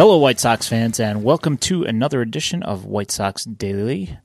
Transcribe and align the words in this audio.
Hello, 0.00 0.16
White 0.16 0.40
Sox 0.40 0.66
fans, 0.66 0.98
and 0.98 1.22
welcome 1.22 1.58
to 1.58 1.84
another 1.84 2.22
edition 2.22 2.62
of 2.62 2.86
White 2.86 3.10
Sox 3.10 3.44
Daily 3.44 4.16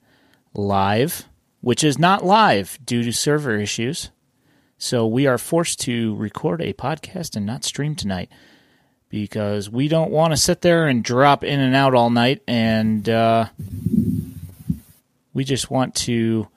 Live, 0.53 1.27
which 1.59 1.83
is 1.83 1.99
not 1.99 2.23
live 2.23 2.79
due 2.85 3.03
to 3.03 3.11
server 3.11 3.57
issues. 3.57 4.09
So 4.77 5.05
we 5.05 5.27
are 5.27 5.37
forced 5.37 5.81
to 5.81 6.15
record 6.15 6.61
a 6.61 6.71
podcast 6.71 7.35
and 7.35 7.45
not 7.45 7.65
stream 7.65 7.93
tonight 7.93 8.31
because 9.09 9.69
we 9.69 9.89
don't 9.89 10.11
want 10.11 10.31
to 10.31 10.37
sit 10.37 10.61
there 10.61 10.87
and 10.87 11.03
drop 11.03 11.43
in 11.43 11.59
and 11.59 11.75
out 11.75 11.93
all 11.93 12.09
night, 12.09 12.41
and 12.47 13.09
uh, 13.09 13.47
we 15.33 15.43
just 15.43 15.69
want 15.69 15.93
to 15.95 16.47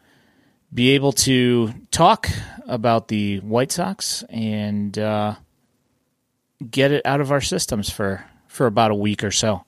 be 0.73 0.91
able 0.91 1.11
to 1.11 1.75
talk 1.91 2.29
about 2.69 3.09
the 3.09 3.41
White 3.41 3.73
Sox 3.73 4.23
and 4.29 4.97
uh, 4.97 5.35
get 6.71 6.93
it 6.93 7.05
out 7.05 7.21
of 7.21 7.33
our 7.33 7.41
systems 7.41 7.91
for 7.91 8.25
for 8.59 8.67
about 8.67 8.91
a 8.91 8.95
week 8.95 9.23
or 9.23 9.31
so. 9.31 9.65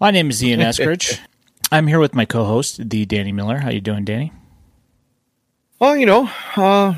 My 0.00 0.10
name 0.10 0.30
is 0.30 0.42
Ian 0.42 0.58
Eskridge. 0.58 1.20
I'm 1.72 1.86
here 1.86 2.00
with 2.00 2.12
my 2.12 2.24
co-host, 2.24 2.90
the 2.90 3.06
Danny 3.06 3.30
Miller. 3.30 3.58
How 3.58 3.70
you 3.70 3.80
doing, 3.80 4.04
Danny? 4.04 4.32
Well, 5.78 5.96
you 5.96 6.04
know, 6.04 6.28
uh, 6.56 6.94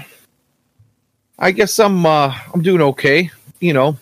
I 1.38 1.50
guess 1.52 1.78
I'm 1.78 2.06
uh, 2.06 2.34
I'm 2.52 2.62
doing 2.62 2.80
okay. 2.80 3.30
You 3.60 3.74
know, 3.74 3.98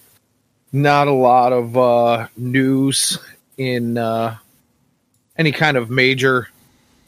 not 0.72 1.08
a 1.08 1.12
lot 1.12 1.52
of 1.52 1.76
uh, 1.76 2.28
news 2.36 3.18
in 3.58 3.98
uh, 3.98 4.36
any 5.36 5.50
kind 5.50 5.76
of 5.76 5.90
major 5.90 6.48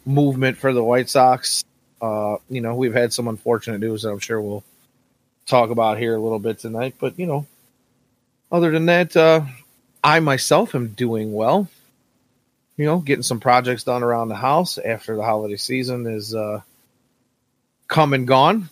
movement 0.05 0.59
for 0.59 0.73
the 0.73 0.83
White 0.83 1.09
Sox. 1.09 1.65
Uh, 2.03 2.39
you 2.51 2.61
know, 2.61 2.75
we've 2.75 2.93
had 2.93 3.13
some 3.13 3.29
unfortunate 3.29 3.79
news 3.79 4.03
that 4.03 4.11
I'm 4.11 4.19
sure 4.19 4.41
we'll 4.41 4.65
talk 5.47 5.71
about 5.71 5.99
here 5.99 6.17
a 6.17 6.21
little 6.21 6.41
bit 6.41 6.59
tonight. 6.59 6.97
But 6.99 7.17
you 7.21 7.27
know, 7.27 7.47
other 8.55 8.71
than 8.71 8.87
that, 8.87 9.17
uh, 9.17 9.45
I 10.05 10.21
myself 10.21 10.77
am 10.77 10.89
doing 10.89 11.33
well. 11.33 11.69
You 12.77 12.85
know, 12.85 12.99
getting 12.99 13.25
some 13.25 13.41
projects 13.41 13.83
done 13.83 14.05
around 14.05 14.29
the 14.29 14.37
house 14.37 14.79
after 14.79 15.17
the 15.17 15.25
holiday 15.25 15.57
season 15.57 16.07
is 16.07 16.37
uh, 16.37 16.61
come 17.89 18.13
and 18.15 18.29
gone, 18.29 18.69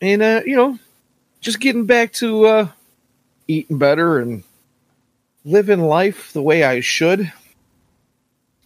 and 0.00 0.22
uh, 0.22 0.40
you 0.46 0.56
know, 0.56 0.78
just 1.42 1.60
getting 1.60 1.84
back 1.84 2.14
to 2.14 2.46
uh, 2.46 2.68
eating 3.46 3.76
better 3.76 4.20
and 4.20 4.42
living 5.44 5.80
life 5.80 6.32
the 6.32 6.42
way 6.42 6.64
I 6.64 6.80
should, 6.80 7.30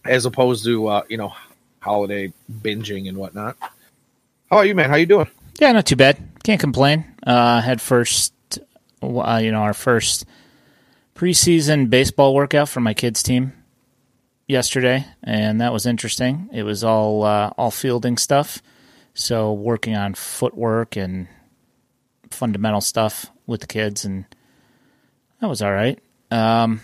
as 0.05 0.25
opposed 0.25 0.63
to 0.63 0.87
uh, 0.87 1.03
you 1.09 1.17
know, 1.17 1.33
holiday 1.81 2.31
binging 2.49 3.09
and 3.09 3.17
whatnot. 3.17 3.57
How 4.49 4.57
are 4.57 4.65
you, 4.65 4.73
man? 4.73 4.89
How 4.89 4.95
you 4.95 5.05
doing? 5.05 5.27
Yeah, 5.59 5.73
not 5.73 5.85
too 5.85 5.97
bad. 5.97 6.17
Can't 6.43 6.61
complain. 6.61 7.03
Uh, 7.27 7.59
had 7.59 7.81
first, 7.81 8.33
uh, 9.01 9.39
you 9.41 9.51
know, 9.51 9.61
our 9.61 9.73
first 9.73 10.25
preseason 11.15 11.89
baseball 11.89 12.33
workout 12.33 12.69
for 12.69 12.79
my 12.79 12.93
kids' 12.93 13.23
team 13.23 13.53
yesterday, 14.47 15.05
and 15.23 15.61
that 15.61 15.73
was 15.73 15.85
interesting. 15.85 16.49
It 16.51 16.63
was 16.63 16.83
all 16.83 17.23
uh, 17.23 17.51
all 17.57 17.71
fielding 17.71 18.17
stuff, 18.17 18.61
so 19.13 19.53
working 19.53 19.95
on 19.95 20.13
footwork 20.13 20.95
and 20.95 21.27
fundamental 22.31 22.81
stuff 22.81 23.27
with 23.45 23.61
the 23.61 23.67
kids, 23.67 24.05
and 24.05 24.25
that 25.41 25.47
was 25.47 25.61
all 25.61 25.73
right. 25.73 25.99
Um, 26.31 26.81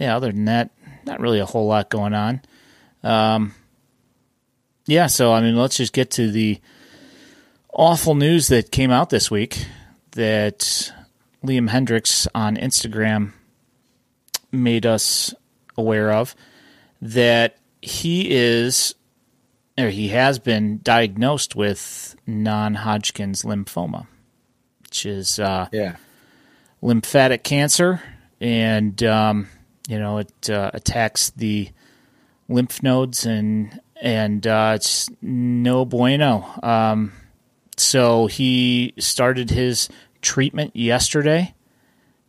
yeah, 0.00 0.16
other 0.16 0.32
than 0.32 0.46
that, 0.46 0.70
not 1.04 1.20
really 1.20 1.40
a 1.40 1.46
whole 1.46 1.66
lot 1.66 1.90
going 1.90 2.14
on. 2.14 2.42
Um, 3.02 3.54
yeah, 4.86 5.06
so 5.06 5.32
I 5.32 5.40
mean, 5.40 5.56
let's 5.56 5.76
just 5.76 5.92
get 5.92 6.10
to 6.12 6.30
the 6.30 6.60
awful 7.72 8.14
news 8.14 8.48
that 8.48 8.70
came 8.70 8.90
out 8.90 9.10
this 9.10 9.30
week 9.30 9.66
that 10.12 10.92
Liam 11.44 11.68
Hendriks 11.70 12.26
on 12.34 12.56
Instagram 12.56 13.32
made 14.50 14.84
us 14.86 15.34
aware 15.76 16.12
of 16.12 16.34
that 17.00 17.56
he 17.80 18.30
is 18.30 18.94
or 19.78 19.90
he 19.90 20.08
has 20.08 20.40
been 20.40 20.80
diagnosed 20.82 21.54
with 21.54 22.16
non-Hodgkin's 22.26 23.42
lymphoma, 23.42 24.08
which 24.82 25.06
is 25.06 25.38
uh, 25.38 25.68
Yeah. 25.70 25.96
lymphatic 26.82 27.44
cancer, 27.44 28.02
and 28.40 29.00
um, 29.04 29.48
you 29.88 29.98
know 30.00 30.18
it 30.18 30.50
uh, 30.50 30.72
attacks 30.74 31.30
the 31.30 31.68
lymph 32.48 32.82
nodes 32.82 33.24
and 33.24 33.80
and 34.00 34.44
uh, 34.46 34.72
it's 34.74 35.08
no 35.22 35.84
bueno. 35.84 36.44
Um, 36.62 37.12
so 37.76 38.26
he 38.26 38.94
started 38.98 39.50
his 39.50 39.88
treatment 40.22 40.74
yesterday, 40.74 41.54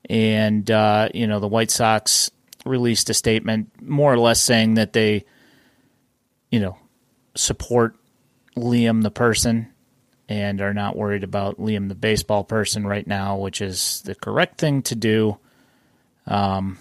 and 0.10 0.70
uh, 0.70 1.10
you 1.14 1.28
know 1.28 1.40
the 1.40 1.48
White 1.48 1.72
Sox 1.72 2.32
released 2.66 3.10
a 3.10 3.14
statement, 3.14 3.70
more 3.82 4.14
or 4.14 4.20
less 4.20 4.42
saying 4.42 4.76
that 4.76 4.94
they, 4.94 5.26
you 6.52 6.60
know, 6.60 6.78
support 7.36 7.96
Liam 8.56 9.04
the 9.04 9.12
person 9.12 9.68
and 10.28 10.62
are 10.62 10.74
not 10.74 10.96
worried 10.96 11.24
about 11.24 11.58
Liam 11.58 11.88
the 11.90 11.96
baseball 11.96 12.44
person 12.44 12.86
right 12.86 13.08
now, 13.08 13.38
which 13.38 13.62
is 13.62 14.02
the 14.06 14.16
correct 14.16 14.60
thing 14.60 14.82
to 14.84 14.96
do. 14.96 15.38
Um, 16.28 16.78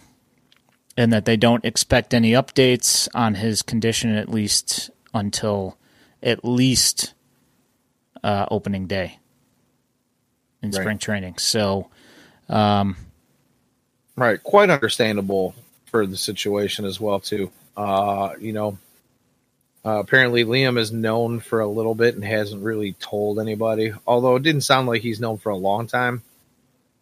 and 0.96 1.12
that 1.12 1.24
they 1.24 1.36
don't 1.36 1.64
expect 1.64 2.12
any 2.12 2.32
updates 2.32 3.08
on 3.14 3.36
his 3.36 3.62
condition 3.62 4.14
at 4.16 4.28
least 4.28 4.90
until 5.14 5.78
at 6.22 6.44
least 6.44 7.14
uh, 8.24 8.46
opening 8.50 8.88
day 8.88 9.18
in 10.62 10.70
Right. 10.70 10.80
spring 10.80 10.98
training. 10.98 11.38
So, 11.38 11.88
um, 12.48 12.96
Right, 14.16 14.42
quite 14.42 14.68
understandable 14.68 15.54
for 15.86 16.04
the 16.04 16.16
situation 16.16 16.84
as 16.84 17.00
well 17.00 17.20
too. 17.20 17.52
Uh, 17.76 18.30
you 18.40 18.52
know, 18.52 18.76
uh, 19.84 20.00
apparently 20.00 20.44
Liam 20.44 20.76
is 20.76 20.90
known 20.90 21.38
for 21.38 21.60
a 21.60 21.68
little 21.68 21.94
bit 21.94 22.16
and 22.16 22.24
hasn't 22.24 22.64
really 22.64 22.94
told 22.94 23.38
anybody. 23.38 23.92
Although 24.08 24.34
it 24.36 24.42
didn't 24.42 24.62
sound 24.62 24.88
like 24.88 25.02
he's 25.02 25.20
known 25.20 25.38
for 25.38 25.50
a 25.50 25.56
long 25.56 25.86
time, 25.86 26.22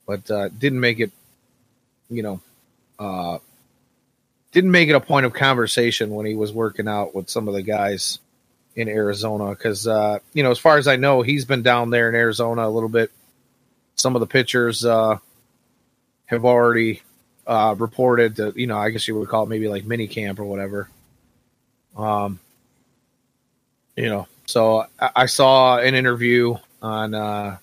but 0.07 0.31
uh, 0.31 0.51
didn't 0.51 0.81
make 0.81 1.01
it. 1.01 1.11
You 2.11 2.23
know, 2.23 2.41
uh, 2.99 3.39
didn't 4.53 4.71
make 4.71 4.91
it 4.91 4.95
a 4.95 5.01
point 5.01 5.27
of 5.27 5.33
conversation 5.33 6.11
when 6.11 6.27
he 6.27 6.35
was 6.35 6.53
working 6.53 6.87
out 6.87 7.15
with 7.15 7.31
some 7.31 7.49
of 7.49 7.55
the 7.55 7.63
guys 7.63 8.19
in 8.77 8.89
Arizona 8.89 9.51
because 9.51 9.87
uh, 9.87 10.19
you 10.35 10.43
know, 10.43 10.51
as 10.51 10.59
far 10.59 10.77
as 10.77 10.87
I 10.87 10.97
know, 10.97 11.23
he's 11.23 11.47
been 11.47 11.63
down 11.63 11.89
there 11.89 12.11
in 12.11 12.15
Arizona 12.15 12.69
a 12.69 12.71
little 12.71 12.91
bit. 12.91 13.11
Some 13.97 14.15
of 14.15 14.21
the 14.21 14.27
pitchers 14.27 14.85
uh, 14.85 15.19
have 16.27 16.45
already 16.45 17.03
uh, 17.47 17.75
reported 17.79 18.37
that 18.37 18.57
you 18.57 18.67
know 18.67 18.77
I 18.77 18.91
guess 18.91 19.07
you 19.09 19.19
would 19.19 19.29
call 19.29 19.45
it 19.45 19.49
maybe 19.49 19.69
like 19.69 19.85
mini 19.85 20.07
camp 20.07 20.39
or 20.39 20.45
whatever. 20.45 20.89
Um, 21.97 22.39
you 23.97 24.09
know, 24.09 24.29
so 24.47 24.87
I, 25.01 25.11
I 25.17 25.27
saw 25.27 25.79
an 25.79 25.95
interview 25.95 26.57
on 26.83 27.15
uh, 27.15 27.57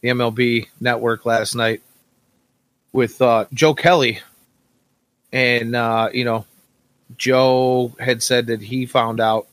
the 0.00 0.08
MLB 0.08 0.68
Network 0.80 1.26
last 1.26 1.54
night 1.54 1.82
with 2.92 3.20
uh, 3.20 3.44
Joe 3.52 3.74
Kelly, 3.74 4.20
and 5.32 5.76
uh, 5.76 6.08
you 6.12 6.24
know, 6.24 6.46
Joe 7.16 7.94
had 7.98 8.22
said 8.22 8.46
that 8.46 8.62
he 8.62 8.86
found 8.86 9.20
out 9.20 9.46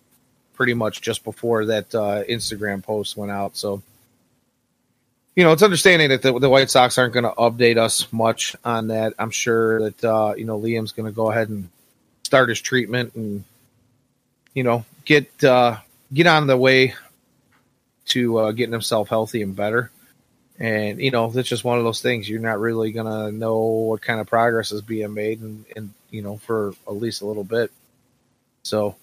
pretty 0.53 0.73
much 0.73 1.01
just 1.01 1.23
before 1.25 1.65
that 1.65 1.93
uh, 1.93 2.23
Instagram 2.23 2.81
post 2.81 3.17
went 3.17 3.31
out. 3.31 3.57
So 3.57 3.81
you 5.35 5.43
know, 5.43 5.51
it's 5.51 5.63
understanding 5.63 6.09
that 6.09 6.21
the, 6.21 6.37
the 6.39 6.49
White 6.49 6.69
Sox 6.69 6.97
aren't 6.97 7.13
going 7.13 7.25
to 7.25 7.31
update 7.31 7.77
us 7.77 8.11
much 8.13 8.55
on 8.63 8.87
that. 8.87 9.13
I'm 9.19 9.31
sure 9.31 9.89
that 9.89 10.03
uh, 10.03 10.33
you 10.37 10.45
know 10.45 10.59
Liam's 10.59 10.93
going 10.93 11.07
to 11.07 11.15
go 11.15 11.29
ahead 11.29 11.49
and 11.49 11.69
start 12.23 12.49
his 12.49 12.61
treatment 12.61 13.13
and 13.15 13.43
you 14.53 14.63
know 14.63 14.85
get 15.03 15.43
uh, 15.43 15.77
get 16.13 16.27
on 16.27 16.47
the 16.47 16.57
way 16.57 16.95
to 18.05 18.37
uh, 18.37 18.51
getting 18.51 18.71
himself 18.71 19.09
healthy 19.09 19.41
and 19.41 19.55
better. 19.55 19.91
And 20.57 21.01
you 21.01 21.11
know, 21.11 21.29
that's 21.29 21.49
just 21.49 21.65
one 21.65 21.77
of 21.77 21.83
those 21.83 22.01
things. 22.01 22.29
You're 22.29 22.39
not 22.39 22.59
really 22.59 22.93
going 22.93 23.07
to 23.07 23.37
know 23.37 23.57
what 23.57 24.01
kind 24.01 24.21
of 24.21 24.27
progress 24.27 24.71
is 24.71 24.81
being 24.81 25.13
made, 25.13 25.41
and, 25.41 25.65
and 25.75 25.93
you 26.11 26.21
know, 26.21 26.37
for 26.37 26.73
at 26.87 26.95
least 26.95 27.21
a 27.21 27.25
little 27.25 27.43
bit. 27.43 27.71
So, 28.63 28.95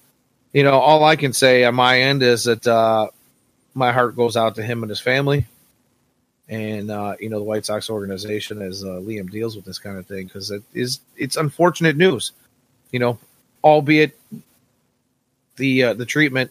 you 0.55 0.63
know, 0.63 0.79
all 0.79 1.05
I 1.05 1.17
can 1.17 1.35
say 1.35 1.65
on 1.65 1.75
my 1.75 2.01
end 2.01 2.23
is 2.23 2.45
that 2.45 2.67
uh, 2.67 3.09
my 3.75 3.93
heart 3.93 4.17
goes 4.17 4.35
out 4.35 4.55
to 4.55 4.63
him 4.63 4.83
and 4.83 4.89
his 4.89 4.99
family 4.99 5.45
and 6.53 6.91
uh, 6.91 7.17
you 7.19 7.31
know 7.31 7.39
the 7.39 7.45
White 7.45 7.65
Sox 7.65 7.89
organization 7.89 8.61
as 8.61 8.85
uh, 8.85 9.01
Liam 9.01 9.31
deals 9.31 9.57
with 9.57 9.65
this 9.65 9.79
kind 9.79 9.97
of 9.97 10.07
thing 10.07 10.27
because 10.27 10.51
it 10.51 10.63
is 10.75 11.01
it's 11.17 11.37
unfortunate 11.37 11.97
news, 11.97 12.33
you 12.91 12.99
know, 12.99 13.19
albeit 13.65 14.19
the 15.57 15.85
uh, 15.85 15.95
the 15.95 16.05
treatment 16.05 16.51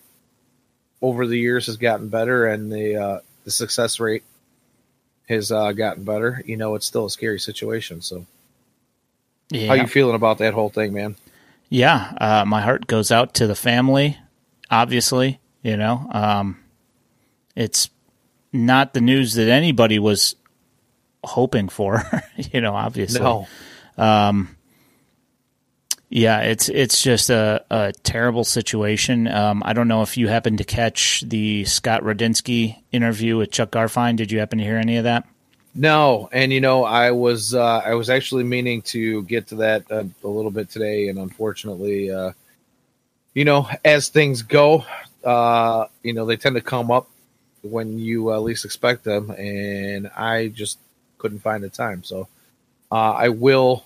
over 1.03 1.27
the 1.27 1.37
years 1.37 1.67
has 1.67 1.77
gotten 1.77 2.07
better 2.09 2.47
and 2.47 2.71
the 2.71 2.95
uh, 2.95 3.19
the 3.43 3.51
success 3.51 3.99
rate 3.99 4.23
has 5.29 5.51
uh, 5.51 5.71
gotten 5.71 6.03
better. 6.03 6.41
You 6.47 6.57
know, 6.57 6.73
it's 6.73 6.87
still 6.87 7.05
a 7.05 7.09
scary 7.09 7.39
situation. 7.39 8.01
So, 8.01 8.25
yeah. 9.51 9.67
how 9.67 9.73
you 9.75 9.85
feeling 9.85 10.15
about 10.15 10.39
that 10.39 10.55
whole 10.55 10.69
thing, 10.69 10.93
man? 10.93 11.15
Yeah, 11.69 12.13
uh, 12.19 12.43
my 12.45 12.61
heart 12.61 12.87
goes 12.87 13.11
out 13.11 13.35
to 13.35 13.45
the 13.45 13.55
family. 13.55 14.17
Obviously, 14.71 15.39
you 15.61 15.77
know, 15.77 16.09
um, 16.11 16.57
it's 17.55 17.91
not 18.53 18.93
the 18.93 19.01
news 19.01 19.35
that 19.35 19.49
anybody 19.49 19.99
was 19.99 20.35
hoping 21.23 21.69
for. 21.69 22.03
you 22.35 22.61
know, 22.61 22.73
obviously, 22.73 23.21
No, 23.21 23.47
um, 23.97 24.55
Yeah, 26.09 26.41
it's 26.41 26.67
it's 26.67 27.01
just 27.01 27.29
a, 27.29 27.63
a 27.69 27.93
terrible 28.03 28.43
situation. 28.43 29.27
Um, 29.27 29.61
I 29.65 29.73
don't 29.73 29.87
know 29.87 30.01
if 30.01 30.17
you 30.17 30.27
happened 30.27 30.57
to 30.57 30.63
catch 30.63 31.21
the 31.21 31.65
Scott 31.65 32.03
Radinsky 32.03 32.77
interview 32.91 33.37
with 33.37 33.51
Chuck 33.51 33.71
Garfien. 33.71 34.17
Did 34.17 34.31
you 34.31 34.39
happen 34.39 34.59
to 34.59 34.65
hear 34.65 34.77
any 34.77 34.97
of 34.97 35.05
that? 35.05 35.25
No, 35.73 36.27
and 36.33 36.51
you 36.51 36.59
know, 36.59 36.83
I 36.83 37.11
was 37.11 37.53
uh, 37.53 37.81
I 37.85 37.93
was 37.93 38.09
actually 38.09 38.43
meaning 38.43 38.81
to 38.83 39.23
get 39.23 39.47
to 39.47 39.55
that 39.55 39.89
uh, 39.89 40.03
a 40.23 40.27
little 40.27 40.51
bit 40.51 40.69
today, 40.69 41.07
and 41.07 41.17
unfortunately, 41.17 42.11
uh, 42.11 42.33
you 43.33 43.45
know, 43.45 43.69
as 43.85 44.09
things 44.09 44.41
go, 44.41 44.83
uh, 45.23 45.85
you 46.03 46.13
know, 46.13 46.25
they 46.25 46.35
tend 46.35 46.55
to 46.55 46.61
come 46.61 46.91
up 46.91 47.07
when 47.63 47.99
you 47.99 48.31
uh, 48.31 48.39
least 48.39 48.65
expect 48.65 49.03
them, 49.03 49.29
and 49.31 50.09
I 50.15 50.47
just 50.47 50.79
couldn't 51.17 51.39
find 51.39 51.63
the 51.63 51.69
time. 51.69 52.03
So 52.03 52.27
uh, 52.91 53.11
I 53.11 53.29
will, 53.29 53.83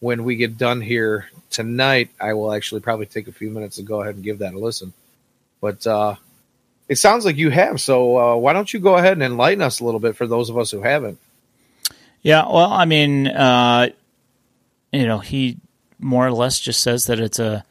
when 0.00 0.24
we 0.24 0.36
get 0.36 0.58
done 0.58 0.80
here 0.80 1.28
tonight, 1.50 2.10
I 2.20 2.32
will 2.34 2.52
actually 2.52 2.80
probably 2.80 3.06
take 3.06 3.28
a 3.28 3.32
few 3.32 3.50
minutes 3.50 3.76
to 3.76 3.82
go 3.82 4.02
ahead 4.02 4.16
and 4.16 4.24
give 4.24 4.38
that 4.38 4.54
a 4.54 4.58
listen. 4.58 4.92
But 5.60 5.86
it 6.88 6.96
sounds 6.96 7.24
like 7.24 7.36
you 7.36 7.50
have. 7.50 7.80
So 7.80 8.18
uh, 8.18 8.36
why 8.36 8.52
don't 8.52 8.72
you 8.72 8.80
go 8.80 8.96
ahead 8.96 9.14
and 9.14 9.22
enlighten 9.22 9.62
us 9.62 9.80
a 9.80 9.84
little 9.84 10.00
bit 10.00 10.16
for 10.16 10.26
those 10.26 10.50
of 10.50 10.58
us 10.58 10.70
who 10.70 10.82
haven't? 10.82 11.18
Yeah, 12.22 12.46
well, 12.46 12.72
I 12.72 12.84
mean, 12.84 13.26
uh, 13.26 13.90
you 14.92 15.06
know, 15.06 15.18
he 15.18 15.58
more 15.98 16.26
or 16.26 16.32
less 16.32 16.60
just 16.60 16.80
says 16.80 17.06
that 17.06 17.20
it's 17.20 17.38
a 17.38 17.64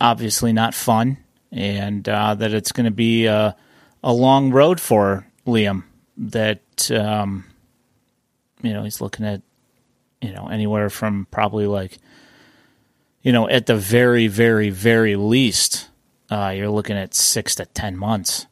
obviously 0.00 0.52
not 0.52 0.74
fun, 0.74 1.18
and 1.50 2.06
uh, 2.08 2.34
that 2.34 2.52
it's 2.52 2.72
going 2.72 2.84
to 2.84 2.90
be 2.90 3.26
a, 3.26 3.56
a, 4.02 4.12
long 4.12 4.50
road 4.50 4.80
for 4.80 5.26
Liam. 5.46 5.84
That 6.16 6.90
um, 6.90 7.44
you 8.62 8.72
know, 8.72 8.84
he's 8.84 9.00
looking 9.00 9.26
at 9.26 9.42
you 10.20 10.32
know 10.32 10.48
anywhere 10.48 10.90
from 10.90 11.26
probably 11.30 11.66
like 11.66 11.98
you 13.22 13.32
know 13.32 13.48
at 13.48 13.66
the 13.66 13.76
very, 13.76 14.26
very, 14.26 14.70
very 14.70 15.16
least 15.16 15.88
uh, 16.32 16.48
you're 16.56 16.70
looking 16.70 16.96
at 16.96 17.14
six 17.14 17.56
to 17.56 17.66
ten 17.66 17.96
months. 17.96 18.46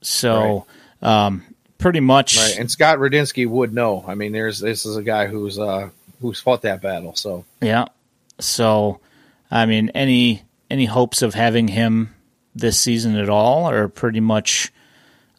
So, 0.00 0.66
right. 1.00 1.26
um, 1.26 1.44
pretty 1.78 2.00
much. 2.00 2.36
Right. 2.36 2.58
And 2.58 2.70
Scott 2.70 2.98
Radinsky 2.98 3.48
would 3.48 3.72
know. 3.72 4.04
I 4.06 4.16
mean, 4.16 4.32
there's 4.32 4.58
this 4.58 4.84
is 4.84 4.96
a 4.96 5.02
guy 5.02 5.26
who's 5.26 5.58
uh, 5.58 5.90
who's 6.20 6.40
fought 6.40 6.62
that 6.62 6.82
battle. 6.82 7.14
So 7.14 7.44
yeah. 7.60 7.86
So, 8.40 8.98
I 9.48 9.66
mean, 9.66 9.90
any 9.90 10.42
any 10.70 10.86
hopes 10.86 11.22
of 11.22 11.34
having 11.34 11.68
him 11.68 12.14
this 12.54 12.80
season 12.80 13.16
at 13.16 13.28
all 13.28 13.70
are 13.70 13.88
pretty 13.88 14.20
much 14.20 14.72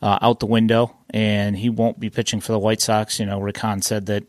uh, 0.06 0.20
out 0.22 0.40
the 0.40 0.46
window, 0.46 0.96
and 1.10 1.58
he 1.58 1.68
won't 1.68 2.00
be 2.00 2.12
pitching 2.12 2.40
for 2.40 2.52
the 2.52 2.60
White 2.60 2.80
Sox. 2.80 3.20
You 3.20 3.26
know, 3.26 3.40
Rick 3.40 3.58
Hahn 3.58 3.82
said 3.82 4.06
that 4.06 4.24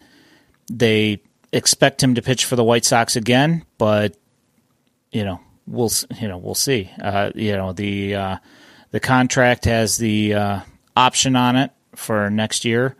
they 0.72 1.20
expect 1.52 2.02
him 2.02 2.14
to 2.14 2.22
pitch 2.22 2.46
for 2.46 2.56
the 2.56 2.64
White 2.64 2.86
Sox 2.86 3.14
again, 3.14 3.62
but 3.76 4.16
you 5.12 5.22
know 5.22 5.38
we'll 5.66 5.90
you 6.18 6.28
know 6.28 6.38
we'll 6.38 6.54
see. 6.54 6.90
Uh, 6.98 7.30
you 7.34 7.52
know 7.52 7.74
the 7.74 8.14
uh, 8.14 8.36
the 8.90 9.00
contract 9.00 9.66
has 9.66 9.98
the 9.98 10.32
uh, 10.32 10.60
option 10.96 11.36
on 11.36 11.56
it 11.56 11.72
for 11.94 12.30
next 12.30 12.64
year, 12.64 12.96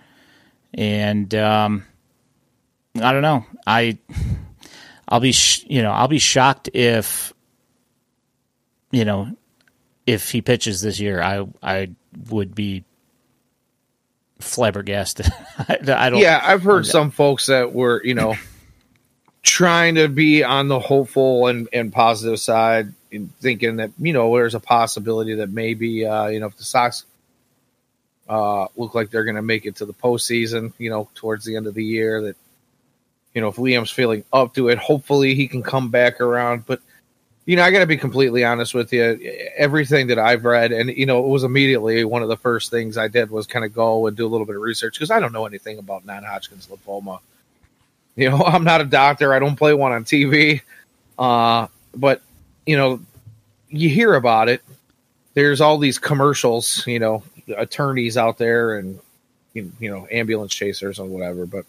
and 0.75 1.34
um, 1.34 1.82
I 2.94 3.11
don't 3.11 3.22
know. 3.22 3.46
I 3.67 3.96
I'll 5.08 5.20
be 5.20 5.32
sh- 5.32 5.64
you 5.67 5.81
know 5.81 5.93
I'll 5.93 6.08
be 6.08 6.19
shocked 6.19 6.69
if 6.75 7.32
you 8.90 9.06
know 9.06 9.34
if 10.06 10.31
he 10.31 10.43
pitches 10.43 10.82
this 10.82 11.00
year. 11.00 11.22
I 11.22 11.46
I 11.62 11.88
would 12.30 12.54
be 12.54 12.84
flabbergasted. 14.38 15.26
I, 15.58 15.78
I, 15.88 16.10
don't. 16.10 16.20
Yeah, 16.20 16.40
I've 16.42 16.62
heard 16.62 16.86
some 16.86 17.10
folks 17.10 17.46
that 17.46 17.72
were 17.72 18.02
you 18.04 18.14
know 18.14 18.34
trying 19.42 19.94
to 19.94 20.08
be 20.08 20.42
on 20.42 20.68
the 20.68 20.80
hopeful 20.80 21.46
and, 21.46 21.68
and 21.72 21.92
positive 21.92 22.40
side, 22.40 22.92
thinking 23.40 23.76
that 23.76 23.92
you 23.98 24.12
know 24.12 24.34
there's 24.34 24.54
a 24.54 24.60
possibility 24.60 25.34
that 25.36 25.50
maybe 25.50 26.04
uh, 26.04 26.26
you 26.26 26.40
know 26.40 26.46
if 26.46 26.56
the 26.56 26.64
Sox 26.64 27.04
uh, 28.28 28.66
look 28.76 28.94
like 28.94 29.10
they're 29.10 29.24
going 29.24 29.36
to 29.36 29.42
make 29.42 29.66
it 29.66 29.76
to 29.76 29.86
the 29.86 29.94
postseason, 29.94 30.72
you 30.78 30.90
know, 30.90 31.08
towards 31.14 31.44
the 31.44 31.56
end 31.56 31.66
of 31.66 31.74
the 31.74 31.84
year, 31.84 32.22
that 32.22 32.36
you 33.34 33.40
know 33.40 33.48
if 33.48 33.56
Liam's 33.56 33.90
feeling 33.90 34.24
up 34.32 34.54
to 34.54 34.69
it, 34.69 34.78
hopefully 34.78 35.34
he 35.34 35.48
can 35.48 35.62
come 35.62 35.90
back 35.90 36.20
around. 36.20 36.66
But 36.66 36.80
you 37.46 37.54
know, 37.54 37.62
I 37.62 37.70
got 37.70 37.78
to 37.78 37.87
be 37.87 37.96
completely 37.96 38.44
honest 38.44 38.75
with 38.75 38.93
you. 38.93 39.50
Everything 39.56 40.08
that 40.08 40.19
I've 40.19 40.44
read, 40.44 40.72
and 40.72 40.90
you 40.90 41.06
know, 41.06 41.25
it 41.25 41.28
was 41.28 41.44
immediately 41.44 42.04
one 42.04 42.22
of 42.22 42.28
the 42.28 42.37
first 42.37 42.70
things 42.70 42.98
I 42.98 43.06
did 43.06 43.31
was 43.31 43.46
kind 43.46 43.64
of 43.64 43.72
go 43.72 44.08
and 44.08 44.16
do 44.16 44.26
a 44.26 44.28
little 44.28 44.46
bit 44.46 44.56
of 44.56 44.62
research 44.62 44.94
because 44.94 45.12
I 45.12 45.20
don't 45.20 45.32
know 45.32 45.46
anything 45.46 45.78
about 45.78 46.04
non-Hodgkin's 46.04 46.66
lymphoma. 46.66 47.20
You 48.16 48.31
know, 48.31 48.43
I'm 48.46 48.64
not 48.64 48.81
a 48.81 48.84
doctor. 48.84 49.32
I 49.32 49.38
don't 49.38 49.56
play 49.56 49.75
one 49.75 49.93
on 49.93 50.04
TV. 50.04 50.62
Uh, 51.16 51.69
but 51.94 52.20
you 52.66 52.76
know, 52.76 53.00
you 53.69 53.88
hear 53.88 54.14
about 54.14 54.48
it. 54.48 54.62
There's 55.34 55.60
all 55.60 55.78
these 55.78 55.98
commercials, 55.98 56.84
you 56.87 56.98
know, 56.98 57.22
attorneys 57.56 58.16
out 58.16 58.38
there 58.38 58.76
and 58.76 58.98
you 59.54 59.72
know, 59.81 60.06
ambulance 60.10 60.52
chasers 60.52 60.98
and 60.98 61.10
whatever. 61.10 61.46
But 61.46 61.64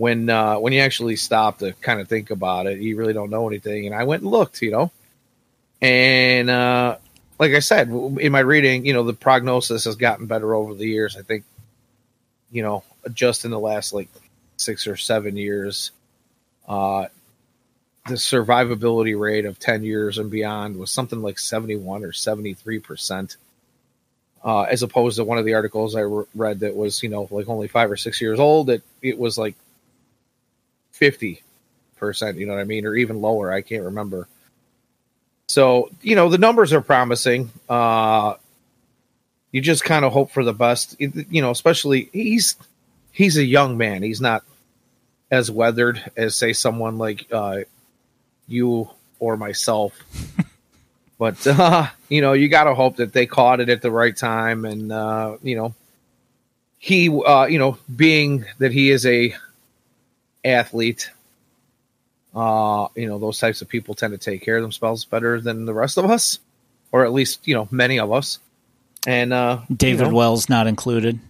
when 0.00 0.30
uh, 0.30 0.58
when 0.58 0.72
you 0.72 0.80
actually 0.80 1.14
stop 1.14 1.58
to 1.58 1.74
kind 1.74 2.00
of 2.00 2.08
think 2.08 2.30
about 2.30 2.66
it, 2.66 2.78
you 2.78 2.96
really 2.96 3.12
don't 3.12 3.28
know 3.28 3.46
anything. 3.46 3.84
And 3.84 3.94
I 3.94 4.04
went 4.04 4.22
and 4.22 4.30
looked, 4.30 4.62
you 4.62 4.70
know, 4.70 4.90
and 5.82 6.48
uh, 6.48 6.96
like 7.38 7.52
I 7.52 7.58
said 7.58 7.90
in 7.90 8.32
my 8.32 8.40
reading, 8.40 8.86
you 8.86 8.94
know, 8.94 9.02
the 9.02 9.12
prognosis 9.12 9.84
has 9.84 9.96
gotten 9.96 10.24
better 10.24 10.54
over 10.54 10.72
the 10.72 10.86
years. 10.86 11.18
I 11.18 11.22
think, 11.22 11.44
you 12.50 12.62
know, 12.62 12.82
just 13.12 13.44
in 13.44 13.50
the 13.50 13.58
last 13.58 13.92
like 13.92 14.08
six 14.56 14.86
or 14.86 14.96
seven 14.96 15.36
years, 15.36 15.90
uh, 16.66 17.08
the 18.06 18.14
survivability 18.14 19.20
rate 19.20 19.44
of 19.44 19.58
10 19.58 19.84
years 19.84 20.16
and 20.16 20.30
beyond 20.30 20.78
was 20.78 20.90
something 20.90 21.20
like 21.20 21.38
71 21.38 22.04
or 22.04 22.12
73%. 22.12 23.36
Uh, 24.42 24.62
as 24.62 24.82
opposed 24.82 25.16
to 25.16 25.24
one 25.24 25.36
of 25.36 25.44
the 25.44 25.52
articles 25.52 25.94
I 25.94 26.00
re- 26.00 26.24
read 26.34 26.60
that 26.60 26.74
was, 26.74 27.02
you 27.02 27.10
know, 27.10 27.28
like 27.30 27.50
only 27.50 27.68
five 27.68 27.90
or 27.90 27.98
six 27.98 28.22
years 28.22 28.40
old, 28.40 28.70
it, 28.70 28.82
it 29.02 29.18
was 29.18 29.36
like 29.36 29.54
50%, 31.00 31.40
you 32.36 32.46
know 32.46 32.54
what 32.54 32.60
I 32.60 32.64
mean? 32.64 32.86
Or 32.86 32.94
even 32.94 33.20
lower. 33.20 33.52
I 33.52 33.62
can't 33.62 33.84
remember. 33.84 34.28
So, 35.48 35.90
you 36.02 36.14
know, 36.14 36.28
the 36.28 36.38
numbers 36.38 36.72
are 36.72 36.80
promising. 36.80 37.50
Uh, 37.68 38.34
you 39.52 39.60
just 39.60 39.84
kind 39.84 40.04
of 40.04 40.12
hope 40.12 40.30
for 40.30 40.44
the 40.44 40.52
best, 40.52 40.96
you 41.00 41.42
know, 41.42 41.50
especially 41.50 42.08
he's, 42.12 42.54
he's 43.12 43.36
a 43.36 43.44
young 43.44 43.76
man. 43.76 44.02
He's 44.02 44.20
not 44.20 44.44
as 45.30 45.50
weathered 45.50 46.02
as 46.16 46.36
say 46.36 46.52
someone 46.52 46.98
like 46.98 47.26
uh, 47.32 47.60
you 48.48 48.90
or 49.18 49.36
myself. 49.36 49.98
but 51.18 51.46
uh, 51.46 51.86
you 52.08 52.20
know, 52.20 52.32
you 52.32 52.48
got 52.48 52.64
to 52.64 52.74
hope 52.74 52.96
that 52.96 53.12
they 53.12 53.26
caught 53.26 53.60
it 53.60 53.68
at 53.68 53.82
the 53.82 53.90
right 53.90 54.16
time, 54.16 54.64
and 54.64 54.90
uh, 54.90 55.36
you 55.42 55.56
know, 55.56 55.74
he, 56.78 57.08
uh, 57.08 57.46
you 57.46 57.58
know, 57.58 57.78
being 57.94 58.44
that 58.58 58.72
he 58.72 58.90
is 58.90 59.06
a 59.06 59.34
athlete, 60.44 61.10
uh, 62.34 62.88
you 62.94 63.08
know, 63.08 63.18
those 63.18 63.38
types 63.38 63.62
of 63.62 63.68
people 63.68 63.94
tend 63.94 64.12
to 64.12 64.18
take 64.18 64.42
care 64.42 64.56
of 64.56 64.62
themselves 64.62 65.04
better 65.04 65.40
than 65.40 65.64
the 65.64 65.74
rest 65.74 65.98
of 65.98 66.10
us, 66.10 66.38
or 66.92 67.04
at 67.04 67.12
least 67.12 67.46
you 67.46 67.54
know, 67.54 67.68
many 67.70 67.98
of 67.98 68.12
us. 68.12 68.38
And 69.06 69.32
uh, 69.32 69.60
David 69.74 70.06
you 70.06 70.10
know, 70.10 70.16
Wells 70.16 70.48
not 70.48 70.66
included. 70.66 71.18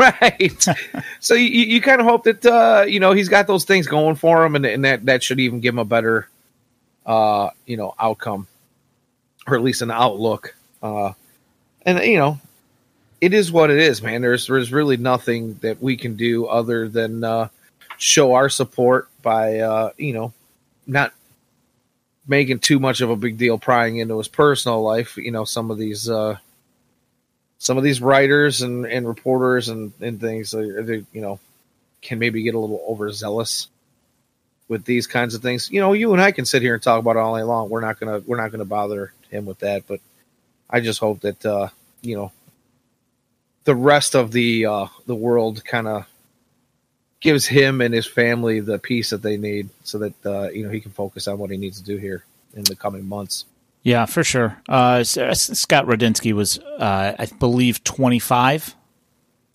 Right. 0.00 0.66
so 1.20 1.34
you, 1.34 1.46
you 1.46 1.80
kind 1.80 2.00
of 2.00 2.08
hope 2.08 2.24
that 2.24 2.44
uh, 2.44 2.86
you 2.88 2.98
know 2.98 3.12
he's 3.12 3.28
got 3.28 3.46
those 3.46 3.64
things 3.64 3.86
going 3.86 4.16
for 4.16 4.44
him, 4.44 4.56
and, 4.56 4.66
and 4.66 4.84
that 4.84 5.04
that 5.06 5.22
should 5.22 5.38
even 5.38 5.60
give 5.60 5.74
him 5.74 5.78
a 5.78 5.84
better, 5.84 6.28
uh, 7.04 7.50
you 7.66 7.76
know, 7.76 7.94
outcome, 7.96 8.48
or 9.46 9.54
at 9.54 9.62
least 9.62 9.82
an 9.82 9.92
outlook. 9.92 10.56
Uh, 10.82 11.12
and 11.82 12.00
you 12.00 12.18
know, 12.18 12.40
it 13.20 13.32
is 13.32 13.52
what 13.52 13.70
it 13.70 13.78
is, 13.78 14.02
man. 14.02 14.22
There's 14.22 14.48
there's 14.48 14.72
really 14.72 14.96
nothing 14.96 15.54
that 15.62 15.80
we 15.80 15.96
can 15.96 16.16
do 16.16 16.46
other 16.46 16.88
than 16.88 17.22
uh, 17.22 17.48
show 17.98 18.34
our 18.34 18.48
support 18.48 19.08
by 19.22 19.60
uh, 19.60 19.90
you 19.96 20.12
know 20.12 20.32
not 20.86 21.12
making 22.26 22.58
too 22.58 22.78
much 22.78 23.00
of 23.00 23.10
a 23.10 23.16
big 23.16 23.38
deal 23.38 23.58
prying 23.58 23.98
into 23.98 24.18
his 24.18 24.28
personal 24.28 24.82
life. 24.82 25.16
You 25.16 25.30
know, 25.30 25.44
some 25.44 25.70
of 25.70 25.78
these 25.78 26.08
uh, 26.08 26.36
some 27.58 27.78
of 27.78 27.84
these 27.84 28.00
writers 28.00 28.62
and, 28.62 28.86
and 28.86 29.06
reporters 29.06 29.68
and, 29.68 29.92
and 30.00 30.20
things, 30.20 30.50
they, 30.50 31.04
you 31.12 31.20
know, 31.20 31.40
can 32.02 32.18
maybe 32.18 32.42
get 32.42 32.54
a 32.54 32.58
little 32.58 32.84
overzealous 32.88 33.68
with 34.68 34.84
these 34.84 35.06
kinds 35.06 35.34
of 35.34 35.42
things. 35.42 35.70
You 35.70 35.80
know, 35.80 35.92
you 35.92 36.12
and 36.12 36.20
I 36.20 36.32
can 36.32 36.44
sit 36.44 36.62
here 36.62 36.74
and 36.74 36.82
talk 36.82 36.98
about 36.98 37.16
it 37.16 37.20
all 37.20 37.36
day 37.36 37.42
long. 37.42 37.68
We're 37.68 37.80
not 37.80 37.98
gonna 37.98 38.20
we're 38.20 38.40
not 38.40 38.50
gonna 38.50 38.64
bother 38.64 39.12
him 39.30 39.46
with 39.46 39.60
that. 39.60 39.86
But 39.86 40.00
I 40.68 40.80
just 40.80 41.00
hope 41.00 41.20
that 41.20 41.44
uh, 41.44 41.68
you 42.02 42.16
know 42.16 42.32
the 43.64 43.74
rest 43.74 44.14
of 44.14 44.32
the 44.32 44.66
uh, 44.66 44.86
the 45.06 45.14
world 45.14 45.64
kind 45.64 45.88
of 45.88 46.06
gives 47.20 47.46
him 47.46 47.80
and 47.80 47.94
his 47.94 48.06
family 48.06 48.60
the 48.60 48.78
peace 48.78 49.10
that 49.10 49.22
they 49.22 49.36
need, 49.36 49.68
so 49.84 49.98
that 49.98 50.26
uh, 50.26 50.48
you 50.50 50.64
know 50.64 50.70
he 50.70 50.80
can 50.80 50.92
focus 50.92 51.28
on 51.28 51.38
what 51.38 51.50
he 51.50 51.56
needs 51.56 51.80
to 51.80 51.84
do 51.84 51.96
here 51.96 52.24
in 52.54 52.64
the 52.64 52.76
coming 52.76 53.06
months. 53.06 53.44
Yeah, 53.82 54.06
for 54.06 54.24
sure. 54.24 54.60
Uh, 54.68 55.04
Scott 55.04 55.86
Radinsky 55.86 56.32
was, 56.32 56.58
uh, 56.58 57.14
I 57.16 57.26
believe, 57.38 57.84
25 57.84 58.74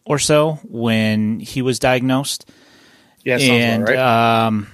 or 0.05 0.19
so 0.19 0.53
when 0.63 1.41
he 1.41 1.61
was 1.61 1.79
diagnosed. 1.79 2.49
Yeah, 3.25 3.39
and 3.39 3.89
right. 3.89 3.97
um, 3.97 4.67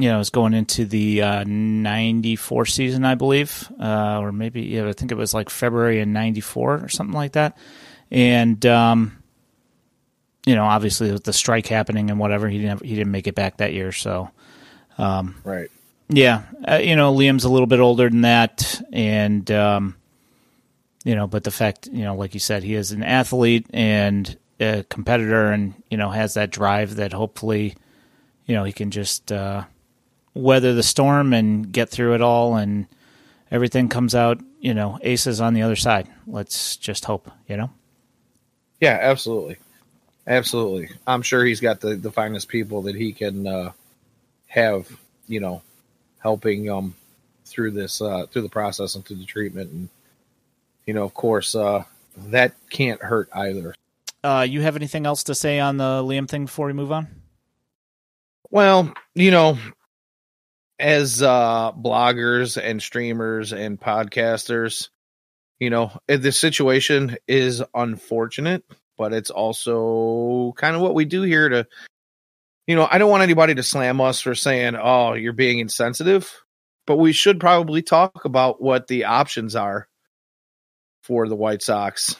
you 0.00 0.08
know, 0.08 0.18
is 0.18 0.30
going 0.30 0.52
into 0.52 0.84
the 0.84 1.22
uh, 1.22 1.44
94 1.46 2.66
season, 2.66 3.04
I 3.04 3.14
believe, 3.14 3.70
uh, 3.80 4.18
or 4.20 4.32
maybe, 4.32 4.62
yeah, 4.62 4.88
I 4.88 4.92
think 4.94 5.12
it 5.12 5.16
was 5.16 5.32
like 5.32 5.48
February 5.48 6.00
in 6.00 6.12
94 6.12 6.82
or 6.82 6.88
something 6.88 7.14
like 7.14 7.32
that. 7.32 7.56
And, 8.10 8.66
um, 8.66 9.22
you 10.46 10.54
know, 10.54 10.64
obviously 10.64 11.12
with 11.12 11.24
the 11.24 11.32
strike 11.32 11.66
happening 11.66 12.08
and 12.08 12.18
whatever, 12.18 12.48
he 12.48 12.58
didn't, 12.58 12.84
he 12.84 12.94
didn't 12.94 13.10
make 13.10 13.26
it 13.26 13.34
back 13.34 13.58
that 13.58 13.74
year. 13.74 13.92
So, 13.92 14.30
um, 14.96 15.34
right. 15.44 15.68
Yeah. 16.08 16.44
Uh, 16.66 16.76
you 16.76 16.94
know, 16.94 17.12
Liam's 17.12 17.44
a 17.44 17.48
little 17.48 17.66
bit 17.66 17.80
older 17.80 18.08
than 18.08 18.20
that. 18.20 18.80
And, 18.92 19.50
um, 19.50 19.96
you 21.04 21.16
know, 21.16 21.26
but 21.26 21.42
the 21.42 21.50
fact, 21.50 21.88
you 21.92 22.04
know, 22.04 22.14
like 22.14 22.32
you 22.32 22.40
said, 22.40 22.62
he 22.62 22.74
is 22.74 22.92
an 22.92 23.02
athlete 23.02 23.66
and 23.74 24.36
a 24.60 24.84
competitor 24.88 25.50
and, 25.50 25.74
you 25.90 25.96
know, 25.96 26.10
has 26.10 26.34
that 26.34 26.50
drive 26.50 26.94
that 26.96 27.12
hopefully, 27.12 27.74
you 28.46 28.54
know, 28.54 28.62
he 28.62 28.72
can 28.72 28.92
just, 28.92 29.32
uh, 29.32 29.64
weather 30.32 30.74
the 30.74 30.82
storm 30.82 31.32
and 31.32 31.72
get 31.72 31.88
through 31.88 32.14
it 32.14 32.20
all 32.20 32.56
and 32.56 32.86
everything 33.50 33.88
comes 33.88 34.14
out, 34.14 34.40
you 34.60 34.74
know, 34.74 34.98
aces 35.02 35.40
on 35.40 35.54
the 35.54 35.62
other 35.62 35.76
side. 35.76 36.06
Let's 36.26 36.76
just 36.76 37.04
hope, 37.04 37.30
you 37.48 37.56
know? 37.56 37.70
Yeah, 38.80 38.98
absolutely. 39.00 39.56
Absolutely. 40.26 40.90
I'm 41.06 41.22
sure 41.22 41.44
he's 41.44 41.60
got 41.60 41.80
the, 41.80 41.94
the 41.94 42.10
finest 42.10 42.48
people 42.48 42.82
that 42.82 42.96
he 42.96 43.12
can 43.12 43.46
uh, 43.46 43.72
have, 44.46 44.90
you 45.28 45.40
know, 45.40 45.62
helping 46.18 46.68
um 46.70 46.94
through 47.44 47.70
this 47.70 48.00
uh 48.00 48.26
through 48.26 48.42
the 48.42 48.48
process 48.48 48.96
and 48.96 49.04
through 49.04 49.16
the 49.16 49.24
treatment 49.24 49.70
and 49.70 49.88
you 50.84 50.94
know, 50.94 51.04
of 51.04 51.14
course, 51.14 51.54
uh 51.54 51.84
that 52.16 52.52
can't 52.70 53.02
hurt 53.02 53.28
either. 53.32 53.74
Uh 54.24 54.44
you 54.48 54.62
have 54.62 54.76
anything 54.76 55.06
else 55.06 55.24
to 55.24 55.34
say 55.34 55.60
on 55.60 55.76
the 55.76 56.02
Liam 56.02 56.28
thing 56.28 56.46
before 56.46 56.66
we 56.66 56.72
move 56.72 56.90
on? 56.90 57.06
Well, 58.50 58.92
you 59.14 59.30
know, 59.30 59.58
as 60.78 61.22
uh, 61.22 61.72
bloggers 61.72 62.60
and 62.62 62.82
streamers 62.82 63.52
and 63.52 63.80
podcasters, 63.80 64.88
you 65.58 65.70
know, 65.70 65.90
the 66.06 66.32
situation 66.32 67.16
is 67.26 67.62
unfortunate, 67.74 68.64
but 68.96 69.12
it's 69.12 69.30
also 69.30 70.52
kind 70.56 70.76
of 70.76 70.82
what 70.82 70.94
we 70.94 71.04
do 71.04 71.22
here 71.22 71.48
to, 71.48 71.66
you 72.66 72.76
know, 72.76 72.88
I 72.90 72.98
don't 72.98 73.10
want 73.10 73.22
anybody 73.22 73.54
to 73.54 73.62
slam 73.62 74.00
us 74.00 74.20
for 74.20 74.34
saying, 74.34 74.76
oh, 74.76 75.14
you're 75.14 75.32
being 75.32 75.58
insensitive, 75.58 76.32
but 76.86 76.96
we 76.96 77.12
should 77.12 77.40
probably 77.40 77.82
talk 77.82 78.24
about 78.24 78.60
what 78.62 78.86
the 78.86 79.04
options 79.04 79.56
are 79.56 79.88
for 81.02 81.28
the 81.28 81.36
White 81.36 81.62
Sox 81.62 82.16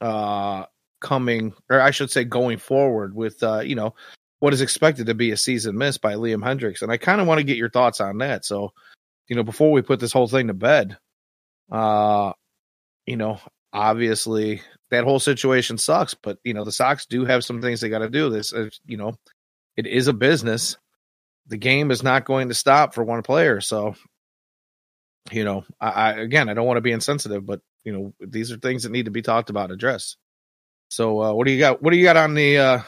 uh 0.00 0.64
coming 1.00 1.54
or 1.70 1.80
I 1.80 1.92
should 1.92 2.10
say 2.10 2.24
going 2.24 2.58
forward 2.58 3.14
with 3.14 3.40
uh 3.44 3.60
you 3.60 3.76
know 3.76 3.94
what 4.44 4.52
is 4.52 4.60
expected 4.60 5.06
to 5.06 5.14
be 5.14 5.30
a 5.30 5.38
season 5.38 5.78
miss 5.78 5.96
by 5.96 6.16
Liam 6.16 6.42
Hendriks. 6.42 6.82
And 6.82 6.92
I 6.92 6.98
kind 6.98 7.18
of 7.18 7.26
want 7.26 7.38
to 7.38 7.44
get 7.44 7.56
your 7.56 7.70
thoughts 7.70 7.98
on 7.98 8.18
that. 8.18 8.44
So, 8.44 8.74
you 9.26 9.36
know, 9.36 9.42
before 9.42 9.72
we 9.72 9.80
put 9.80 10.00
this 10.00 10.12
whole 10.12 10.28
thing 10.28 10.48
to 10.48 10.52
bed, 10.54 10.98
uh, 11.72 12.34
you 13.06 13.16
know, 13.16 13.40
obviously 13.74 14.62
that 14.90 15.04
whole 15.04 15.20
situation 15.20 15.76
sucks, 15.76 16.14
but 16.14 16.38
you 16.44 16.54
know, 16.54 16.64
the 16.64 16.72
Sox 16.72 17.06
do 17.06 17.24
have 17.26 17.44
some 17.44 17.60
things 17.60 17.80
they 17.80 17.90
got 17.90 17.98
to 17.98 18.08
do. 18.08 18.30
This, 18.30 18.54
uh, 18.54 18.70
you 18.86 18.96
know, 18.96 19.14
it 19.76 19.86
is 19.86 20.08
a 20.08 20.12
business. 20.14 20.78
The 21.48 21.58
game 21.58 21.90
is 21.90 22.02
not 22.02 22.24
going 22.24 22.48
to 22.48 22.54
stop 22.54 22.94
for 22.94 23.04
one 23.04 23.22
player. 23.22 23.60
So, 23.60 23.96
you 25.30 25.44
know, 25.44 25.64
I, 25.78 25.90
I 25.90 26.12
again, 26.12 26.48
I 26.48 26.54
don't 26.54 26.66
want 26.66 26.78
to 26.78 26.82
be 26.82 26.92
insensitive, 26.92 27.44
but 27.44 27.60
you 27.84 27.92
know, 27.92 28.14
these 28.20 28.50
are 28.50 28.56
things 28.56 28.84
that 28.84 28.92
need 28.92 29.04
to 29.04 29.10
be 29.10 29.20
talked 29.20 29.50
about, 29.50 29.70
addressed. 29.70 30.16
So, 30.88 31.20
uh, 31.20 31.32
what 31.34 31.46
do 31.46 31.52
you 31.52 31.58
got? 31.58 31.82
What 31.82 31.90
do 31.90 31.98
you 31.98 32.04
got 32.04 32.16
on 32.16 32.34
the 32.34 32.58
uh, 32.58 32.80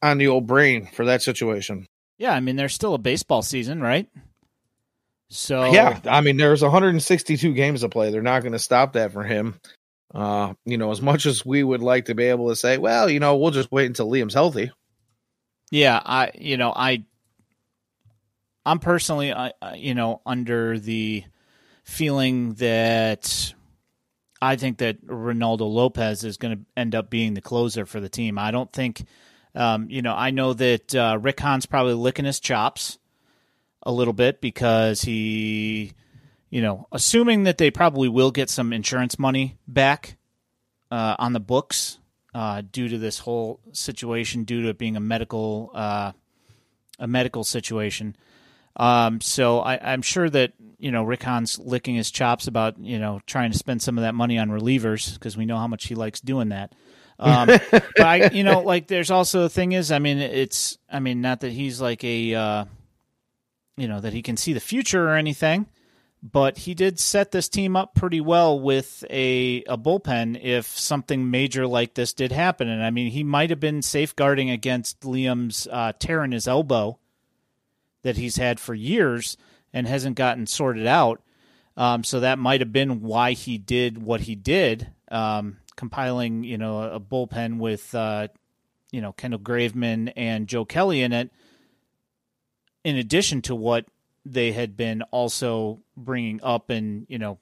on 0.00 0.18
the 0.18 0.28
old 0.28 0.46
brain 0.46 0.86
for 0.86 1.06
that 1.06 1.22
situation. 1.22 1.86
Yeah, 2.18 2.32
I 2.32 2.40
mean, 2.40 2.56
there's 2.56 2.74
still 2.74 2.94
a 2.94 2.98
baseball 2.98 3.42
season, 3.42 3.80
right? 3.80 4.08
So 5.32 5.72
yeah, 5.72 5.98
I 6.04 6.20
mean, 6.20 6.36
there's 6.36 6.62
162 6.62 7.54
games 7.54 7.80
to 7.80 7.88
play. 7.88 8.10
They're 8.10 8.22
not 8.22 8.42
going 8.42 8.52
to 8.52 8.58
stop 8.58 8.92
that 8.92 9.12
for 9.12 9.24
him. 9.24 9.58
Uh, 10.14 10.52
you 10.66 10.76
know, 10.76 10.90
as 10.90 11.00
much 11.00 11.24
as 11.24 11.44
we 11.44 11.64
would 11.64 11.80
like 11.80 12.04
to 12.06 12.14
be 12.14 12.24
able 12.24 12.50
to 12.50 12.56
say, 12.56 12.76
well, 12.76 13.08
you 13.08 13.18
know, 13.18 13.36
we'll 13.36 13.50
just 13.50 13.72
wait 13.72 13.86
until 13.86 14.10
Liam's 14.10 14.34
healthy. 14.34 14.70
Yeah, 15.70 15.98
I, 16.04 16.32
you 16.34 16.58
know, 16.58 16.70
I, 16.74 17.04
I'm 18.66 18.78
personally, 18.78 19.32
I, 19.32 19.52
you 19.74 19.94
know, 19.94 20.20
under 20.26 20.78
the 20.78 21.24
feeling 21.84 22.52
that 22.54 23.54
I 24.42 24.56
think 24.56 24.78
that 24.78 25.06
Reynaldo 25.06 25.60
Lopez 25.60 26.24
is 26.24 26.36
going 26.36 26.58
to 26.58 26.64
end 26.76 26.94
up 26.94 27.08
being 27.08 27.32
the 27.32 27.40
closer 27.40 27.86
for 27.86 28.00
the 28.00 28.10
team. 28.10 28.38
I 28.38 28.50
don't 28.50 28.70
think 28.70 29.02
um, 29.54 29.88
you 29.90 30.02
know, 30.02 30.14
I 30.14 30.30
know 30.30 30.54
that 30.54 30.94
uh, 30.94 31.18
Rick 31.20 31.40
Hahn's 31.40 31.66
probably 31.66 31.94
licking 31.94 32.24
his 32.24 32.40
chops 32.40 32.98
a 33.82 33.92
little 33.92 34.12
bit 34.12 34.40
because 34.40 35.02
he, 35.02 35.92
you 36.50 36.62
know, 36.62 36.86
assuming 36.92 37.44
that 37.44 37.58
they 37.58 37.70
probably 37.70 38.08
will 38.08 38.30
get 38.30 38.50
some 38.50 38.72
insurance 38.72 39.18
money 39.18 39.58
back 39.66 40.16
uh, 40.90 41.16
on 41.18 41.32
the 41.32 41.40
books 41.40 41.98
uh, 42.34 42.62
due 42.70 42.88
to 42.88 42.98
this 42.98 43.18
whole 43.18 43.60
situation, 43.72 44.44
due 44.44 44.62
to 44.62 44.68
it 44.68 44.78
being 44.78 44.96
a 44.96 45.00
medical 45.00 45.70
uh, 45.74 46.12
a 46.98 47.06
medical 47.06 47.44
situation. 47.44 48.16
Um, 48.76 49.20
so 49.20 49.58
I, 49.60 49.92
am 49.92 50.02
sure 50.02 50.30
that 50.30 50.52
you 50.78 50.90
know 50.90 51.02
Rick 51.02 51.24
Hahn's 51.24 51.58
licking 51.58 51.94
his 51.94 52.10
chops 52.10 52.46
about 52.46 52.78
you 52.78 52.98
know 52.98 53.20
trying 53.26 53.52
to 53.52 53.58
spend 53.58 53.82
some 53.82 53.98
of 53.98 54.02
that 54.02 54.14
money 54.14 54.38
on 54.38 54.48
relievers 54.48 55.14
because 55.14 55.36
we 55.36 55.44
know 55.44 55.58
how 55.58 55.66
much 55.66 55.86
he 55.86 55.94
likes 55.94 56.20
doing 56.20 56.50
that. 56.50 56.72
Um, 57.18 57.46
but 57.70 58.00
I, 58.00 58.30
you 58.32 58.44
know, 58.44 58.60
like 58.60 58.88
there's 58.88 59.10
also 59.10 59.42
the 59.42 59.48
thing 59.48 59.72
is, 59.72 59.92
I 59.92 59.98
mean, 59.98 60.18
it's, 60.18 60.78
I 60.90 61.00
mean, 61.00 61.20
not 61.20 61.40
that 61.40 61.52
he's 61.52 61.80
like 61.80 62.02
a, 62.04 62.34
uh, 62.34 62.64
you 63.76 63.88
know, 63.88 64.00
that 64.00 64.12
he 64.12 64.22
can 64.22 64.36
see 64.36 64.52
the 64.52 64.60
future 64.60 65.08
or 65.08 65.14
anything, 65.14 65.66
but 66.22 66.58
he 66.58 66.74
did 66.74 66.98
set 66.98 67.32
this 67.32 67.48
team 67.48 67.74
up 67.74 67.94
pretty 67.94 68.20
well 68.20 68.58
with 68.58 69.04
a 69.10 69.64
a 69.64 69.76
bullpen 69.76 70.40
if 70.40 70.66
something 70.66 71.30
major 71.30 71.66
like 71.66 71.94
this 71.94 72.12
did 72.12 72.32
happen. 72.32 72.68
And 72.68 72.82
I 72.82 72.90
mean, 72.90 73.10
he 73.10 73.24
might 73.24 73.50
have 73.50 73.60
been 73.60 73.82
safeguarding 73.82 74.50
against 74.50 75.00
Liam's 75.00 75.66
uh, 75.70 75.92
tear 75.98 76.22
in 76.22 76.32
his 76.32 76.46
elbow 76.46 76.98
that 78.02 78.16
he's 78.16 78.36
had 78.36 78.60
for 78.60 78.74
years 78.74 79.36
and 79.72 79.86
hasn't 79.86 80.16
gotten 80.16 80.46
sorted 80.46 80.86
out. 80.86 81.22
Um, 81.76 82.04
so 82.04 82.20
that 82.20 82.38
might 82.38 82.60
have 82.60 82.72
been 82.72 83.00
why 83.00 83.32
he 83.32 83.58
did 83.58 84.02
what 84.02 84.22
he 84.22 84.34
did. 84.34 84.88
Um, 85.10 85.58
compiling, 85.76 86.44
you 86.44 86.58
know, 86.58 86.82
a 86.82 87.00
bullpen 87.00 87.58
with, 87.58 87.94
uh, 87.94 88.28
you 88.90 89.00
know, 89.00 89.12
Kendall 89.12 89.40
Graveman 89.40 90.12
and 90.16 90.46
Joe 90.46 90.64
Kelly 90.64 91.02
in 91.02 91.12
it, 91.12 91.30
in 92.84 92.96
addition 92.96 93.42
to 93.42 93.54
what 93.54 93.86
they 94.24 94.52
had 94.52 94.76
been 94.76 95.02
also 95.10 95.80
bringing 95.96 96.40
up 96.42 96.70
and, 96.70 97.06
you 97.08 97.18
know, 97.18 97.38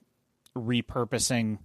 repurposing 0.56 1.58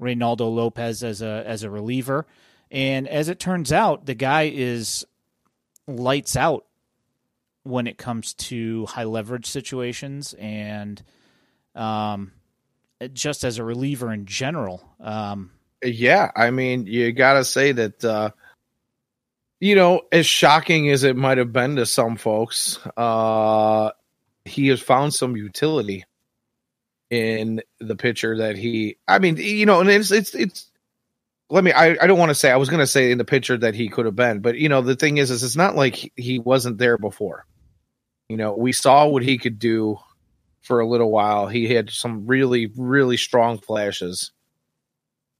Reynaldo 0.00 0.54
Lopez 0.54 1.02
as 1.02 1.22
a 1.22 1.42
as 1.46 1.62
a 1.62 1.70
reliever. 1.70 2.26
And 2.70 3.08
as 3.08 3.28
it 3.28 3.38
turns 3.38 3.72
out, 3.72 4.06
the 4.06 4.14
guy 4.14 4.50
is 4.54 5.06
lights 5.86 6.36
out 6.36 6.66
when 7.62 7.86
it 7.86 7.98
comes 7.98 8.34
to 8.34 8.86
high 8.86 9.04
leverage 9.04 9.46
situations 9.46 10.34
and 10.38 11.02
um, 11.74 12.32
just 13.12 13.44
as 13.44 13.58
a 13.58 13.64
reliever 13.64 14.12
in 14.12 14.26
general. 14.26 14.82
Um, 15.00 15.50
yeah, 15.82 16.30
I 16.34 16.50
mean, 16.50 16.86
you 16.86 17.12
got 17.12 17.34
to 17.34 17.44
say 17.44 17.72
that, 17.72 18.04
uh, 18.04 18.30
you 19.60 19.74
know, 19.74 20.02
as 20.12 20.26
shocking 20.26 20.90
as 20.90 21.04
it 21.04 21.16
might 21.16 21.38
have 21.38 21.52
been 21.52 21.76
to 21.76 21.86
some 21.86 22.16
folks, 22.16 22.78
uh, 22.96 23.90
he 24.44 24.68
has 24.68 24.80
found 24.80 25.14
some 25.14 25.36
utility 25.36 26.04
in 27.10 27.62
the 27.80 27.96
pitcher 27.96 28.38
that 28.38 28.56
he. 28.56 28.98
I 29.06 29.18
mean, 29.18 29.36
you 29.36 29.66
know, 29.66 29.80
and 29.80 29.90
it's 29.90 30.10
it's 30.10 30.34
it's. 30.34 30.70
Let 31.50 31.64
me. 31.64 31.72
I, 31.72 31.96
I 32.00 32.06
don't 32.06 32.18
want 32.18 32.30
to 32.30 32.34
say. 32.34 32.50
I 32.50 32.56
was 32.56 32.68
going 32.68 32.80
to 32.80 32.86
say 32.86 33.10
in 33.10 33.18
the 33.18 33.24
pitcher 33.24 33.56
that 33.56 33.74
he 33.74 33.88
could 33.88 34.04
have 34.04 34.16
been, 34.16 34.40
but 34.40 34.58
you 34.58 34.68
know, 34.68 34.82
the 34.82 34.96
thing 34.96 35.16
is, 35.16 35.30
is 35.30 35.42
it's 35.42 35.56
not 35.56 35.76
like 35.76 36.12
he 36.16 36.38
wasn't 36.38 36.78
there 36.78 36.98
before. 36.98 37.46
You 38.28 38.36
know, 38.36 38.54
we 38.54 38.72
saw 38.72 39.06
what 39.06 39.22
he 39.22 39.38
could 39.38 39.58
do 39.58 39.98
for 40.60 40.80
a 40.80 40.86
little 40.86 41.10
while. 41.10 41.46
He 41.46 41.72
had 41.72 41.88
some 41.88 42.26
really, 42.26 42.70
really 42.76 43.16
strong 43.16 43.58
flashes 43.58 44.32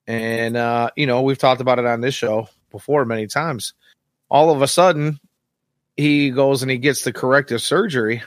and, 0.09 0.57
uh, 0.57 0.91
you 0.97 1.07
know, 1.07 1.21
we've 1.21 1.39
talked 1.39 1.61
about 1.61 1.79
it 1.79 1.85
on 1.85 2.01
this 2.01 2.15
show 2.15 2.49
before 2.71 3.05
many 3.05 3.27
times. 3.27 3.75
All 4.31 4.51
of 4.51 4.63
a 4.63 4.69
sudden, 4.69 5.19
he 5.97 6.31
goes 6.31 6.63
and 6.63 6.71
he 6.71 6.79
gets 6.79 7.03
the 7.03 7.13
corrective 7.13 7.63
surgery 7.63 8.23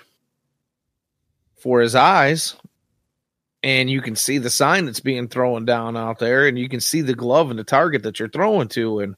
for 1.57 1.81
his 1.81 1.95
eyes. 1.95 2.55
And 3.63 3.89
you 3.89 4.01
can 4.01 4.15
see 4.15 4.39
the 4.39 4.49
sign 4.49 4.85
that's 4.85 5.01
being 5.01 5.27
thrown 5.27 5.65
down 5.65 5.95
out 5.95 6.17
there, 6.17 6.47
and 6.47 6.57
you 6.57 6.67
can 6.67 6.79
see 6.79 7.01
the 7.01 7.13
glove 7.13 7.51
and 7.51 7.59
the 7.59 7.63
target 7.63 8.01
that 8.03 8.19
you're 8.19 8.27
throwing 8.27 8.69
to. 8.69 9.01
And 9.01 9.15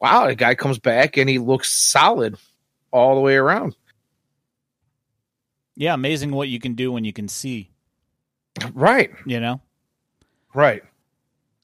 wow, 0.00 0.26
the 0.26 0.36
guy 0.36 0.54
comes 0.54 0.78
back 0.78 1.16
and 1.16 1.28
he 1.28 1.38
looks 1.38 1.72
solid 1.72 2.36
all 2.92 3.16
the 3.16 3.20
way 3.20 3.34
around. 3.34 3.74
Yeah, 5.74 5.94
amazing 5.94 6.30
what 6.30 6.48
you 6.48 6.60
can 6.60 6.74
do 6.74 6.92
when 6.92 7.04
you 7.04 7.12
can 7.12 7.28
see. 7.28 7.70
Right. 8.72 9.10
You 9.26 9.40
know? 9.40 9.60
Right. 10.54 10.82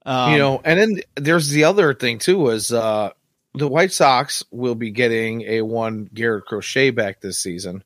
Um, 0.05 0.33
you 0.33 0.39
know, 0.39 0.61
and 0.65 0.79
then 0.79 1.01
there's 1.15 1.49
the 1.49 1.65
other 1.65 1.95
thing 1.95 2.19
too 2.19 2.49
is 2.49 2.73
uh 2.73 3.11
the 3.55 3.69
White 3.69 3.93
Sox 3.93 4.43
will 4.51 4.75
be 4.75 4.91
getting 4.91 5.43
a 5.43 5.63
one 5.63 6.09
Garrett 6.13 6.47
Crochet 6.47 6.91
back 6.91 7.21
this 7.21 7.39
season, 7.39 7.85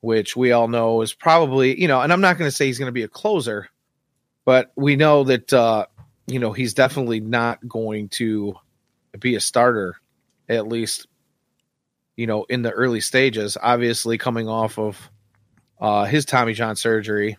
which 0.00 0.36
we 0.36 0.52
all 0.52 0.68
know 0.68 1.02
is 1.02 1.12
probably, 1.12 1.80
you 1.80 1.88
know, 1.88 2.00
and 2.00 2.12
I'm 2.12 2.20
not 2.20 2.38
going 2.38 2.48
to 2.48 2.56
say 2.56 2.66
he's 2.66 2.78
going 2.78 2.88
to 2.88 2.92
be 2.92 3.02
a 3.02 3.08
closer, 3.08 3.68
but 4.44 4.72
we 4.76 4.96
know 4.96 5.24
that, 5.24 5.52
uh, 5.52 5.86
you 6.26 6.38
know, 6.38 6.52
he's 6.52 6.74
definitely 6.74 7.20
not 7.20 7.66
going 7.68 8.08
to 8.10 8.54
be 9.18 9.34
a 9.34 9.40
starter, 9.40 9.96
at 10.48 10.68
least, 10.68 11.06
you 12.16 12.26
know, 12.26 12.44
in 12.44 12.62
the 12.62 12.70
early 12.70 13.00
stages. 13.00 13.58
Obviously, 13.60 14.16
coming 14.16 14.48
off 14.48 14.78
of 14.78 15.10
uh, 15.80 16.04
his 16.04 16.24
Tommy 16.24 16.54
John 16.54 16.76
surgery, 16.76 17.36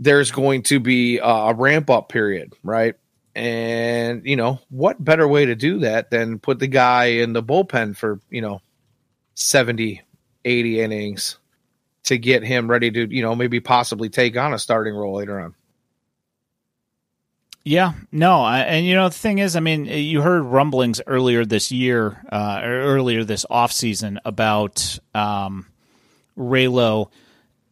there's 0.00 0.32
going 0.32 0.64
to 0.64 0.80
be 0.80 1.20
a 1.22 1.54
ramp 1.54 1.90
up 1.90 2.08
period, 2.08 2.54
right? 2.64 2.96
And, 3.34 4.24
you 4.24 4.36
know, 4.36 4.60
what 4.68 5.02
better 5.02 5.26
way 5.26 5.46
to 5.46 5.56
do 5.56 5.80
that 5.80 6.10
than 6.10 6.38
put 6.38 6.60
the 6.60 6.68
guy 6.68 7.04
in 7.04 7.32
the 7.32 7.42
bullpen 7.42 7.96
for, 7.96 8.20
you 8.30 8.40
know, 8.40 8.60
70, 9.34 10.02
80 10.44 10.80
innings 10.80 11.38
to 12.04 12.16
get 12.16 12.44
him 12.44 12.70
ready 12.70 12.90
to, 12.92 13.12
you 13.12 13.22
know, 13.22 13.34
maybe 13.34 13.60
possibly 13.60 14.08
take 14.08 14.36
on 14.36 14.54
a 14.54 14.58
starting 14.58 14.94
role 14.94 15.16
later 15.16 15.40
on. 15.40 15.54
Yeah, 17.64 17.94
no, 18.12 18.42
I, 18.42 18.60
and 18.60 18.84
you 18.84 18.94
know 18.94 19.08
the 19.08 19.14
thing 19.14 19.38
is, 19.38 19.56
I 19.56 19.60
mean, 19.60 19.86
you 19.86 20.20
heard 20.20 20.42
rumblings 20.42 21.00
earlier 21.06 21.46
this 21.46 21.72
year, 21.72 22.22
uh, 22.30 22.60
or 22.62 22.68
earlier 22.68 23.24
this 23.24 23.46
off 23.48 23.72
season 23.72 24.20
about 24.26 24.98
um, 25.14 25.66
Raylo 26.36 27.10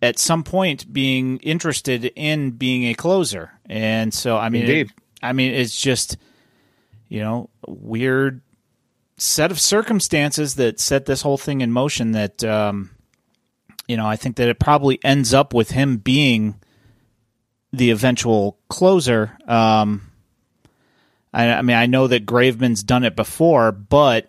at 0.01 0.19
some 0.19 0.45
point 0.45 0.91
being 0.91 1.37
interested 1.41 2.07
in 2.17 2.53
being 2.53 2.85
a 2.85 2.95
closer, 2.95 3.53
and 3.67 4.15
so 4.15 4.39
I 4.39 4.49
mean, 4.49 4.67
it, 4.67 4.91
I 5.23 5.33
mean, 5.33 5.53
it's 5.53 5.77
just 5.79 6.17
you 7.09 7.21
know 7.21 7.51
weird 7.67 8.41
set 9.17 9.51
of 9.51 9.61
circumstances 9.61 10.57
that 10.57 10.81
set 10.81 11.07
this 11.07 11.23
whole 11.23 11.39
thing 11.39 11.61
in 11.61 11.71
motion. 11.73 12.13
That 12.13 12.43
um, 12.45 12.91
you 13.87 13.97
know, 13.97 14.07
I 14.07 14.17
think 14.17 14.37
that 14.37 14.49
it 14.49 14.59
probably 14.59 14.99
ends 15.05 15.35
up 15.35 15.55
with 15.55 15.71
him 15.71 15.99
being 15.99 16.57
the 17.73 17.91
eventual 17.91 18.59
closer. 18.69 19.37
Um, 19.47 20.11
I, 21.33 21.51
I, 21.53 21.63
mean, 21.63 21.77
I 21.77 21.87
know 21.87 22.07
that 22.07 22.27
Graveman's 22.27 22.83
done 22.83 23.05
it 23.05 23.17
before, 23.17 23.73
but 23.73 24.29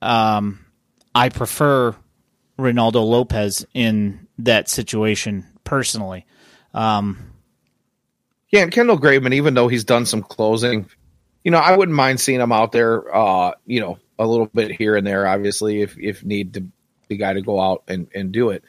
um, 0.00 0.64
I 1.14 1.28
prefer 1.28 1.94
Reynaldo 2.58 3.06
Lopez 3.06 3.66
in 3.74 4.28
that 4.38 4.68
situation 4.68 5.46
personally. 5.64 6.26
Um, 6.72 7.32
yeah, 8.56 8.62
and 8.62 8.72
Kendall 8.72 8.98
Graveman, 8.98 9.34
even 9.34 9.52
though 9.52 9.68
he's 9.68 9.84
done 9.84 10.06
some 10.06 10.22
closing, 10.22 10.88
you 11.44 11.50
know, 11.50 11.58
I 11.58 11.76
wouldn't 11.76 11.94
mind 11.94 12.20
seeing 12.20 12.40
him 12.40 12.52
out 12.52 12.72
there. 12.72 13.14
Uh, 13.14 13.52
you 13.66 13.80
know, 13.80 13.98
a 14.18 14.26
little 14.26 14.46
bit 14.46 14.72
here 14.72 14.96
and 14.96 15.06
there, 15.06 15.26
obviously, 15.26 15.82
if 15.82 15.98
if 15.98 16.24
need 16.24 16.54
to, 16.54 16.66
the 17.08 17.18
guy 17.18 17.34
to 17.34 17.42
go 17.42 17.60
out 17.60 17.84
and 17.86 18.08
and 18.14 18.32
do 18.32 18.50
it. 18.50 18.64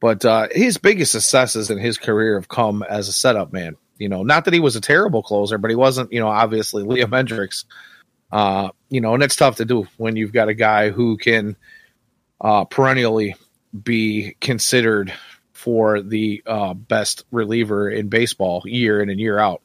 But 0.00 0.24
uh, 0.24 0.48
his 0.50 0.78
biggest 0.78 1.12
successes 1.12 1.70
in 1.70 1.76
his 1.76 1.98
career 1.98 2.36
have 2.36 2.48
come 2.48 2.82
as 2.82 3.08
a 3.08 3.12
setup 3.12 3.52
man. 3.52 3.76
You 3.98 4.08
know, 4.08 4.22
not 4.22 4.46
that 4.46 4.54
he 4.54 4.60
was 4.60 4.76
a 4.76 4.80
terrible 4.80 5.22
closer, 5.22 5.58
but 5.58 5.70
he 5.70 5.76
wasn't, 5.76 6.12
you 6.12 6.20
know, 6.20 6.28
obviously 6.28 6.82
Liam 6.82 7.10
Hendriks. 7.10 7.64
Uh, 8.32 8.70
you 8.88 9.02
know, 9.02 9.14
and 9.14 9.22
it's 9.22 9.36
tough 9.36 9.56
to 9.56 9.66
do 9.66 9.86
when 9.98 10.16
you've 10.16 10.32
got 10.32 10.48
a 10.48 10.54
guy 10.54 10.90
who 10.90 11.18
can 11.18 11.54
uh, 12.40 12.64
perennially 12.64 13.36
be 13.82 14.36
considered 14.40 15.12
for 15.66 16.00
the 16.00 16.40
uh, 16.46 16.74
best 16.74 17.24
reliever 17.32 17.90
in 17.90 18.06
baseball 18.06 18.62
year 18.66 19.02
in 19.02 19.10
and 19.10 19.18
year 19.18 19.36
out. 19.36 19.62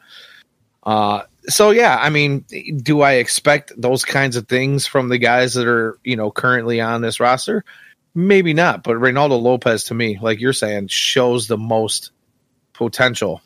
Uh, 0.82 1.22
so 1.44 1.70
yeah, 1.70 1.96
I 1.96 2.10
mean, 2.10 2.44
do 2.82 3.02
I 3.02 3.14
expect 3.14 3.72
those 3.80 4.04
kinds 4.04 4.36
of 4.36 4.48
things 4.48 4.88
from 4.88 5.10
the 5.10 5.20
guys 5.20 5.54
that 5.54 5.68
are 5.68 6.00
you 6.04 6.16
know 6.16 6.32
currently 6.32 6.82
on 6.82 7.02
this 7.02 7.20
roster? 7.20 7.64
Maybe 8.16 8.56
not, 8.56 8.82
but 8.82 8.98
Reynaldo 8.98 9.40
Lopez 9.40 9.84
to 9.86 9.94
me, 9.94 10.18
like 10.20 10.42
you're 10.42 10.54
saying, 10.54 10.88
shows 10.88 11.46
the 11.46 11.58
most 11.58 12.10
potential 12.74 13.44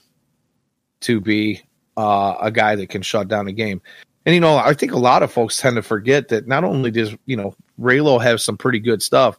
to 1.01 1.19
be 1.19 1.61
uh, 1.97 2.35
a 2.39 2.51
guy 2.51 2.77
that 2.77 2.87
can 2.87 3.01
shut 3.01 3.27
down 3.27 3.49
a 3.49 3.51
game. 3.51 3.81
And 4.25 4.33
you 4.33 4.39
know, 4.39 4.55
I 4.55 4.75
think 4.75 4.93
a 4.93 4.97
lot 4.97 5.23
of 5.23 5.31
folks 5.33 5.59
tend 5.59 5.75
to 5.75 5.81
forget 5.81 6.29
that 6.29 6.47
not 6.47 6.63
only 6.63 6.89
does 6.89 7.13
you 7.25 7.35
know 7.35 7.53
Raylo 7.77 8.23
have 8.23 8.39
some 8.39 8.55
pretty 8.55 8.79
good 8.79 9.03
stuff, 9.03 9.37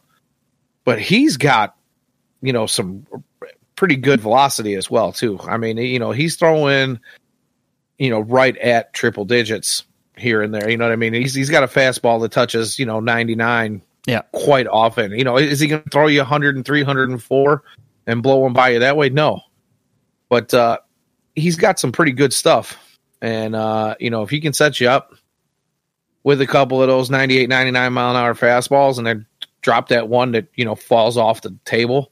but 0.83 1.01
he's 1.01 1.37
got 1.37 1.76
you 2.47 2.53
know 2.53 2.65
some 2.65 3.05
pretty 3.75 3.95
good 3.95 4.21
velocity 4.21 4.73
as 4.73 4.89
well 4.89 5.11
too. 5.11 5.39
I 5.41 5.57
mean, 5.57 5.77
you 5.77 5.99
know, 5.99 6.11
he's 6.11 6.35
throwing 6.35 6.99
you 7.99 8.09
know 8.09 8.21
right 8.21 8.57
at 8.57 8.93
triple 8.93 9.25
digits 9.25 9.83
here 10.15 10.41
and 10.41 10.53
there. 10.53 10.69
You 10.69 10.77
know 10.77 10.85
what 10.85 10.93
I 10.93 10.97
mean? 10.97 11.13
He's 11.13 11.33
he's 11.33 11.49
got 11.49 11.63
a 11.63 11.67
fastball 11.67 12.21
that 12.21 12.31
touches 12.31 12.79
you 12.79 12.85
know 12.85 12.99
99 12.99 13.81
yeah. 14.07 14.21
quite 14.31 14.67
often. 14.67 15.11
You 15.11 15.23
know, 15.23 15.37
is 15.37 15.59
he 15.59 15.67
going 15.67 15.83
to 15.83 15.89
throw 15.89 16.07
you 16.07 16.19
103, 16.19 16.81
104 16.81 17.63
and 18.07 18.23
blow 18.23 18.45
him 18.47 18.53
by 18.53 18.69
you 18.69 18.79
that 18.79 18.97
way? 18.97 19.09
No. 19.09 19.41
But 20.29 20.53
uh, 20.53 20.79
he's 21.35 21.57
got 21.57 21.77
some 21.77 21.91
pretty 21.91 22.13
good 22.13 22.33
stuff. 22.33 22.77
And, 23.21 23.55
uh, 23.55 23.95
you 23.99 24.09
know, 24.09 24.23
if 24.23 24.29
he 24.29 24.39
can 24.39 24.53
set 24.53 24.79
you 24.79 24.89
up 24.89 25.13
with 26.23 26.41
a 26.41 26.47
couple 26.47 26.81
of 26.81 26.87
those 26.87 27.09
98, 27.09 27.49
99 27.49 27.93
mile 27.93 28.11
an 28.11 28.15
hour 28.15 28.33
fastballs 28.33 28.97
and 28.97 29.05
then 29.05 29.25
drop 29.61 29.89
that 29.89 30.07
one 30.07 30.31
that, 30.31 30.47
you 30.55 30.65
know, 30.65 30.75
falls 30.75 31.17
off 31.17 31.41
the 31.41 31.55
table, 31.65 32.11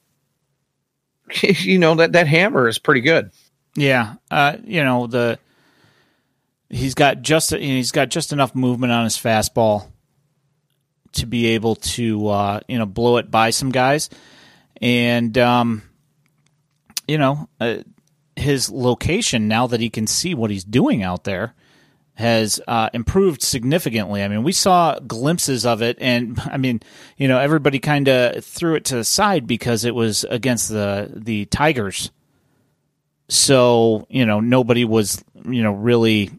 you 1.41 1.79
know, 1.79 1.95
that, 1.95 2.13
that 2.13 2.27
hammer 2.27 2.67
is 2.67 2.79
pretty 2.79 3.01
good. 3.01 3.31
Yeah. 3.75 4.15
Uh, 4.29 4.57
you 4.63 4.83
know, 4.83 5.07
the. 5.07 5.39
He's 6.67 6.95
got 6.95 7.21
just 7.21 7.51
he's 7.51 7.91
got 7.91 8.09
just 8.09 8.33
enough 8.33 8.55
movement 8.55 8.91
on 8.91 9.03
his 9.03 9.15
fastball 9.15 9.87
to 11.15 11.25
be 11.25 11.47
able 11.47 11.75
to 11.75 12.27
uh, 12.27 12.59
you 12.67 12.77
know 12.77 12.87
blow 12.87 13.17
it 13.17 13.29
by 13.29 13.51
some 13.51 13.71
guys, 13.71 14.09
and 14.81 15.37
um, 15.37 15.83
you 17.07 17.19
know 17.19 17.47
uh, 17.59 17.77
his 18.35 18.69
location 18.71 19.47
now 19.47 19.67
that 19.67 19.79
he 19.79 19.91
can 19.91 20.07
see 20.07 20.33
what 20.33 20.49
he's 20.49 20.63
doing 20.63 21.03
out 21.03 21.23
there 21.23 21.53
has 22.15 22.59
uh, 22.67 22.89
improved 22.93 23.41
significantly. 23.41 24.23
I 24.23 24.27
mean, 24.27 24.43
we 24.43 24.51
saw 24.51 24.97
glimpses 24.99 25.65
of 25.65 25.81
it, 25.81 25.97
and 25.99 26.39
I 26.45 26.57
mean, 26.57 26.81
you 27.17 27.27
know, 27.27 27.39
everybody 27.39 27.79
kind 27.79 28.07
of 28.07 28.43
threw 28.43 28.75
it 28.75 28.85
to 28.85 28.95
the 28.95 29.03
side 29.03 29.47
because 29.47 29.85
it 29.85 29.95
was 29.95 30.23
against 30.25 30.69
the 30.69 31.11
the 31.13 31.45
Tigers. 31.45 32.11
So 33.27 34.05
you 34.09 34.25
know, 34.25 34.39
nobody 34.39 34.85
was 34.85 35.23
you 35.45 35.63
know 35.63 35.73
really, 35.73 36.31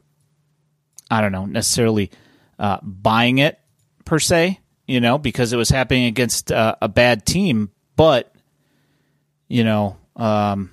I 1.10 1.20
don't 1.20 1.32
know, 1.32 1.46
necessarily 1.46 2.10
uh, 2.58 2.78
buying 2.82 3.38
it 3.38 3.58
per 4.04 4.18
se 4.18 4.60
you 4.86 5.00
know, 5.00 5.18
because 5.18 5.52
it 5.52 5.56
was 5.56 5.68
happening 5.68 6.04
against 6.04 6.52
uh, 6.52 6.76
a 6.80 6.88
bad 6.88 7.26
team. 7.26 7.70
But, 7.96 8.32
you 9.48 9.64
know, 9.64 9.96
um, 10.14 10.70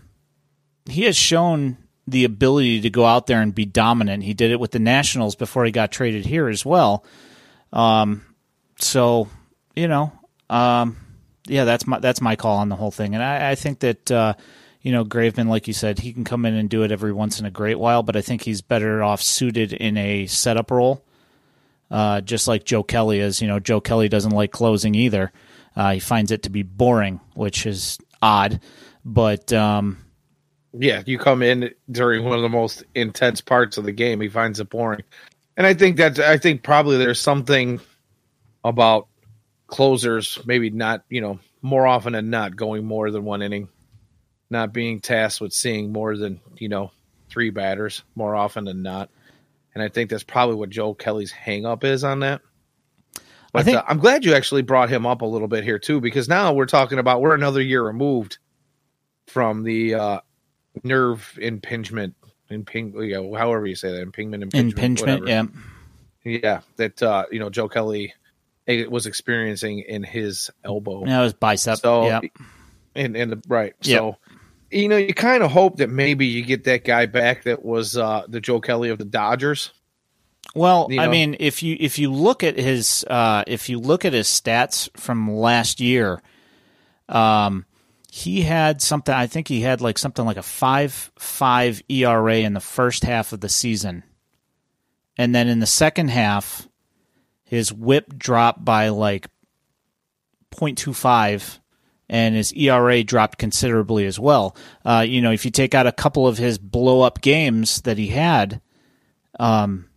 he 0.85 1.03
has 1.03 1.17
shown 1.17 1.77
the 2.07 2.25
ability 2.25 2.81
to 2.81 2.89
go 2.89 3.05
out 3.05 3.27
there 3.27 3.41
and 3.41 3.55
be 3.55 3.65
dominant. 3.65 4.23
He 4.23 4.33
did 4.33 4.51
it 4.51 4.59
with 4.59 4.71
the 4.71 4.79
Nationals 4.79 5.35
before 5.35 5.65
he 5.65 5.71
got 5.71 5.91
traded 5.91 6.25
here 6.25 6.47
as 6.47 6.65
well. 6.65 7.05
Um, 7.71 8.23
so, 8.77 9.29
you 9.75 9.87
know, 9.87 10.11
um, 10.49 10.97
yeah, 11.47 11.65
that's 11.65 11.87
my 11.87 11.99
that's 11.99 12.21
my 12.21 12.35
call 12.35 12.57
on 12.57 12.69
the 12.69 12.75
whole 12.75 12.91
thing, 12.91 13.15
and 13.15 13.23
I, 13.23 13.51
I 13.51 13.55
think 13.55 13.79
that 13.79 14.11
uh, 14.11 14.33
you 14.81 14.91
know 14.91 15.03
Graveman, 15.03 15.47
like 15.47 15.67
you 15.67 15.73
said, 15.73 15.99
he 15.99 16.13
can 16.13 16.23
come 16.23 16.45
in 16.45 16.53
and 16.53 16.69
do 16.69 16.83
it 16.83 16.91
every 16.91 17.11
once 17.11 17.39
in 17.39 17.45
a 17.45 17.51
great 17.51 17.79
while, 17.79 18.03
but 18.03 18.15
I 18.15 18.21
think 18.21 18.43
he's 18.43 18.61
better 18.61 19.03
off 19.03 19.21
suited 19.21 19.73
in 19.73 19.97
a 19.97 20.25
setup 20.27 20.71
role 20.71 21.03
uh, 21.93 22.21
just 22.21 22.47
like 22.47 22.65
Joe 22.65 22.83
Kelly 22.83 23.19
is. 23.19 23.39
You 23.41 23.47
know, 23.47 23.59
Joe 23.59 23.79
Kelly 23.79 24.09
doesn't 24.09 24.31
like 24.31 24.51
closing 24.51 24.95
either. 24.95 25.31
Uh, 25.75 25.93
he 25.93 25.99
finds 25.99 26.31
it 26.31 26.43
to 26.43 26.49
be 26.49 26.63
boring, 26.63 27.21
which 27.35 27.67
is 27.67 27.99
odd. 28.21 28.59
But 29.05 29.53
um, 29.53 30.02
yeah, 30.73 31.03
you 31.05 31.17
come 31.17 31.41
in 31.43 31.73
during 31.89 32.25
one 32.25 32.35
of 32.35 32.41
the 32.41 32.49
most 32.49 32.83
intense 32.95 33.41
parts 33.41 33.77
of 33.77 33.83
the 33.83 33.91
game, 33.91 34.21
he 34.21 34.29
finds 34.29 34.59
it 34.59 34.69
boring. 34.69 35.03
And 35.55 35.67
I 35.67 35.73
think 35.73 35.97
that 35.97 36.19
I 36.19 36.37
think 36.37 36.63
probably 36.63 36.97
there's 36.97 37.19
something 37.19 37.79
about 38.63 39.07
closers 39.67 40.39
maybe 40.45 40.69
not, 40.69 41.03
you 41.09 41.21
know, 41.21 41.39
more 41.61 41.85
often 41.85 42.13
than 42.13 42.29
not 42.29 42.55
going 42.55 42.85
more 42.85 43.11
than 43.11 43.23
one 43.23 43.41
inning, 43.41 43.69
not 44.49 44.73
being 44.73 44.99
tasked 44.99 45.41
with 45.41 45.53
seeing 45.53 45.91
more 45.91 46.17
than, 46.17 46.39
you 46.57 46.69
know, 46.69 46.91
three 47.29 47.49
batters 47.49 48.03
more 48.15 48.35
often 48.35 48.65
than 48.65 48.81
not 48.81 49.09
and 49.73 49.83
I 49.83 49.89
think 49.89 50.09
that's 50.09 50.23
probably 50.23 50.55
what 50.55 50.69
Joe 50.69 50.93
Kelly's 50.93 51.33
hangup 51.33 51.83
is 51.83 52.03
on 52.03 52.19
that. 52.19 52.41
But 53.51 53.59
I 53.59 53.63
think, 53.63 53.77
uh, 53.77 53.83
I'm 53.87 53.99
glad 53.99 54.25
you 54.25 54.33
actually 54.33 54.61
brought 54.61 54.89
him 54.89 55.05
up 55.05 55.21
a 55.21 55.25
little 55.25 55.47
bit 55.47 55.63
here 55.63 55.79
too, 55.79 56.01
because 56.01 56.27
now 56.27 56.53
we're 56.53 56.65
talking 56.65 56.99
about 56.99 57.21
we're 57.21 57.35
another 57.35 57.61
year 57.61 57.83
removed 57.83 58.37
from 59.27 59.63
the 59.63 59.95
uh, 59.95 60.19
nerve 60.83 61.37
impingement, 61.41 62.15
imping, 62.49 62.93
you 62.95 63.13
know, 63.13 63.33
however 63.35 63.65
you 63.65 63.75
say 63.75 63.91
that, 63.91 64.01
impingement, 64.01 64.43
impingement, 64.43 64.79
impingement 64.79 65.53
yeah, 66.23 66.39
yeah, 66.43 66.61
that 66.77 67.03
uh, 67.03 67.25
you 67.31 67.39
know 67.39 67.49
Joe 67.49 67.67
Kelly 67.67 68.13
eh, 68.67 68.85
was 68.85 69.05
experiencing 69.05 69.79
in 69.79 70.03
his 70.03 70.49
elbow. 70.63 71.05
Yeah, 71.05 71.19
it 71.19 71.23
was 71.23 71.33
bicep. 71.33 71.79
So, 71.79 72.05
yeah, 72.05 72.21
and 72.95 73.15
and 73.15 73.31
the 73.31 73.41
right. 73.47 73.73
Yep. 73.81 73.99
So 73.99 74.17
you 74.73 74.87
know, 74.87 74.97
you 74.97 75.13
kind 75.13 75.43
of 75.43 75.51
hope 75.51 75.77
that 75.77 75.89
maybe 75.89 76.25
you 76.25 76.43
get 76.43 76.63
that 76.65 76.83
guy 76.83 77.05
back 77.05 77.43
that 77.43 77.63
was 77.63 77.95
uh, 77.97 78.23
the 78.27 78.41
Joe 78.41 78.59
Kelly 78.59 78.89
of 78.89 78.97
the 78.97 79.05
Dodgers. 79.05 79.71
Well, 80.55 80.87
You 80.89 80.99
I 80.99 81.07
mean, 81.07 81.37
if 81.39 81.63
you 81.63 81.77
if 81.79 81.97
you 81.97 82.11
look 82.11 82.43
at 82.43 82.57
his 82.57 83.05
uh, 83.09 83.43
if 83.47 83.69
you 83.69 83.79
look 83.79 84.05
at 84.05 84.13
his 84.13 84.27
stats 84.27 84.89
from 84.97 85.31
last 85.31 85.79
year, 85.79 86.21
um, 87.09 87.65
he 88.15 88.43
had 88.43 88.79
something. 88.79 89.11
I 89.11 89.25
think 89.25 89.47
he 89.47 89.61
had 89.61 89.81
like 89.81 89.97
something 89.97 90.23
like 90.23 90.37
a 90.37 90.43
five 90.43 91.11
five 91.17 91.81
ERA 91.89 92.35
in 92.37 92.53
the 92.53 92.59
first 92.59 93.03
half 93.03 93.33
of 93.33 93.39
the 93.39 93.49
season, 93.49 94.03
and 95.17 95.33
then 95.33 95.47
in 95.47 95.57
the 95.59 95.65
second 95.65 96.09
half, 96.09 96.67
his 97.43 97.73
WHIP 97.73 98.15
dropped 98.15 98.63
by 98.63 98.89
like 98.89 99.29
0.25 100.51 101.57
and 102.07 102.35
his 102.35 102.53
ERA 102.53 103.03
dropped 103.03 103.39
considerably 103.39 104.05
as 104.05 104.19
well. 104.19 104.55
Uh, 104.85 105.03
you 105.07 105.19
know, 105.19 105.31
if 105.31 105.43
you 105.43 105.49
take 105.49 105.73
out 105.73 105.87
a 105.87 105.91
couple 105.91 106.27
of 106.27 106.37
his 106.37 106.59
blow 106.59 107.01
up 107.01 107.19
games 107.19 107.81
that 107.81 107.97
he 107.97 108.09
had, 108.09 108.61
um, 109.39 109.89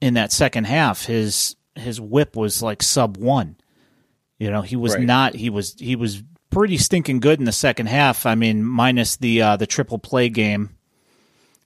in 0.00 0.14
that 0.14 0.32
second 0.32 0.64
half, 0.64 1.04
his 1.04 1.56
his 1.74 2.00
whip 2.00 2.36
was 2.36 2.62
like 2.62 2.82
sub 2.82 3.18
one. 3.18 3.56
You 4.38 4.50
know, 4.50 4.62
he 4.62 4.76
was 4.76 4.94
Right. 4.94 5.04
not. 5.04 5.34
He 5.34 5.50
was 5.50 5.74
he 5.78 5.94
was 5.94 6.22
pretty 6.54 6.78
stinking 6.78 7.20
good 7.20 7.38
in 7.38 7.44
the 7.44 7.52
second 7.52 7.86
half. 7.86 8.24
I 8.26 8.34
mean, 8.34 8.64
minus 8.64 9.16
the 9.16 9.42
uh, 9.42 9.56
the 9.56 9.66
triple 9.66 9.98
play 9.98 10.28
game. 10.28 10.70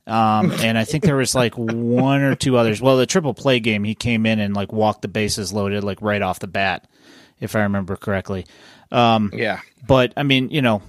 Um, 0.07 0.51
and 0.61 0.79
I 0.79 0.85
think 0.85 1.05
there 1.05 1.17
was 1.17 1.35
like 1.35 1.55
one 1.55 2.23
or 2.23 2.35
two 2.35 2.57
others. 2.57 2.81
Well, 2.81 2.97
the 2.97 3.07
triple 3.07 3.35
play 3.35 3.61
game, 3.61 3.85
he 3.85 3.95
came 3.95 4.27
in 4.27 4.41
and 4.41 4.55
like 4.55 4.73
walked 4.73 5.03
the 5.03 5.09
bases 5.09 5.53
loaded 5.53 5.85
like 5.85 6.01
right 6.01 6.23
off 6.23 6.39
the 6.41 6.47
bat, 6.47 6.89
if 7.41 7.55
I 7.55 7.61
remember 7.61 7.95
correctly. 7.97 8.47
Um, 8.91 9.31
Yeah. 9.35 9.61
but 9.87 10.15
I 10.17 10.23
mean, 10.23 10.49
you 10.51 10.63
know, 10.63 10.81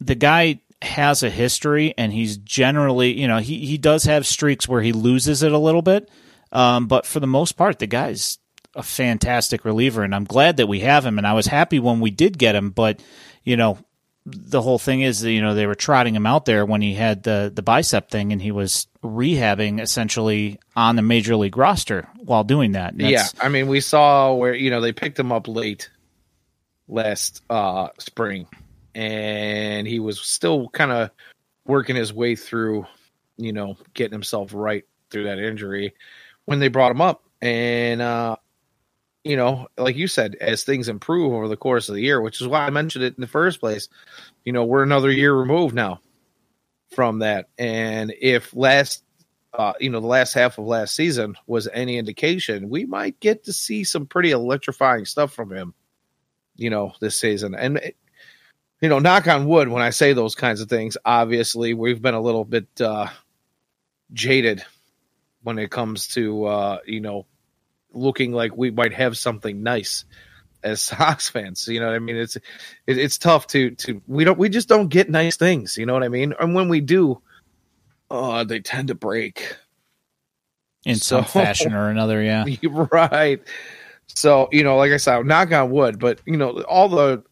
the 0.00 0.14
guy 0.14 0.60
has 0.82 1.22
a 1.22 1.30
history, 1.30 1.94
and 1.96 2.12
he's 2.12 2.36
generally, 2.36 3.18
you 3.18 3.28
know, 3.28 3.38
he 3.38 3.64
he 3.64 3.78
does 3.78 4.04
have 4.04 4.26
streaks 4.26 4.68
where 4.68 4.82
he 4.82 4.92
loses 4.92 5.42
it 5.42 5.52
a 5.52 5.58
little 5.58 5.80
bit. 5.82 6.10
Um, 6.50 6.86
but 6.86 7.06
for 7.06 7.18
the 7.18 7.26
most 7.26 7.52
part, 7.52 7.78
the 7.78 7.86
guy's 7.86 8.38
a 8.74 8.82
fantastic 8.82 9.64
reliever, 9.64 10.02
and 10.02 10.14
I'm 10.14 10.24
glad 10.24 10.56
that 10.56 10.66
we 10.66 10.80
have 10.80 11.04
him. 11.04 11.18
And 11.18 11.26
I 11.26 11.34
was 11.34 11.46
happy 11.46 11.78
when 11.78 12.00
we 12.00 12.10
did 12.10 12.38
get 12.38 12.54
him, 12.54 12.70
but 12.70 13.00
you 13.44 13.56
know, 13.56 13.78
the 14.24 14.62
whole 14.62 14.78
thing 14.78 15.00
is, 15.00 15.24
you 15.24 15.40
know, 15.40 15.54
they 15.54 15.66
were 15.66 15.74
trotting 15.74 16.14
him 16.14 16.26
out 16.26 16.44
there 16.44 16.64
when 16.64 16.80
he 16.80 16.94
had 16.94 17.22
the 17.22 17.50
the 17.52 17.62
bicep 17.62 18.10
thing, 18.10 18.32
and 18.32 18.40
he 18.40 18.52
was 18.52 18.86
rehabbing 19.02 19.80
essentially 19.80 20.60
on 20.76 20.96
the 20.96 21.02
major 21.02 21.34
league 21.36 21.56
roster 21.56 22.08
while 22.18 22.44
doing 22.44 22.72
that. 22.72 22.98
Yeah, 22.98 23.26
I 23.40 23.48
mean, 23.48 23.66
we 23.66 23.80
saw 23.80 24.32
where 24.34 24.54
you 24.54 24.70
know 24.70 24.80
they 24.80 24.92
picked 24.92 25.18
him 25.18 25.32
up 25.32 25.48
late 25.48 25.90
last 26.88 27.42
uh, 27.50 27.88
spring, 27.98 28.46
and 28.94 29.86
he 29.86 29.98
was 29.98 30.20
still 30.20 30.68
kind 30.68 30.92
of 30.92 31.10
working 31.66 31.96
his 31.96 32.12
way 32.12 32.36
through, 32.36 32.86
you 33.36 33.52
know, 33.52 33.76
getting 33.94 34.12
himself 34.12 34.52
right 34.54 34.84
through 35.10 35.24
that 35.24 35.38
injury 35.38 35.94
when 36.44 36.58
they 36.58 36.68
brought 36.68 36.92
him 36.92 37.00
up, 37.00 37.24
and 37.40 38.00
uh, 38.00 38.36
you 39.24 39.36
know, 39.36 39.68
like 39.78 39.96
you 39.96 40.08
said, 40.08 40.36
as 40.40 40.64
things 40.64 40.88
improve 40.88 41.32
over 41.32 41.48
the 41.48 41.56
course 41.56 41.88
of 41.88 41.94
the 41.94 42.02
year, 42.02 42.20
which 42.20 42.40
is 42.40 42.48
why 42.48 42.66
I 42.66 42.70
mentioned 42.70 43.04
it 43.04 43.14
in 43.16 43.20
the 43.20 43.26
first 43.26 43.60
place. 43.60 43.88
You 44.44 44.52
know, 44.52 44.64
we're 44.64 44.82
another 44.82 45.10
year 45.10 45.34
removed 45.34 45.74
now 45.74 46.00
from 46.94 47.20
that, 47.20 47.48
and 47.58 48.12
if 48.20 48.54
last 48.54 49.04
uh, 49.54 49.74
you 49.80 49.90
know, 49.90 50.00
the 50.00 50.06
last 50.06 50.32
half 50.32 50.58
of 50.58 50.64
last 50.64 50.94
season 50.94 51.36
was 51.46 51.68
any 51.72 51.98
indication, 51.98 52.70
we 52.70 52.86
might 52.86 53.20
get 53.20 53.44
to 53.44 53.52
see 53.52 53.84
some 53.84 54.06
pretty 54.06 54.30
electrifying 54.30 55.04
stuff 55.04 55.32
from 55.32 55.52
him, 55.52 55.74
you 56.56 56.70
know, 56.70 56.92
this 57.00 57.16
season. 57.16 57.54
And, 57.54 57.80
you 58.80 58.88
know, 58.88 58.98
knock 58.98 59.28
on 59.28 59.46
wood, 59.46 59.68
when 59.68 59.82
I 59.82 59.90
say 59.90 60.14
those 60.14 60.34
kinds 60.34 60.60
of 60.60 60.68
things, 60.68 60.96
obviously 61.04 61.74
we've 61.74 62.00
been 62.00 62.14
a 62.14 62.20
little 62.20 62.44
bit 62.44 62.66
uh, 62.80 63.08
jaded 64.12 64.64
when 65.42 65.58
it 65.58 65.70
comes 65.70 66.08
to, 66.08 66.46
uh, 66.46 66.78
you 66.86 67.00
know, 67.00 67.26
looking 67.94 68.32
like 68.32 68.56
we 68.56 68.70
might 68.70 68.92
have 68.92 69.18
something 69.18 69.62
nice 69.62 70.04
as 70.62 70.80
Sox 70.82 71.28
fans. 71.28 71.66
You 71.68 71.80
know 71.80 71.86
what 71.86 71.96
I 71.96 71.98
mean? 71.98 72.16
It's, 72.16 72.36
it, 72.36 72.42
it's 72.86 73.18
tough 73.18 73.46
to, 73.48 73.70
to, 73.72 74.02
we 74.06 74.24
don't, 74.24 74.38
we 74.38 74.48
just 74.48 74.68
don't 74.68 74.88
get 74.88 75.10
nice 75.10 75.36
things. 75.36 75.76
You 75.76 75.86
know 75.86 75.94
what 75.94 76.02
I 76.02 76.08
mean? 76.08 76.34
And 76.38 76.54
when 76.54 76.68
we 76.68 76.80
do, 76.80 77.20
uh, 78.10 78.44
they 78.44 78.60
tend 78.60 78.88
to 78.88 78.94
break. 78.94 79.56
in 80.84 80.96
some 80.96 81.24
fashion 81.24 81.74
or 81.74 81.88
another. 81.88 82.22
Yeah. 82.22 82.44
Right. 82.64 83.40
So 84.14 84.48
you 84.52 84.62
know, 84.62 84.76
like 84.76 84.92
I 84.92 84.96
said, 84.98 85.24
knock 85.24 85.52
on 85.52 85.70
wood, 85.70 85.98
but 85.98 86.20
you 86.26 86.36
know, 86.36 86.60
all 86.62 86.88
the 86.88 87.22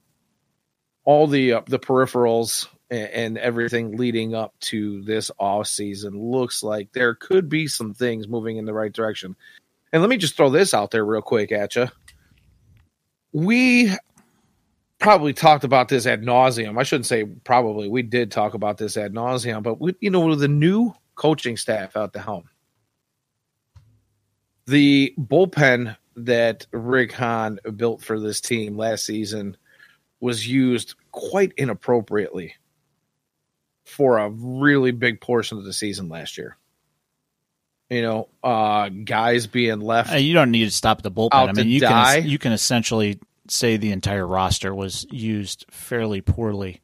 all 1.05 1.27
the 1.27 1.55
uh, 1.55 1.61
the 1.67 1.79
peripherals 1.79 2.69
and, 2.91 3.09
and 3.09 3.39
everything 3.39 3.97
leading 3.97 4.35
up 4.35 4.55
to 4.61 5.03
this 5.03 5.31
off 5.39 5.67
season 5.67 6.19
looks 6.19 6.63
like 6.63 6.93
there 6.93 7.15
could 7.15 7.49
be 7.49 7.67
some 7.67 7.95
things 7.95 8.29
moving 8.29 8.57
in 8.57 8.65
the 8.65 8.73
right 8.73 8.93
direction. 8.93 9.37
And 9.93 10.03
let 10.03 10.09
me 10.09 10.17
just 10.17 10.37
throw 10.37 10.51
this 10.51 10.73
out 10.73 10.91
there 10.91 11.05
real 11.05 11.23
quick 11.23 11.53
at 11.53 11.75
you. 11.77 11.89
We 13.33 13.93
probably 14.99 15.33
talked 15.33 15.65
about 15.65 15.89
this 15.89 16.07
ad 16.07 16.23
nauseum. 16.23 16.79
I 16.79 16.85
shouldn't 16.85 17.07
say 17.07 17.25
probably. 17.25 17.89
We 17.89 18.03
did 18.03 18.31
talk 18.31 18.55
about 18.55 18.79
this 18.79 18.97
ad 18.97 19.13
nauseum, 19.13 19.63
but 19.63 19.81
we, 19.81 19.95
you 20.01 20.11
know, 20.11 20.27
with 20.27 20.41
the 20.41 20.49
new 20.49 20.95
coaching 21.15 21.57
staff 21.57 21.97
at 21.97 22.13
the 22.13 22.21
helm, 22.21 22.45
the 24.67 25.15
bullpen 25.19 25.97
that 26.17 26.67
Rick 26.71 27.13
Hahn 27.13 27.59
built 27.77 28.03
for 28.03 28.21
this 28.21 28.41
team 28.41 28.77
last 28.77 29.05
season 29.05 29.57
was 30.21 30.47
used 30.47 30.95
quite 31.13 31.53
inappropriately 31.57 32.55
for 33.87 34.19
a 34.19 34.31
really 34.31 34.93
big 34.93 35.21
portion 35.21 35.59
of 35.59 35.65
the 35.65 35.73
season 35.73 36.09
last 36.09 36.39
year. 36.39 36.57
You 37.91 38.03
know, 38.03 38.29
uh, 38.43 38.89
guys 38.89 39.49
being 39.49 39.81
left 39.81 40.17
you 40.17 40.33
don't 40.33 40.53
need 40.53 40.67
to 40.67 40.71
stop 40.71 41.03
the 41.03 41.11
bullpen. 41.11 41.31
I 41.33 41.53
mean, 41.53 41.69
you 41.69 41.81
die. 41.81 42.21
can 42.21 42.29
you 42.31 42.39
can 42.39 42.53
essentially 42.53 43.19
say 43.49 43.77
the 43.77 43.91
entire 43.91 44.27
roster 44.27 44.73
was 44.73 45.05
used 45.11 45.67
fairly 45.71 46.21
poorly 46.21 46.81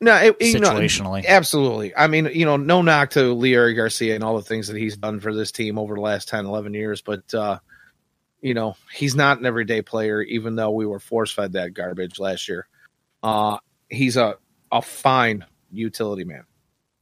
No, 0.00 0.16
it, 0.16 0.36
you 0.40 0.58
know, 0.58 0.70
situationally. 0.70 1.24
absolutely. 1.24 1.94
I 1.94 2.08
mean, 2.08 2.28
you 2.34 2.44
know, 2.44 2.56
no 2.56 2.82
knock 2.82 3.10
to 3.10 3.34
Leury 3.36 3.76
Garcia 3.76 4.16
and 4.16 4.24
all 4.24 4.36
the 4.36 4.42
things 4.42 4.66
that 4.66 4.76
he's 4.76 4.96
done 4.96 5.20
for 5.20 5.32
this 5.32 5.52
team 5.52 5.78
over 5.78 5.94
the 5.94 6.00
last 6.00 6.28
10, 6.28 6.44
11 6.44 6.74
years, 6.74 7.02
but, 7.02 7.32
uh, 7.32 7.60
you 8.40 8.54
know, 8.54 8.74
he's 8.92 9.14
not 9.14 9.38
an 9.38 9.46
everyday 9.46 9.80
player, 9.80 10.20
even 10.22 10.56
though 10.56 10.72
we 10.72 10.86
were 10.86 10.98
force 10.98 11.30
fed 11.30 11.52
that 11.52 11.72
garbage 11.72 12.18
last 12.18 12.48
year. 12.48 12.66
Uh, 13.22 13.58
he's 13.88 14.16
a, 14.16 14.34
a 14.72 14.82
fine 14.82 15.46
utility 15.70 16.24
man 16.24 16.44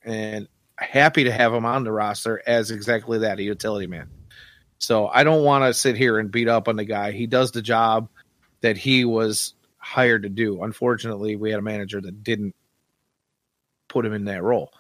and 0.05 0.47
happy 0.81 1.25
to 1.25 1.33
have 1.33 1.53
him 1.53 1.65
on 1.65 1.85
the 1.85 1.93
roster 1.93 2.43
as 2.47 2.71
exactly 2.71 3.19
that, 3.19 3.39
a 3.39 3.43
utility 3.43 3.87
man. 3.87 4.09
So 4.79 5.09
I 5.09 5.25
don't 5.25 5.45
want 5.45 5.65
to 5.65 5.75
sit 5.75 5.97
here 5.97 6.19
and 6.19 6.31
beat 6.31 6.49
up 6.49 6.67
on 6.67 6.77
the 6.77 6.85
guy. 6.85 7.13
He 7.13 7.27
does 7.27 7.53
the 7.53 7.63
job 7.63 8.09
that 8.63 8.79
he 8.79 9.05
was 9.05 9.55
hired 9.77 10.23
to 10.23 10.29
do. 10.29 10.63
Unfortunately, 10.63 11.37
we 11.37 11.51
had 11.51 11.59
a 11.59 11.63
manager 11.63 12.01
that 12.01 12.25
didn't 12.25 12.55
put 13.89 14.07
him 14.07 14.15
in 14.15 14.25
that 14.25 14.43
role. 14.43 14.73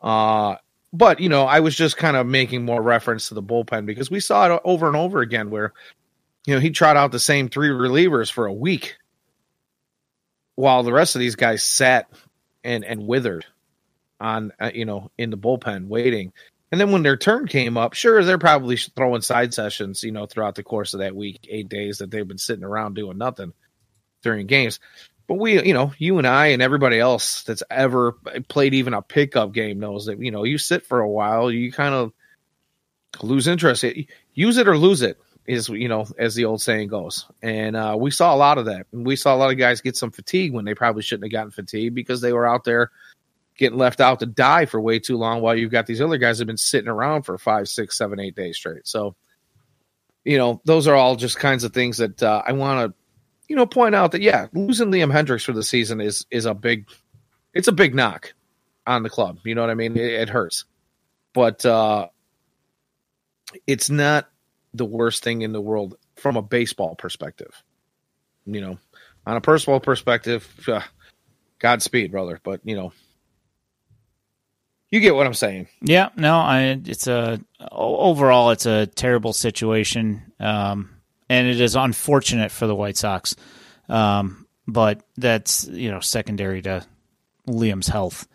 Uh, 0.00 0.56
but 0.92 1.20
you 1.20 1.28
know, 1.28 1.44
I 1.44 1.60
was 1.60 1.74
just 1.74 1.96
kind 1.96 2.16
of 2.16 2.26
making 2.26 2.64
more 2.64 2.80
reference 2.80 3.28
to 3.28 3.34
the 3.34 3.42
bullpen 3.42 3.86
because 3.86 4.10
we 4.10 4.20
saw 4.20 4.54
it 4.54 4.60
over 4.64 4.86
and 4.86 4.96
over 4.96 5.20
again 5.20 5.50
where 5.50 5.72
you 6.46 6.54
know 6.54 6.60
he 6.60 6.70
trot 6.70 6.96
out 6.96 7.12
the 7.12 7.18
same 7.18 7.48
three 7.48 7.68
relievers 7.68 8.30
for 8.30 8.46
a 8.46 8.52
week 8.52 8.96
while 10.54 10.82
the 10.82 10.92
rest 10.92 11.14
of 11.14 11.20
these 11.20 11.36
guys 11.36 11.62
sat 11.62 12.10
and 12.64 12.84
and 12.84 13.06
withered 13.06 13.46
on 14.22 14.52
uh, 14.60 14.70
you 14.72 14.84
know 14.84 15.10
in 15.18 15.30
the 15.30 15.36
bullpen 15.36 15.88
waiting. 15.88 16.32
And 16.70 16.80
then 16.80 16.90
when 16.90 17.02
their 17.02 17.18
turn 17.18 17.48
came 17.48 17.76
up, 17.76 17.92
sure 17.92 18.24
they're 18.24 18.38
probably 18.38 18.78
throwing 18.78 19.20
side 19.20 19.52
sessions, 19.52 20.02
you 20.02 20.10
know, 20.10 20.24
throughout 20.24 20.54
the 20.54 20.62
course 20.62 20.94
of 20.94 21.00
that 21.00 21.14
week, 21.14 21.46
eight 21.50 21.68
days 21.68 21.98
that 21.98 22.10
they've 22.10 22.26
been 22.26 22.38
sitting 22.38 22.64
around 22.64 22.94
doing 22.94 23.18
nothing 23.18 23.52
during 24.22 24.46
games. 24.46 24.80
But 25.26 25.34
we, 25.34 25.62
you 25.62 25.74
know, 25.74 25.92
you 25.98 26.16
and 26.16 26.26
I 26.26 26.46
and 26.46 26.62
everybody 26.62 26.98
else 26.98 27.42
that's 27.42 27.62
ever 27.70 28.12
played 28.48 28.72
even 28.72 28.94
a 28.94 29.02
pickup 29.02 29.52
game 29.52 29.80
knows 29.80 30.06
that, 30.06 30.18
you 30.18 30.30
know, 30.30 30.44
you 30.44 30.56
sit 30.56 30.86
for 30.86 31.00
a 31.00 31.08
while, 31.08 31.50
you 31.50 31.70
kind 31.70 31.94
of 31.94 32.12
lose 33.22 33.48
interest. 33.48 33.84
Use 34.32 34.56
it 34.56 34.66
or 34.66 34.78
lose 34.78 35.02
it 35.02 35.18
is, 35.46 35.68
you 35.68 35.88
know, 35.88 36.06
as 36.18 36.34
the 36.34 36.46
old 36.46 36.62
saying 36.62 36.88
goes. 36.88 37.26
And 37.42 37.76
uh, 37.76 37.96
we 37.98 38.10
saw 38.10 38.34
a 38.34 38.36
lot 38.36 38.56
of 38.56 38.64
that. 38.66 38.86
We 38.92 39.16
saw 39.16 39.34
a 39.34 39.36
lot 39.36 39.50
of 39.50 39.58
guys 39.58 39.82
get 39.82 39.96
some 39.96 40.10
fatigue 40.10 40.54
when 40.54 40.64
they 40.64 40.74
probably 40.74 41.02
shouldn't 41.02 41.24
have 41.24 41.32
gotten 41.32 41.50
fatigue 41.50 41.94
because 41.94 42.22
they 42.22 42.32
were 42.32 42.46
out 42.46 42.64
there 42.64 42.90
getting 43.56 43.78
left 43.78 44.00
out 44.00 44.20
to 44.20 44.26
die 44.26 44.66
for 44.66 44.80
way 44.80 44.98
too 44.98 45.16
long 45.16 45.40
while 45.42 45.54
you've 45.54 45.70
got 45.70 45.86
these 45.86 46.00
other 46.00 46.18
guys 46.18 46.38
have 46.38 46.46
been 46.46 46.56
sitting 46.56 46.88
around 46.88 47.22
for 47.22 47.36
five, 47.38 47.68
six, 47.68 47.96
seven, 47.96 48.18
eight 48.18 48.34
days 48.34 48.56
straight. 48.56 48.86
So, 48.86 49.14
you 50.24 50.38
know, 50.38 50.60
those 50.64 50.86
are 50.86 50.94
all 50.94 51.16
just 51.16 51.38
kinds 51.38 51.64
of 51.64 51.72
things 51.72 51.98
that 51.98 52.22
uh, 52.22 52.42
I 52.46 52.52
want 52.52 52.90
to 52.90 53.02
you 53.52 53.56
know, 53.56 53.66
point 53.66 53.94
out 53.94 54.12
that 54.12 54.22
yeah, 54.22 54.46
losing 54.54 54.90
Liam 54.90 55.12
Hendriks 55.12 55.44
for 55.44 55.52
the 55.52 55.62
season 55.62 56.00
is 56.00 56.24
is 56.30 56.46
a 56.46 56.54
big, 56.54 56.88
it's 57.52 57.68
a 57.68 57.72
big 57.72 57.94
knock 57.94 58.32
on 58.86 59.02
the 59.02 59.10
club. 59.10 59.40
You 59.44 59.54
know 59.54 59.60
what 59.60 59.68
I 59.68 59.74
mean? 59.74 59.94
It, 59.94 60.10
it 60.10 60.28
hurts, 60.30 60.64
but 61.34 61.62
uh, 61.66 62.08
it's 63.66 63.90
not 63.90 64.30
the 64.72 64.86
worst 64.86 65.22
thing 65.22 65.42
in 65.42 65.52
the 65.52 65.60
world 65.60 65.96
from 66.16 66.36
a 66.36 66.42
baseball 66.42 66.94
perspective. 66.94 67.62
You 68.46 68.62
know, 68.62 68.78
on 69.26 69.36
a 69.36 69.42
personal 69.42 69.80
perspective, 69.80 70.48
uh, 70.66 70.80
Godspeed, 71.58 72.10
brother. 72.10 72.40
But 72.42 72.60
you 72.64 72.74
know, 72.74 72.94
you 74.92 75.00
get 75.00 75.16
what 75.16 75.26
I'm 75.26 75.34
saying. 75.34 75.68
Yeah, 75.80 76.10
no, 76.16 76.36
I 76.36 76.78
it's 76.84 77.06
a 77.06 77.40
overall 77.72 78.50
it's 78.50 78.66
a 78.66 78.86
terrible 78.86 79.32
situation, 79.32 80.32
um, 80.38 80.90
and 81.30 81.48
it 81.48 81.60
is 81.60 81.74
unfortunate 81.74 82.52
for 82.52 82.66
the 82.66 82.74
White 82.74 82.98
Sox, 82.98 83.34
um, 83.88 84.46
but 84.68 85.02
that's 85.16 85.66
you 85.66 85.90
know 85.90 86.00
secondary 86.00 86.60
to 86.62 86.86
Liam's 87.48 87.88
health, 87.88 88.28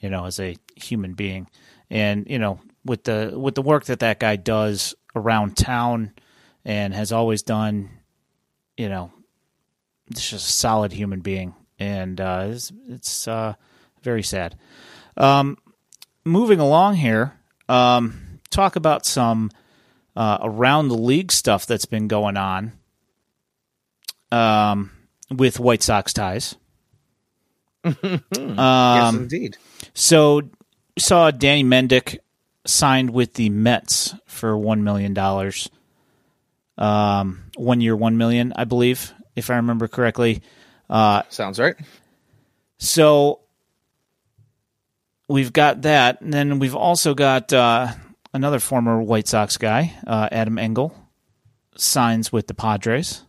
you 0.00 0.08
know, 0.08 0.24
as 0.24 0.38
a 0.38 0.56
human 0.76 1.14
being, 1.14 1.48
and 1.90 2.30
you 2.30 2.38
know 2.38 2.60
with 2.84 3.02
the 3.02 3.32
with 3.34 3.56
the 3.56 3.62
work 3.62 3.86
that 3.86 3.98
that 3.98 4.20
guy 4.20 4.36
does 4.36 4.94
around 5.16 5.56
town 5.56 6.12
and 6.64 6.94
has 6.94 7.10
always 7.10 7.42
done, 7.42 7.90
you 8.76 8.88
know, 8.88 9.10
it's 10.12 10.30
just 10.30 10.48
a 10.48 10.52
solid 10.52 10.92
human 10.92 11.20
being, 11.20 11.56
and 11.80 12.20
uh, 12.20 12.46
it's, 12.50 12.72
it's 12.88 13.26
uh, 13.26 13.54
very 14.04 14.22
sad. 14.22 14.56
Um, 15.16 15.58
moving 16.24 16.60
along 16.60 16.96
here, 16.96 17.32
um, 17.68 18.40
talk 18.50 18.76
about 18.76 19.06
some 19.06 19.50
uh, 20.16 20.38
around 20.42 20.88
the 20.88 20.96
league 20.96 21.32
stuff 21.32 21.66
that's 21.66 21.86
been 21.86 22.08
going 22.08 22.36
on 22.36 22.72
um, 24.30 24.90
with 25.30 25.60
White 25.60 25.82
Sox 25.82 26.12
ties. 26.12 26.56
yes, 27.84 28.22
um, 28.58 29.22
indeed. 29.22 29.56
So, 29.92 30.42
saw 30.98 31.30
Danny 31.30 31.64
Mendick 31.64 32.18
signed 32.66 33.10
with 33.10 33.34
the 33.34 33.50
Mets 33.50 34.14
for 34.26 34.56
one 34.56 34.84
million 34.84 35.12
dollars. 35.12 35.68
Um, 36.78 37.44
one 37.56 37.80
year, 37.80 37.94
one 37.94 38.16
million, 38.16 38.52
I 38.56 38.64
believe, 38.64 39.12
if 39.36 39.50
I 39.50 39.56
remember 39.56 39.86
correctly. 39.86 40.42
Uh, 40.88 41.22
Sounds 41.28 41.60
right. 41.60 41.76
So 42.78 43.40
we've 45.28 45.52
got 45.52 45.82
that. 45.82 46.20
And 46.20 46.32
then 46.32 46.58
we've 46.58 46.74
also 46.74 47.14
got 47.14 47.52
uh, 47.52 47.88
another 48.32 48.60
former 48.60 49.00
White 49.00 49.28
Sox 49.28 49.56
guy, 49.56 49.94
uh, 50.06 50.28
Adam 50.30 50.58
Engel, 50.58 50.94
signs 51.76 52.32
with 52.32 52.46
the 52.46 52.54
Padres 52.54 53.22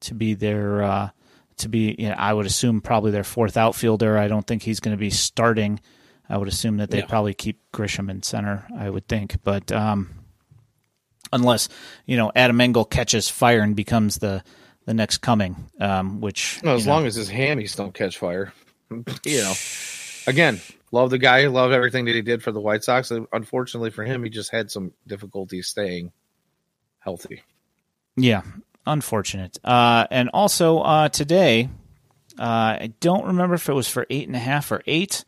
to 0.00 0.14
be 0.14 0.34
their 0.34 0.82
uh, 0.82 1.10
to 1.58 1.68
be. 1.68 1.94
You 1.98 2.08
know, 2.08 2.16
I 2.16 2.32
would 2.32 2.46
assume 2.46 2.80
probably 2.80 3.10
their 3.10 3.24
fourth 3.24 3.56
outfielder. 3.56 4.18
I 4.18 4.28
don't 4.28 4.46
think 4.46 4.62
he's 4.62 4.80
going 4.80 4.96
to 4.96 5.00
be 5.00 5.10
starting. 5.10 5.80
I 6.28 6.36
would 6.36 6.48
assume 6.48 6.76
that 6.76 6.90
they 6.90 6.98
yeah. 6.98 7.06
probably 7.06 7.34
keep 7.34 7.60
Grisham 7.72 8.10
in 8.10 8.22
center. 8.22 8.66
I 8.76 8.88
would 8.88 9.08
think, 9.08 9.42
but 9.42 9.72
um, 9.72 10.10
unless 11.32 11.68
you 12.06 12.16
know 12.16 12.32
Adam 12.34 12.60
Engel 12.60 12.84
catches 12.84 13.28
fire 13.28 13.60
and 13.60 13.74
becomes 13.74 14.18
the 14.18 14.42
the 14.86 14.94
next 14.94 15.18
coming, 15.18 15.56
um, 15.80 16.20
which 16.20 16.60
well, 16.62 16.76
as 16.76 16.86
know, 16.86 16.92
long 16.92 17.06
as 17.06 17.14
his 17.14 17.30
hammies 17.30 17.76
don't 17.76 17.94
catch 17.94 18.18
fire, 18.18 18.52
you 19.24 19.42
know. 19.42 19.54
Again, 20.26 20.60
love 20.92 21.10
the 21.10 21.18
guy, 21.18 21.46
love 21.46 21.72
everything 21.72 22.06
that 22.06 22.14
he 22.14 22.22
did 22.22 22.42
for 22.42 22.52
the 22.52 22.60
White 22.60 22.84
Sox. 22.84 23.12
Unfortunately 23.32 23.90
for 23.90 24.04
him, 24.04 24.24
he 24.24 24.30
just 24.30 24.50
had 24.50 24.70
some 24.70 24.92
difficulty 25.06 25.62
staying 25.62 26.12
healthy. 26.98 27.42
Yeah, 28.16 28.42
unfortunate. 28.86 29.58
Uh, 29.64 30.06
and 30.10 30.30
also 30.32 30.80
uh, 30.80 31.08
today, 31.08 31.68
uh, 32.38 32.42
I 32.80 32.92
don't 33.00 33.26
remember 33.26 33.54
if 33.54 33.68
it 33.68 33.74
was 33.74 33.88
for 33.88 34.06
eight 34.10 34.26
and 34.26 34.36
a 34.36 34.40
half 34.40 34.70
or 34.72 34.82
eight, 34.86 35.24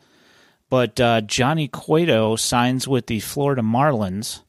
but 0.69 1.01
uh, 1.01 1.21
Johnny 1.21 1.69
Cueto 1.69 2.37
signs 2.37 2.89
with 2.89 3.07
the 3.07 3.21
Florida 3.21 3.63
Marlins. 3.63 4.43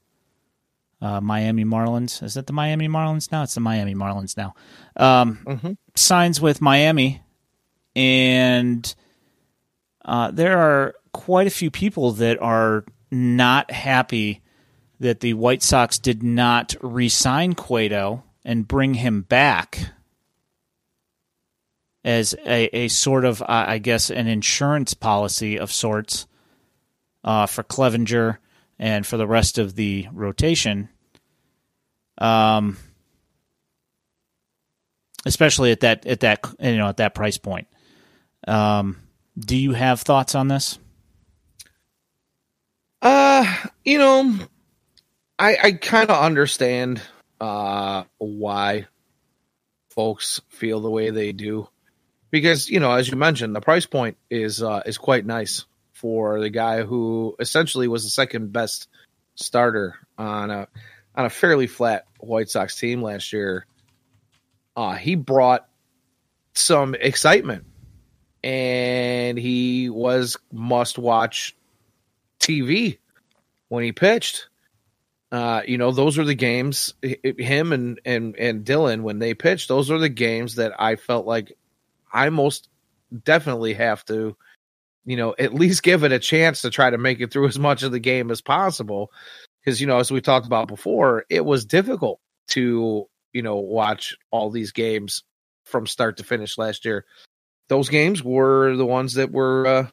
Uh, 1.01 1.19
Miami 1.19 1.65
Marlins. 1.65 2.23
Is 2.23 2.35
that 2.35 2.47
the 2.47 2.53
Miami 2.53 2.87
Marlins 2.87 3.29
now? 3.29 3.43
It's 3.43 3.55
the 3.55 3.59
Miami 3.59 3.93
Marlins 3.93 4.37
now. 4.37 4.53
Um, 4.95 5.39
mm-hmm. 5.45 5.71
Signs 5.95 6.39
with 6.39 6.61
Miami, 6.61 7.21
and 7.93 8.95
uh, 10.05 10.31
there 10.31 10.57
are 10.57 10.95
quite 11.13 11.47
a 11.47 11.51
few 11.51 11.71
people 11.71 12.11
that 12.13 12.41
are 12.41 12.85
not 13.11 13.71
happy 13.71 14.41
that 14.99 15.19
the 15.19 15.33
White 15.33 15.63
Sox 15.63 15.99
did 15.99 16.23
not 16.23 16.75
re 16.81 17.09
sign 17.09 17.53
Cueto 17.53 18.23
and 18.43 18.67
bring 18.67 18.95
him 18.95 19.21
back 19.21 19.79
as 22.03 22.35
a, 22.45 22.65
a 22.75 22.87
sort 22.89 23.23
of, 23.23 23.41
uh, 23.41 23.45
I 23.47 23.77
guess, 23.77 24.09
an 24.09 24.27
insurance 24.27 24.93
policy 24.93 25.57
of 25.57 25.71
sorts 25.71 26.27
uh, 27.23 27.45
for 27.45 27.63
Clevinger 27.63 28.37
and 28.77 29.05
for 29.05 29.17
the 29.17 29.27
rest 29.27 29.57
of 29.57 29.75
the 29.75 30.07
rotation. 30.11 30.89
Um, 32.17 32.77
especially 35.25 35.71
at 35.71 35.81
that 35.81 36.05
at 36.05 36.19
that 36.21 36.45
you 36.59 36.77
know 36.77 36.87
at 36.87 36.97
that 36.97 37.15
price 37.15 37.37
point. 37.37 37.67
Um, 38.47 38.97
do 39.37 39.55
you 39.55 39.73
have 39.73 40.01
thoughts 40.01 40.35
on 40.35 40.47
this? 40.47 40.77
Uh, 43.03 43.53
you 43.83 43.97
know, 43.97 44.33
I 45.37 45.57
I 45.61 45.71
kind 45.73 46.09
of 46.09 46.23
understand 46.23 47.01
uh 47.41 48.05
why 48.17 48.87
folks 49.89 50.39
feel 50.47 50.79
the 50.79 50.89
way 50.89 51.09
they 51.09 51.33
do 51.33 51.67
because 52.31 52.69
you 52.69 52.79
know 52.79 52.91
as 52.93 53.09
you 53.09 53.17
mentioned 53.17 53.53
the 53.53 53.59
price 53.59 53.85
point 53.85 54.15
is 54.29 54.63
uh 54.63 54.81
is 54.85 54.97
quite 54.97 55.25
nice 55.25 55.65
for 55.91 56.39
the 56.39 56.49
guy 56.49 56.83
who 56.83 57.35
essentially 57.39 57.89
was 57.89 58.03
the 58.03 58.09
second 58.09 58.53
best 58.53 58.87
starter 59.35 59.95
on 60.17 60.49
a 60.49 60.67
on 61.13 61.25
a 61.25 61.29
fairly 61.29 61.67
flat 61.67 62.05
White 62.19 62.49
Sox 62.49 62.77
team 62.77 63.01
last 63.01 63.33
year. 63.33 63.65
Uh 64.77 64.93
he 64.93 65.15
brought 65.15 65.67
some 66.53 66.95
excitement 66.95 67.65
and 68.43 69.37
he 69.37 69.89
was 69.89 70.37
must 70.53 70.97
watch 70.97 71.57
TV 72.43 72.97
when 73.69 73.83
he 73.83 73.91
pitched. 73.91 74.47
Uh, 75.31 75.61
you 75.65 75.79
know, 75.79 75.91
those 75.91 76.19
are 76.19 76.23
the 76.23 76.35
games. 76.35 76.93
Him 77.01 77.73
and 77.73 77.99
and 78.05 78.35
and 78.35 78.63
Dylan 78.63 79.01
when 79.01 79.17
they 79.17 79.33
pitched, 79.33 79.67
those 79.67 79.89
are 79.89 79.97
the 79.97 80.09
games 80.09 80.55
that 80.55 80.79
I 80.79 80.95
felt 80.95 81.25
like 81.25 81.57
I 82.11 82.29
most 82.29 82.69
definitely 83.23 83.73
have 83.73 84.05
to, 84.05 84.37
you 85.05 85.17
know, 85.17 85.33
at 85.39 85.55
least 85.55 85.81
give 85.81 86.03
it 86.03 86.11
a 86.11 86.19
chance 86.19 86.61
to 86.61 86.69
try 86.69 86.91
to 86.91 86.99
make 86.99 87.19
it 87.19 87.31
through 87.31 87.47
as 87.47 87.57
much 87.57 87.81
of 87.81 87.91
the 87.91 87.99
game 87.99 88.29
as 88.29 88.41
possible. 88.41 89.11
Because 89.59 89.81
you 89.81 89.87
know, 89.87 89.97
as 89.97 90.11
we 90.11 90.21
talked 90.21 90.45
about 90.45 90.67
before, 90.67 91.25
it 91.31 91.43
was 91.43 91.65
difficult 91.65 92.19
to 92.49 93.07
you 93.31 93.41
know 93.41 93.55
watch 93.55 94.15
all 94.29 94.51
these 94.51 94.71
games 94.71 95.23
from 95.65 95.87
start 95.87 96.17
to 96.17 96.23
finish 96.23 96.59
last 96.59 96.85
year. 96.85 97.05
Those 97.69 97.89
games 97.89 98.23
were 98.23 98.75
the 98.75 98.85
ones 98.85 99.13
that 99.13 99.31
were 99.31 99.65
uh, 99.65 99.87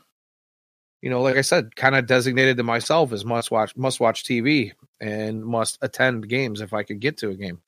you 1.02 1.08
know, 1.10 1.22
like 1.22 1.36
I 1.36 1.40
said, 1.40 1.74
kind 1.74 1.94
of 1.94 2.06
designated 2.06 2.58
to 2.58 2.62
myself 2.62 3.12
as 3.12 3.24
must 3.24 3.50
watch 3.50 3.76
must 3.76 4.00
watch 4.00 4.24
TV 4.24 4.72
and 5.00 5.44
must 5.44 5.78
attend 5.80 6.28
games 6.28 6.60
if 6.60 6.72
I 6.74 6.82
could 6.82 7.00
get 7.00 7.18
to 7.18 7.30
a 7.30 7.34
game. 7.34 7.60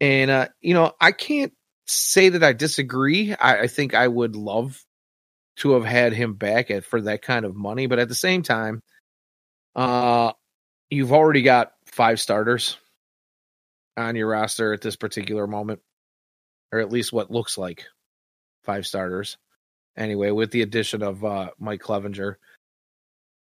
And 0.00 0.30
uh, 0.30 0.48
you 0.60 0.74
know, 0.74 0.92
I 1.00 1.12
can't 1.12 1.52
say 1.86 2.30
that 2.30 2.44
I 2.44 2.52
disagree. 2.52 3.34
I, 3.34 3.62
I 3.62 3.66
think 3.68 3.94
I 3.94 4.06
would 4.06 4.36
love 4.36 4.84
to 5.56 5.72
have 5.72 5.84
had 5.84 6.12
him 6.12 6.34
back 6.34 6.70
at, 6.70 6.84
for 6.84 7.00
that 7.02 7.22
kind 7.22 7.44
of 7.44 7.54
money, 7.54 7.86
but 7.86 7.98
at 7.98 8.08
the 8.08 8.14
same 8.14 8.42
time, 8.42 8.82
uh, 9.76 10.32
you've 10.90 11.12
already 11.12 11.42
got 11.42 11.72
five 11.86 12.20
starters 12.20 12.78
on 13.96 14.16
your 14.16 14.28
roster 14.28 14.72
at 14.72 14.80
this 14.80 14.96
particular 14.96 15.46
moment, 15.46 15.80
or 16.72 16.80
at 16.80 16.90
least 16.90 17.12
what 17.12 17.30
looks 17.30 17.58
like 17.58 17.84
five 18.64 18.86
starters 18.86 19.36
anyway, 19.96 20.30
with 20.30 20.50
the 20.50 20.62
addition 20.62 21.02
of 21.02 21.24
uh, 21.24 21.50
Mike 21.58 21.82
Clevinger. 21.82 22.36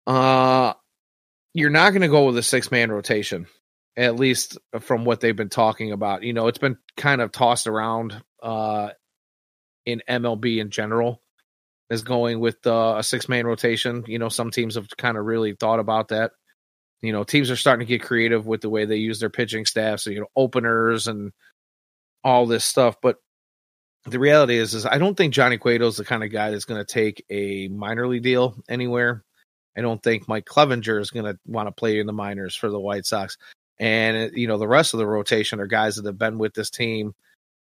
Uh, 0.05 0.73
you're 1.53 1.69
not 1.69 1.89
going 1.89 2.01
to 2.01 2.07
go 2.07 2.25
with 2.25 2.37
a 2.37 2.43
six 2.43 2.71
man 2.71 2.91
rotation, 2.91 3.47
at 3.95 4.15
least 4.15 4.57
from 4.81 5.05
what 5.05 5.19
they've 5.19 5.35
been 5.35 5.49
talking 5.49 5.91
about. 5.91 6.23
You 6.23 6.33
know, 6.33 6.47
it's 6.47 6.59
been 6.59 6.77
kind 6.95 7.21
of 7.21 7.31
tossed 7.31 7.67
around 7.67 8.21
uh, 8.41 8.89
in 9.85 10.01
MLB 10.07 10.59
in 10.59 10.69
general 10.69 11.21
is 11.89 12.01
going 12.03 12.39
with 12.39 12.65
uh, 12.67 12.95
a 12.97 13.03
six 13.03 13.29
man 13.29 13.47
rotation. 13.47 14.03
You 14.07 14.19
know, 14.19 14.29
some 14.29 14.51
teams 14.51 14.75
have 14.75 14.87
kind 14.97 15.17
of 15.17 15.25
really 15.25 15.53
thought 15.53 15.79
about 15.79 16.09
that. 16.09 16.31
You 17.01 17.11
know, 17.11 17.23
teams 17.23 17.51
are 17.51 17.55
starting 17.55 17.85
to 17.85 17.89
get 17.89 18.05
creative 18.05 18.45
with 18.45 18.61
the 18.61 18.69
way 18.69 18.85
they 18.85 18.97
use 18.97 19.19
their 19.19 19.29
pitching 19.29 19.65
staff. 19.65 19.99
So, 19.99 20.09
you 20.09 20.19
know, 20.19 20.27
openers 20.35 21.07
and 21.07 21.31
all 22.23 22.45
this 22.45 22.65
stuff. 22.65 22.95
But 23.01 23.17
the 24.07 24.19
reality 24.19 24.57
is, 24.57 24.73
is 24.73 24.85
I 24.85 24.97
don't 24.97 25.15
think 25.15 25.33
Johnny 25.33 25.57
Cueto 25.57 25.87
is 25.87 25.97
the 25.97 26.05
kind 26.05 26.23
of 26.23 26.31
guy 26.31 26.51
that's 26.51 26.65
going 26.65 26.83
to 26.83 26.93
take 26.93 27.25
a 27.29 27.67
minor 27.67 28.07
league 28.07 28.23
deal 28.23 28.55
anywhere. 28.69 29.23
I 29.77 29.81
don't 29.81 30.01
think 30.01 30.27
Mike 30.27 30.45
Clevinger 30.45 30.99
is 30.99 31.11
going 31.11 31.25
to 31.25 31.37
want 31.45 31.67
to 31.67 31.71
play 31.71 31.99
in 31.99 32.07
the 32.07 32.13
minors 32.13 32.55
for 32.55 32.69
the 32.69 32.79
White 32.79 33.05
Sox. 33.05 33.37
And 33.79 34.35
you 34.35 34.47
know, 34.47 34.57
the 34.57 34.67
rest 34.67 34.93
of 34.93 34.97
the 34.97 35.05
rotation 35.05 35.59
are 35.59 35.67
guys 35.67 35.97
that 35.97 36.05
have 36.05 36.17
been 36.17 36.39
with 36.39 36.53
this 36.53 36.69
team 36.69 37.13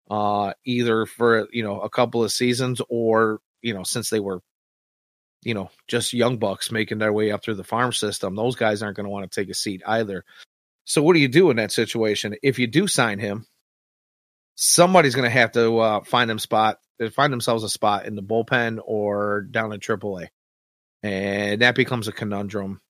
uh 0.09 0.53
either 0.65 1.05
for 1.05 1.47
you 1.51 1.63
know 1.63 1.81
a 1.81 1.89
couple 1.89 2.23
of 2.23 2.31
seasons 2.31 2.81
or 2.89 3.39
you 3.61 3.73
know 3.73 3.83
since 3.83 4.09
they 4.09 4.19
were 4.19 4.41
you 5.43 5.53
know 5.53 5.69
just 5.87 6.13
young 6.13 6.37
bucks 6.37 6.71
making 6.71 6.97
their 6.97 7.13
way 7.13 7.31
up 7.31 7.43
through 7.43 7.55
the 7.55 7.63
farm 7.63 7.93
system 7.93 8.35
those 8.35 8.55
guys 8.55 8.81
aren't 8.81 8.97
going 8.97 9.05
to 9.05 9.11
want 9.11 9.29
to 9.29 9.41
take 9.41 9.49
a 9.49 9.53
seat 9.53 9.81
either 9.85 10.23
so 10.85 11.03
what 11.03 11.13
do 11.13 11.19
you 11.19 11.27
do 11.27 11.51
in 11.51 11.57
that 11.57 11.71
situation 11.71 12.35
if 12.41 12.57
you 12.57 12.65
do 12.65 12.87
sign 12.87 13.19
him 13.19 13.45
somebody's 14.61 15.15
going 15.15 15.23
to 15.23 15.29
have 15.29 15.53
to 15.53 15.77
uh, 15.79 16.03
find 16.03 16.29
them 16.29 16.37
spot, 16.37 16.79
find 17.13 17.31
themselves 17.31 17.63
a 17.63 17.69
spot 17.69 18.05
in 18.05 18.15
the 18.15 18.21
bullpen 18.21 18.79
or 18.83 19.41
down 19.41 19.71
in 19.71 19.79
AAA. 19.79 20.27
and 21.01 21.61
that 21.61 21.75
becomes 21.75 22.09
a 22.09 22.11
conundrum. 22.11 22.81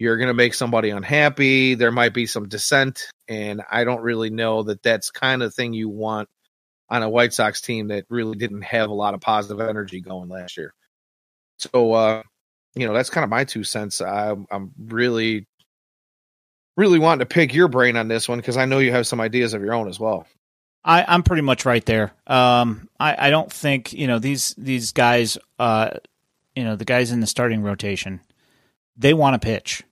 You're 0.00 0.16
going 0.16 0.28
to 0.28 0.34
make 0.34 0.54
somebody 0.54 0.90
unhappy. 0.90 1.76
There 1.76 1.92
might 1.92 2.14
be 2.14 2.26
some 2.26 2.48
dissent, 2.48 3.06
and 3.28 3.62
I 3.70 3.84
don't 3.84 4.02
really 4.02 4.30
know 4.30 4.64
that 4.64 4.82
that's 4.82 5.12
kind 5.12 5.44
of 5.44 5.54
thing 5.54 5.72
you 5.72 5.88
want 5.88 6.28
on 6.90 7.04
a 7.04 7.08
White 7.08 7.32
Sox 7.32 7.60
team 7.60 7.88
that 7.88 8.06
really 8.08 8.36
didn't 8.36 8.62
have 8.62 8.90
a 8.90 8.94
lot 8.94 9.14
of 9.14 9.20
positive 9.20 9.60
energy 9.60 10.00
going 10.00 10.28
last 10.28 10.56
year. 10.56 10.74
So, 11.58 11.92
uh, 11.92 12.22
you 12.74 12.88
know, 12.88 12.92
that's 12.92 13.10
kind 13.10 13.22
of 13.22 13.30
my 13.30 13.44
two 13.44 13.62
cents. 13.62 14.00
I, 14.00 14.34
I'm 14.50 14.72
really, 14.76 15.46
really 16.76 16.98
wanting 16.98 17.20
to 17.20 17.32
pick 17.32 17.54
your 17.54 17.68
brain 17.68 17.96
on 17.96 18.08
this 18.08 18.28
one 18.28 18.38
because 18.38 18.56
I 18.56 18.64
know 18.64 18.80
you 18.80 18.90
have 18.90 19.06
some 19.06 19.20
ideas 19.20 19.54
of 19.54 19.62
your 19.62 19.74
own 19.74 19.88
as 19.88 20.00
well. 20.00 20.26
I, 20.84 21.04
I'm 21.08 21.22
pretty 21.22 21.42
much 21.42 21.64
right 21.64 21.84
there. 21.86 22.12
Um, 22.26 22.88
I, 23.00 23.26
I 23.28 23.30
don't 23.30 23.50
think 23.52 23.92
you 23.92 24.06
know 24.06 24.18
these 24.18 24.54
these 24.58 24.92
guys. 24.92 25.38
Uh, 25.58 25.90
you 26.54 26.62
know 26.64 26.76
the 26.76 26.84
guys 26.84 27.10
in 27.10 27.20
the 27.20 27.26
starting 27.26 27.62
rotation. 27.62 28.20
They 28.96 29.14
want 29.14 29.34
to 29.40 29.44
pitch. 29.44 29.82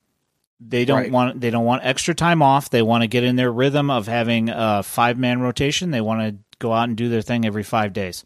They 0.60 0.84
don't 0.84 0.98
Right. 0.98 1.10
want 1.10 1.40
they 1.40 1.50
don't 1.50 1.64
want 1.64 1.84
extra 1.84 2.14
time 2.14 2.40
off. 2.42 2.70
They 2.70 2.82
want 2.82 3.02
to 3.02 3.08
get 3.08 3.24
in 3.24 3.34
their 3.36 3.50
rhythm 3.50 3.90
of 3.90 4.06
having 4.06 4.48
a 4.48 4.82
five 4.82 5.18
man 5.18 5.40
rotation. 5.40 5.90
They 5.90 6.00
want 6.00 6.20
to 6.20 6.38
go 6.58 6.72
out 6.72 6.88
and 6.88 6.96
do 6.96 7.08
their 7.08 7.22
thing 7.22 7.44
every 7.44 7.64
five 7.64 7.92
days. 7.92 8.24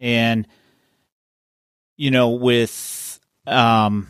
And 0.00 0.46
you 1.96 2.10
know, 2.10 2.30
with 2.30 3.20
um, 3.46 4.08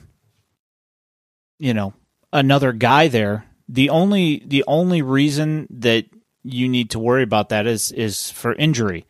you 1.59 1.73
know, 1.75 1.95
another 2.33 2.73
guy 2.73 3.09
there, 3.09 3.45
the 3.69 3.91
only 3.91 4.43
the 4.45 4.65
only 4.67 5.03
reason 5.03 5.69
that 5.71 6.07
you 6.45 6.69
need 6.69 6.91
to 6.91 6.99
worry 6.99 7.23
about 7.23 7.51
that 7.51 7.67
is 7.67 7.93
is 7.93 8.31
for 8.31 8.53
injury, 8.55 9.07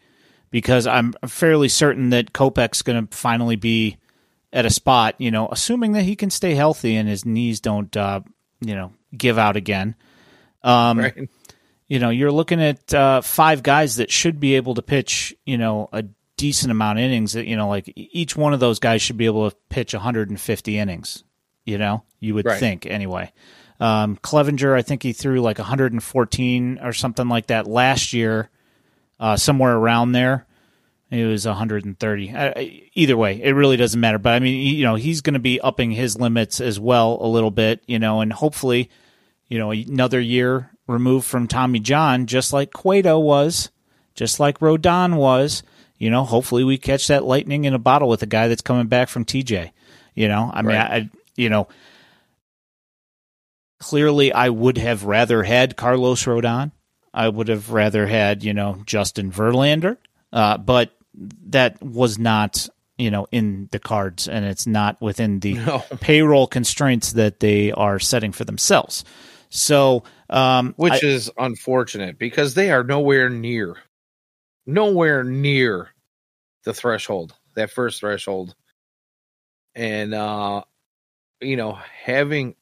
because 0.51 0.87
I'm 0.87 1.15
fairly 1.27 1.69
certain 1.69 2.11
that 2.11 2.33
Kopech's 2.33 2.83
going 2.83 3.07
to 3.07 3.17
finally 3.17 3.57
be 3.57 3.97
at 4.53 4.67
a 4.67 4.71
spot, 4.71 5.15
you 5.19 5.31
know, 5.31 5.49
assuming 5.51 5.93
that 5.93 6.03
he 6.03 6.15
can 6.17 6.31
stay 6.31 6.55
healthy 6.55 6.95
and 6.97 7.09
his 7.09 7.25
knees 7.25 7.61
don't, 7.61 7.97
uh, 7.97 8.21
you 8.61 8.75
know, 8.75 8.93
give 9.17 9.39
out 9.39 9.57
again. 9.57 9.95
Um, 10.63 10.99
Right? 10.99 11.29
you 11.89 11.99
know, 11.99 12.11
you're 12.11 12.31
looking 12.33 12.61
at 12.63 12.93
uh, 12.95 13.21
five 13.23 13.63
guys 13.63 13.97
that 13.97 14.11
should 14.11 14.41
be 14.41 14.57
able 14.57 14.75
to 14.75 14.83
pitch, 14.83 15.35
you 15.47 15.57
know, 15.59 15.89
a 15.93 16.05
decent 16.37 16.71
amount 16.71 16.99
of 16.99 17.05
innings. 17.05 17.33
That 17.33 17.47
you 17.47 17.57
know, 17.57 17.69
like 17.69 17.91
each 17.97 18.37
one 18.37 18.53
of 18.53 18.61
those 18.61 18.79
guys 18.79 19.01
should 19.03 19.17
be 19.17 19.27
able 19.27 19.51
to 19.51 19.57
pitch 19.71 19.95
150 19.95 20.79
innings. 20.79 21.25
You 21.65 21.79
know, 21.79 22.03
you 22.21 22.35
would 22.35 22.45
Right. 22.47 22.59
think 22.61 22.87
anyway. 22.87 23.33
Um, 23.83 24.17
Clevinger, 24.19 24.75
I 24.77 24.83
think 24.83 25.03
he 25.03 25.13
threw 25.13 25.41
like 25.41 25.59
114 25.59 26.79
or 26.83 26.93
something 26.93 27.29
like 27.29 27.49
that 27.49 27.67
last 27.67 28.13
year, 28.13 28.49
uh, 29.19 29.37
somewhere 29.37 29.75
around 29.75 30.13
there. 30.13 30.47
It 31.11 31.27
was 31.27 31.47
130. 31.47 32.31
Uh, 32.31 32.53
either 32.95 33.17
way, 33.17 33.43
it 33.43 33.53
really 33.53 33.77
doesn't 33.77 34.01
matter. 34.01 34.19
But 34.19 34.35
I 34.35 34.39
mean, 34.39 34.75
you 34.75 34.85
know, 34.85 34.95
he's 34.95 35.21
going 35.21 35.35
to 35.35 35.41
be 35.41 35.61
upping 35.61 35.91
his 35.91 36.17
limits 36.19 36.61
as 36.61 36.79
well 36.79 37.19
a 37.21 37.27
little 37.27 37.51
bit. 37.51 37.83
You 37.87 37.99
know, 37.99 38.21
and 38.21 38.33
hopefully, 38.33 38.89
you 39.49 39.59
know, 39.59 39.73
another 39.73 40.21
year 40.21 40.71
removed 40.87 41.27
from 41.27 41.49
Tommy 41.49 41.81
John, 41.81 42.27
just 42.27 42.53
like 42.53 42.73
Cueto 42.73 43.19
was, 43.19 43.71
just 44.15 44.39
like 44.41 44.61
Rodon 44.61 45.17
was. 45.17 45.63
You 45.99 46.09
know, 46.11 46.25
hopefully 46.25 46.65
we 46.65 46.79
catch 46.79 47.09
that 47.09 47.25
lightning 47.25 47.65
in 47.65 47.75
a 47.75 47.79
bottle 47.79 48.09
with 48.09 48.23
a 48.23 48.27
guy 48.27 48.49
that's 48.49 48.63
coming 48.63 48.87
back 48.87 49.09
from 49.09 49.25
TJ. 49.25 49.71
You 50.15 50.29
know, 50.29 50.51
I 50.55 50.63
mean, 50.63 50.77
Right. 50.77 51.03
I, 51.03 51.11
you 51.37 51.49
know, 51.51 51.69
clearly 53.83 54.33
I 54.33 54.49
would 54.49 54.79
have 54.79 55.05
rather 55.05 55.43
had 55.43 55.77
Carlos 55.77 56.25
Rodon. 56.25 56.71
I 57.13 57.29
would 57.29 57.49
have 57.49 57.71
rather 57.73 58.07
had, 58.07 58.45
you 58.45 58.55
know, 58.55 58.83
Justin 58.87 59.31
Verlander. 59.33 59.97
Uh, 60.33 60.57
but 60.57 60.97
that 61.49 61.83
was 61.83 62.19
not, 62.19 62.69
you 62.97 63.11
know, 63.11 63.27
in 63.33 63.69
the 63.73 63.79
cards 63.81 64.29
and 64.29 64.45
it's 64.47 64.67
not 64.67 65.01
within 65.03 65.41
the 65.41 65.55
No. 65.55 65.79
payroll 66.01 66.47
constraints 66.47 67.13
that 67.15 67.41
they 67.41 67.73
are 67.73 67.99
setting 67.99 68.33
for 68.33 68.45
themselves. 68.45 69.05
So, 69.51 70.05
um, 70.31 70.73
Which 70.77 71.05
I- 71.05 71.07
is 71.07 71.31
unfortunate 71.37 72.19
because 72.19 72.55
they 72.55 72.71
are 72.71 72.85
nowhere 72.85 73.29
near, 73.29 73.77
nowhere 74.65 75.25
near 75.25 75.91
the 76.65 76.73
threshold, 76.73 77.35
that 77.57 77.71
first 77.73 78.01
threshold. 78.01 78.55
And, 79.75 80.15
uh, 80.15 80.63
you 81.41 81.57
know, 81.57 81.73
having 82.05 82.55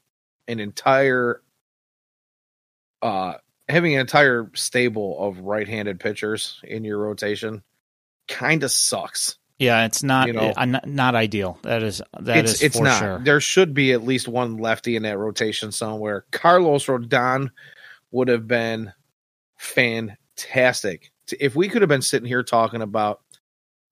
an 0.50 0.60
entire, 0.60 1.42
uh, 3.02 3.34
having 3.68 3.94
an 3.94 4.00
entire 4.00 4.50
stable 4.54 5.18
of 5.18 5.38
right-handed 5.40 6.00
pitchers 6.00 6.60
in 6.64 6.84
your 6.84 6.98
rotation 6.98 7.62
kind 8.28 8.62
of 8.64 8.70
sucks. 8.70 9.38
yeah, 9.58 9.84
it's 9.84 10.02
not, 10.02 10.26
you 10.26 10.32
know- 10.32 10.52
uh, 10.56 10.64
not, 10.64 10.86
not 10.86 11.14
ideal. 11.14 11.58
That 11.62 11.82
is, 11.82 12.02
that 12.20 12.38
it's 12.38 12.54
is 12.54 12.62
it's 12.62 12.76
for 12.78 12.84
not. 12.84 12.98
sure. 12.98 13.18
There 13.22 13.40
should 13.40 13.74
be 13.74 13.92
at 13.92 14.04
least 14.04 14.26
one 14.28 14.56
lefty 14.56 14.96
in 14.96 15.02
that 15.04 15.18
rotation 15.18 15.70
somewhere. 15.72 16.24
Carlos 16.32 16.86
Rodon 16.86 17.50
would 18.10 18.28
have 18.28 18.46
been 18.48 18.92
fantastic. 19.58 21.12
If 21.38 21.54
we 21.54 21.68
could 21.68 21.82
have 21.82 21.88
been 21.88 22.02
sitting 22.02 22.26
here 22.26 22.42
talking 22.42 22.82
about 22.82 23.20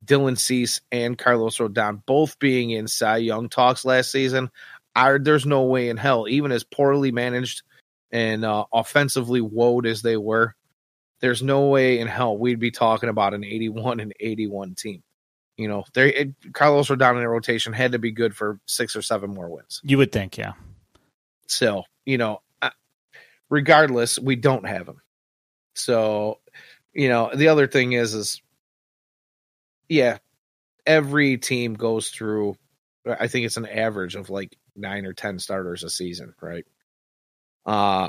Dylan 0.05 0.39
Cease 0.39 0.81
and 0.91 1.19
Carlos 1.19 1.59
Rodon 1.59 2.03
both 2.07 2.39
being 2.39 2.71
in 2.71 2.89
Cy 2.89 3.19
Young 3.19 3.49
talks 3.49 3.85
last 3.85 4.11
season, 4.11 4.51
I, 4.99 5.19
there's 5.19 5.47
no 5.47 5.63
way 5.63 5.89
in 5.89 5.97
hell, 5.97 6.27
even 6.29 6.51
as 6.51 6.65
poorly 6.65 7.13
managed 7.13 7.63
and 8.11 8.45
uh, 8.45 8.65
offensively 8.73 9.41
woed 9.41 9.87
as 9.87 10.03
they 10.03 10.17
were, 10.17 10.55
there's 11.21 11.43
no 11.43 11.69
way 11.69 12.01
in 12.01 12.09
hell 12.09 12.37
we'd 12.37 12.59
be 12.59 12.71
talking 12.71 13.09
about 13.09 13.35
an 13.35 13.45
81 13.45 14.01
and 14.01 14.13
81 14.19 14.75
team. 14.75 15.03
You 15.57 15.69
know, 15.69 15.85
it, 15.95 16.35
Carlos 16.53 16.89
Rodon 16.89 17.17
in 17.17 17.21
the 17.21 17.29
rotation 17.29 17.73
had 17.73 17.93
to 17.93 17.99
be 17.99 18.13
good 18.13 18.35
for 18.35 18.61
six 18.67 18.95
or 18.95 19.03
seven 19.03 19.31
more 19.31 19.49
wins. 19.49 19.81
You 19.83 19.99
would 19.99 20.13
think, 20.13 20.37
yeah. 20.37 20.53
So, 21.49 21.85
you 22.05 22.19
know, 22.19 22.43
regardless, 23.49 24.19
we 24.19 24.37
don't 24.37 24.67
have 24.67 24.89
him. 24.89 25.01
So, 25.75 26.39
you 26.93 27.09
know, 27.09 27.31
the 27.35 27.49
other 27.49 27.67
thing 27.67 27.93
is, 27.93 28.15
is 28.15 28.43
yeah, 29.89 30.19
every 30.87 31.39
team 31.39 31.75
goes 31.75 32.11
through. 32.11 32.57
I 33.09 33.29
think 33.29 33.47
it's 33.47 33.57
an 33.57 33.67
average 33.67 34.15
of 34.15 34.31
like 34.31 34.57
nine 34.77 35.07
or 35.07 35.13
ten 35.13 35.39
starters 35.39 35.85
a 35.85 35.91
season, 35.91 36.35
right? 36.41 36.67
Uh 37.67 38.09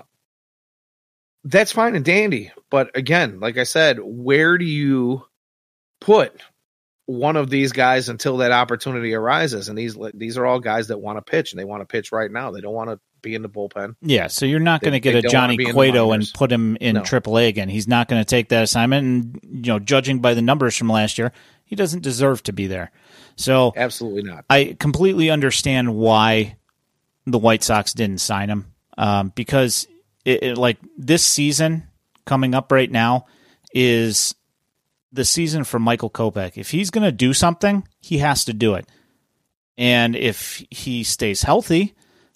that's 1.46 1.72
fine 1.72 1.96
and 1.96 2.04
dandy, 2.04 2.52
but 2.70 2.96
again, 2.98 3.40
like 3.40 3.58
I 3.58 3.64
said, 3.64 3.98
where 4.02 4.58
do 4.58 4.66
you 4.66 5.26
put 6.02 6.42
one 7.06 7.38
of 7.38 7.50
these 7.50 7.72
guys 7.72 8.10
until 8.10 8.38
that 8.38 8.52
opportunity 8.52 9.14
arises? 9.14 9.70
And 9.70 9.78
these 9.78 9.98
these 10.14 10.38
are 10.38 10.46
all 10.46 10.60
guys 10.60 10.90
that 10.90 11.00
want 11.00 11.18
to 11.18 11.22
pitch, 11.22 11.54
and 11.54 11.60
they 11.60 11.66
want 11.66 11.82
to 11.82 11.86
pitch 11.86 12.12
right 12.12 12.30
now. 12.30 12.52
They 12.52 12.62
don't 12.62 12.74
want 12.74 12.90
to 12.90 13.00
be 13.22 13.36
in 13.36 13.42
the 13.42 13.50
bullpen. 13.50 13.96
Yeah, 14.02 14.28
so 14.28 14.46
you're 14.46 14.60
not 14.60 14.82
going 14.82 14.94
to 14.94 15.00
get 15.00 15.16
a 15.16 15.22
Johnny 15.22 15.54
wanna 15.54 15.58
be 15.58 15.64
in 15.64 15.70
the 15.70 15.74
Cueto 15.74 16.12
and 16.12 16.32
put 16.34 16.52
him 16.52 16.78
in 16.78 16.96
No. 16.96 17.02
AAA 17.02 17.48
again. 17.48 17.68
He's 17.70 17.88
not 17.88 18.08
going 18.08 18.22
to 18.22 18.26
take 18.26 18.50
that 18.50 18.64
assignment, 18.64 19.06
and 19.06 19.40
you 19.66 19.72
know, 19.72 19.80
judging 19.80 20.20
by 20.20 20.34
the 20.34 20.42
numbers 20.42 20.76
from 20.76 20.90
last 20.90 21.18
year, 21.18 21.32
he 21.70 21.76
doesn't 21.76 22.02
deserve 22.02 22.42
to 22.42 22.52
be 22.52 22.66
there. 22.66 22.90
So 23.36 23.74
Absolutely 23.76 24.24
not. 24.24 24.44
I 24.50 24.76
completely 24.80 25.30
understand 25.30 25.96
why 25.96 26.58
the 27.28 27.38
White 27.38 27.64
Sox 27.64 27.94
didn't 27.94 28.22
sign 28.22 28.50
him 28.50 28.74
um, 28.98 29.32
because 29.36 29.88
it, 30.26 30.42
it, 30.42 30.58
like 30.58 30.80
this 30.98 31.24
season 31.24 31.84
coming 32.26 32.56
up 32.56 32.72
right 32.72 32.90
now 32.90 33.28
is 33.72 34.34
the 35.14 35.24
season 35.24 35.64
for 35.64 35.78
Michael 35.78 36.10
Kopech. 36.10 36.58
If 36.58 36.72
he's 36.72 36.90
going 36.90 37.06
to 37.06 37.12
do 37.12 37.36
something, 37.36 37.88
he 38.02 38.18
has 38.18 38.46
to 38.46 38.54
do 38.54 38.74
it, 38.74 38.90
and 39.78 40.16
if 40.16 40.64
he 40.72 41.04
stays 41.04 41.44
healthy, 41.44 41.94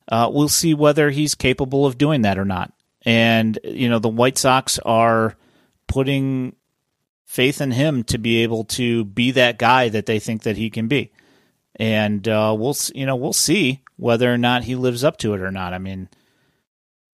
uh, 0.10 0.30
we'll 0.32 0.48
see 0.48 0.76
whether 0.76 1.10
he's 1.10 1.34
capable 1.34 1.88
of 1.88 1.98
doing 1.98 2.22
that 2.22 2.38
or 2.38 2.46
not. 2.46 2.72
And 3.02 3.58
you 3.64 3.90
know, 3.90 3.98
the 3.98 4.10
White 4.10 4.38
Sox 4.38 4.78
are 4.78 5.36
putting 5.88 6.56
faith 7.34 7.62
in 7.62 7.72
him 7.72 8.04
to 8.04 8.18
be 8.18 8.44
able 8.44 8.64
to 8.64 9.06
be 9.06 9.32
that 9.32 9.58
guy 9.58 9.90
that 9.90 10.06
they 10.06 10.20
think 10.20 10.44
that 10.44 10.58
he 10.58 10.70
can 10.70 10.88
be 10.88 11.12
and 11.76 12.28
uh, 12.28 12.56
we'll 12.58 12.76
you 12.94 13.06
know 13.06 13.16
we'll 13.16 13.34
see 13.34 13.82
whether 13.98 14.32
or 14.32 14.38
not 14.38 14.64
he 14.64 14.76
lives 14.76 15.04
up 15.04 15.18
to 15.18 15.34
it 15.34 15.42
or 15.42 15.52
not. 15.52 15.74
I 15.74 15.78
mean, 15.78 16.10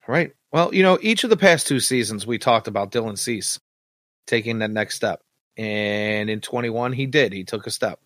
Right. 0.09 0.33
Well, 0.51 0.73
you 0.73 0.81
know, 0.81 0.97
each 1.03 1.23
of 1.23 1.29
the 1.29 1.37
past 1.37 1.67
two 1.67 1.79
seasons 1.79 2.25
we 2.25 2.39
talked 2.39 2.67
about 2.67 2.91
Dylan 2.91 3.15
Cease 3.15 3.59
taking 4.25 4.57
that 4.57 4.71
next 4.71 4.95
step. 4.95 5.21
And 5.55 6.31
in 6.31 6.41
21 6.41 6.93
he 6.93 7.05
did. 7.05 7.31
He 7.31 7.43
took 7.43 7.67
a 7.67 7.71
step. 7.71 7.99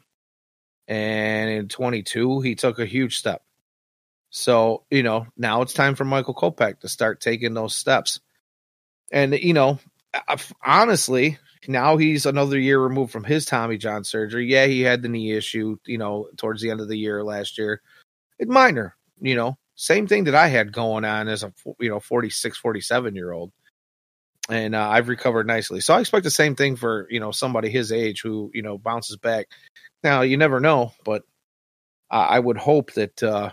And 0.85 1.49
in 1.49 1.67
22 1.69 2.41
he 2.41 2.55
took 2.55 2.79
a 2.79 2.85
huge 2.85 3.17
step. 3.17 3.41
So, 4.31 4.83
you 4.91 5.01
know, 5.01 5.27
now 5.37 5.61
it's 5.61 5.71
time 5.71 5.95
for 5.95 6.03
Michael 6.03 6.33
Kopech 6.33 6.81
to 6.81 6.89
start 6.89 7.21
taking 7.21 7.53
those 7.53 7.73
steps. 7.73 8.19
And 9.09 9.33
you 9.33 9.53
know, 9.53 9.79
honestly, 10.61 11.37
now 11.67 11.97
he's 11.97 12.25
another 12.25 12.59
year 12.59 12.79
removed 12.79 13.11
from 13.11 13.23
his 13.23 13.45
Tommy 13.45 13.77
John 13.77 14.03
surgery. 14.03 14.45
Yeah, 14.45 14.65
he 14.65 14.81
had 14.81 15.01
the 15.01 15.09
knee 15.09 15.31
issue, 15.31 15.77
you 15.85 15.97
know, 15.97 16.27
towards 16.37 16.61
the 16.61 16.69
end 16.69 16.81
of 16.81 16.87
the 16.87 16.97
year 16.97 17.23
last 17.23 17.57
year. 17.57 17.81
It 18.39 18.47
minor, 18.47 18.95
you 19.21 19.35
know, 19.35 19.57
same 19.75 20.07
thing 20.07 20.25
that 20.25 20.35
I 20.35 20.47
had 20.47 20.71
going 20.71 21.05
on 21.05 21.27
as 21.27 21.43
a 21.43 21.53
you 21.79 21.89
know 21.89 21.99
46 21.99 22.57
47 22.57 23.15
year 23.15 23.31
old 23.31 23.51
and 24.49 24.75
uh, 24.75 24.89
I've 24.89 25.07
recovered 25.07 25.47
nicely 25.47 25.79
so 25.79 25.95
I 25.95 25.99
expect 25.99 26.25
the 26.25 26.29
same 26.29 26.55
thing 26.55 26.75
for 26.75 27.07
you 27.09 27.19
know 27.19 27.31
somebody 27.31 27.69
his 27.69 27.91
age 27.91 28.21
who 28.21 28.51
you 28.53 28.61
know 28.61 28.77
bounces 28.77 29.17
back 29.17 29.47
now 30.03 30.21
you 30.21 30.37
never 30.37 30.59
know 30.59 30.93
but 31.03 31.23
I 32.13 32.39
would 32.39 32.57
hope 32.57 32.93
that 32.93 33.23
uh, 33.23 33.51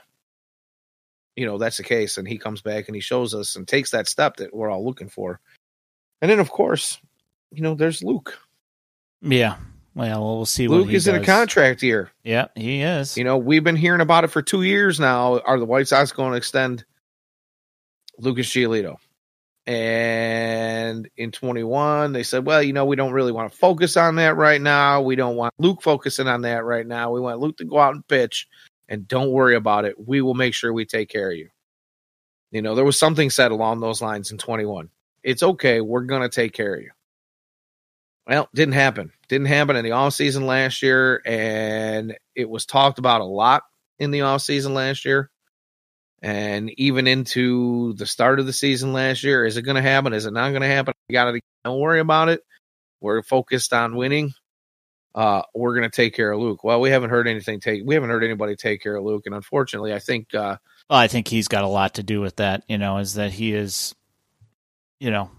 you 1.34 1.46
know 1.46 1.56
that's 1.56 1.78
the 1.78 1.82
case, 1.82 2.18
and 2.18 2.28
he 2.28 2.36
comes 2.36 2.60
back 2.60 2.88
and 2.88 2.94
he 2.94 3.00
shows 3.00 3.34
us 3.34 3.56
and 3.56 3.66
takes 3.66 3.90
that 3.92 4.06
step 4.06 4.36
that 4.36 4.54
we're 4.54 4.70
all 4.70 4.84
looking 4.84 5.08
for. 5.08 5.40
And 6.20 6.30
then, 6.30 6.40
of 6.40 6.50
course, 6.50 6.98
you 7.52 7.62
know, 7.62 7.74
there's 7.74 8.02
Luke. 8.02 8.38
Yeah. 9.22 9.56
Well, 9.94 10.36
we'll 10.36 10.46
see. 10.46 10.68
Luke 10.68 10.90
is 10.90 11.04
does. 11.04 11.14
in 11.14 11.22
a 11.22 11.24
contract 11.24 11.82
year. 11.82 12.10
Yeah, 12.22 12.46
he 12.54 12.80
is. 12.82 13.16
You 13.16 13.24
know, 13.24 13.38
we've 13.38 13.64
been 13.64 13.76
hearing 13.76 14.00
about 14.00 14.24
it 14.24 14.28
for 14.28 14.40
two 14.40 14.62
years 14.62 15.00
now. 15.00 15.40
Are 15.40 15.58
the 15.58 15.64
White 15.64 15.88
Sox 15.88 16.12
going 16.12 16.30
to 16.30 16.36
extend 16.36 16.84
Lucas 18.18 18.48
Giolito? 18.48 18.96
And 19.66 21.08
in 21.16 21.32
21, 21.32 22.12
they 22.12 22.22
said, 22.22 22.46
well, 22.46 22.62
you 22.62 22.72
know, 22.72 22.86
we 22.86 22.96
don't 22.96 23.12
really 23.12 23.32
want 23.32 23.52
to 23.52 23.58
focus 23.58 23.96
on 23.96 24.16
that 24.16 24.36
right 24.36 24.60
now. 24.60 25.02
We 25.02 25.16
don't 25.16 25.36
want 25.36 25.54
Luke 25.58 25.82
focusing 25.82 26.28
on 26.28 26.42
that 26.42 26.64
right 26.64 26.86
now. 26.86 27.12
We 27.12 27.20
want 27.20 27.40
Luke 27.40 27.58
to 27.58 27.64
go 27.64 27.78
out 27.78 27.94
and 27.94 28.06
pitch 28.06 28.48
and 28.88 29.06
don't 29.06 29.30
worry 29.30 29.54
about 29.54 29.84
it. 29.84 29.94
We 29.98 30.22
will 30.22 30.34
make 30.34 30.54
sure 30.54 30.72
we 30.72 30.86
take 30.86 31.08
care 31.08 31.30
of 31.30 31.36
you. 31.36 31.50
You 32.50 32.62
know, 32.62 32.74
there 32.74 32.84
was 32.84 32.98
something 32.98 33.30
said 33.30 33.52
along 33.52 33.80
those 33.80 34.02
lines 34.02 34.32
in 34.32 34.38
21. 34.38 34.88
It's 35.22 35.42
okay. 35.42 35.80
We're 35.80 36.00
going 36.00 36.22
to 36.22 36.28
take 36.28 36.52
care 36.52 36.74
of 36.74 36.80
you. 36.80 36.90
Well, 38.26 38.48
didn't 38.54 38.74
happen. 38.74 39.12
Didn't 39.28 39.48
happen 39.48 39.76
in 39.76 39.84
the 39.84 39.92
off 39.92 40.14
season 40.14 40.46
last 40.46 40.82
year, 40.82 41.20
and 41.24 42.16
it 42.34 42.48
was 42.48 42.66
talked 42.66 42.98
about 42.98 43.20
a 43.20 43.24
lot 43.24 43.62
in 43.98 44.10
the 44.10 44.22
off 44.22 44.42
season 44.42 44.74
last 44.74 45.04
year, 45.04 45.30
and 46.22 46.70
even 46.78 47.06
into 47.06 47.94
the 47.94 48.06
start 48.06 48.38
of 48.40 48.46
the 48.46 48.52
season 48.52 48.92
last 48.92 49.24
year. 49.24 49.44
Is 49.44 49.56
it 49.56 49.62
going 49.62 49.76
to 49.76 49.82
happen? 49.82 50.12
Is 50.12 50.26
it 50.26 50.32
not 50.32 50.50
going 50.50 50.62
to 50.62 50.68
happen? 50.68 50.94
You 51.08 51.14
got 51.14 51.30
to 51.30 51.40
don't 51.64 51.80
worry 51.80 52.00
about 52.00 52.28
it. 52.28 52.42
We're 53.00 53.22
focused 53.22 53.72
on 53.72 53.96
winning. 53.96 54.32
Uh, 55.14 55.42
we're 55.54 55.74
going 55.74 55.90
to 55.90 55.94
take 55.94 56.14
care 56.14 56.30
of 56.30 56.40
Luke. 56.40 56.62
Well, 56.62 56.80
we 56.80 56.90
haven't 56.90 57.10
heard 57.10 57.26
anything 57.26 57.60
take. 57.60 57.82
We 57.84 57.94
haven't 57.94 58.10
heard 58.10 58.22
anybody 58.22 58.54
take 58.54 58.82
care 58.82 58.94
of 58.94 59.04
Luke, 59.04 59.24
and 59.26 59.34
unfortunately, 59.34 59.92
I 59.92 59.98
think. 59.98 60.34
Uh, 60.34 60.56
well, 60.88 60.98
I 60.98 61.08
think 61.08 61.26
he's 61.26 61.48
got 61.48 61.64
a 61.64 61.68
lot 61.68 61.94
to 61.94 62.02
do 62.02 62.20
with 62.20 62.36
that. 62.36 62.62
You 62.68 62.78
know, 62.78 62.98
is 62.98 63.14
that 63.14 63.32
he 63.32 63.52
is, 63.52 63.94
you 65.00 65.10
know, 65.10 65.30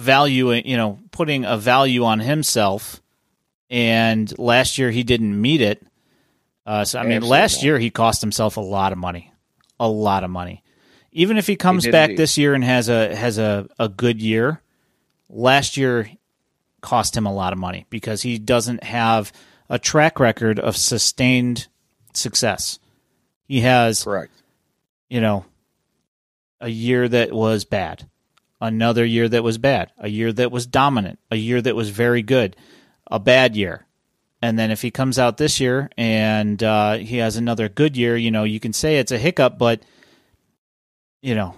valuing, 0.00 0.66
you 0.66 0.76
know, 0.76 0.98
putting 1.10 1.44
a 1.44 1.56
value 1.56 2.04
on 2.04 2.20
himself. 2.20 3.00
And 3.68 4.36
last 4.38 4.78
year 4.78 4.90
he 4.90 5.02
didn't 5.04 5.40
meet 5.40 5.60
it. 5.60 5.86
Uh, 6.66 6.84
so 6.84 6.98
I 6.98 7.02
mean, 7.02 7.18
Absolutely. 7.18 7.28
last 7.30 7.62
year 7.62 7.78
he 7.78 7.90
cost 7.90 8.20
himself 8.20 8.56
a 8.56 8.60
lot 8.60 8.92
of 8.92 8.98
money, 8.98 9.32
a 9.78 9.88
lot 9.88 10.24
of 10.24 10.30
money. 10.30 10.62
Even 11.12 11.36
if 11.36 11.46
he 11.46 11.56
comes 11.56 11.84
he 11.84 11.90
back 11.90 12.10
indeed. 12.10 12.18
this 12.18 12.38
year 12.38 12.54
and 12.54 12.64
has 12.64 12.88
a 12.88 13.14
has 13.14 13.38
a, 13.38 13.68
a 13.78 13.88
good 13.88 14.20
year, 14.20 14.60
last 15.28 15.76
year 15.76 16.10
cost 16.80 17.16
him 17.16 17.26
a 17.26 17.32
lot 17.32 17.52
of 17.52 17.58
money 17.58 17.86
because 17.90 18.22
he 18.22 18.38
doesn't 18.38 18.82
have 18.82 19.32
a 19.68 19.78
track 19.78 20.18
record 20.18 20.58
of 20.58 20.76
sustained 20.76 21.68
success. 22.12 22.78
He 23.46 23.60
has 23.60 24.04
correct, 24.04 24.32
you 25.08 25.20
know, 25.20 25.44
a 26.60 26.68
year 26.68 27.08
that 27.08 27.32
was 27.32 27.64
bad, 27.64 28.08
another 28.60 29.04
year 29.04 29.28
that 29.28 29.42
was 29.42 29.58
bad, 29.58 29.92
a 29.98 30.08
year 30.08 30.32
that 30.32 30.52
was 30.52 30.66
dominant, 30.66 31.18
a 31.30 31.36
year 31.36 31.60
that 31.60 31.76
was 31.76 31.90
very 31.90 32.22
good, 32.22 32.56
a 33.10 33.18
bad 33.18 33.56
year. 33.56 33.86
And 34.42 34.58
then 34.58 34.70
if 34.70 34.82
he 34.82 34.90
comes 34.90 35.18
out 35.18 35.36
this 35.36 35.60
year 35.60 35.90
and 35.96 36.62
uh, 36.62 36.96
he 36.96 37.18
has 37.18 37.36
another 37.36 37.68
good 37.68 37.96
year, 37.96 38.16
you 38.16 38.30
know, 38.30 38.44
you 38.44 38.60
can 38.60 38.72
say 38.72 38.98
it's 38.98 39.12
a 39.12 39.18
hiccup, 39.18 39.58
but 39.58 39.82
you 41.20 41.34
know, 41.34 41.54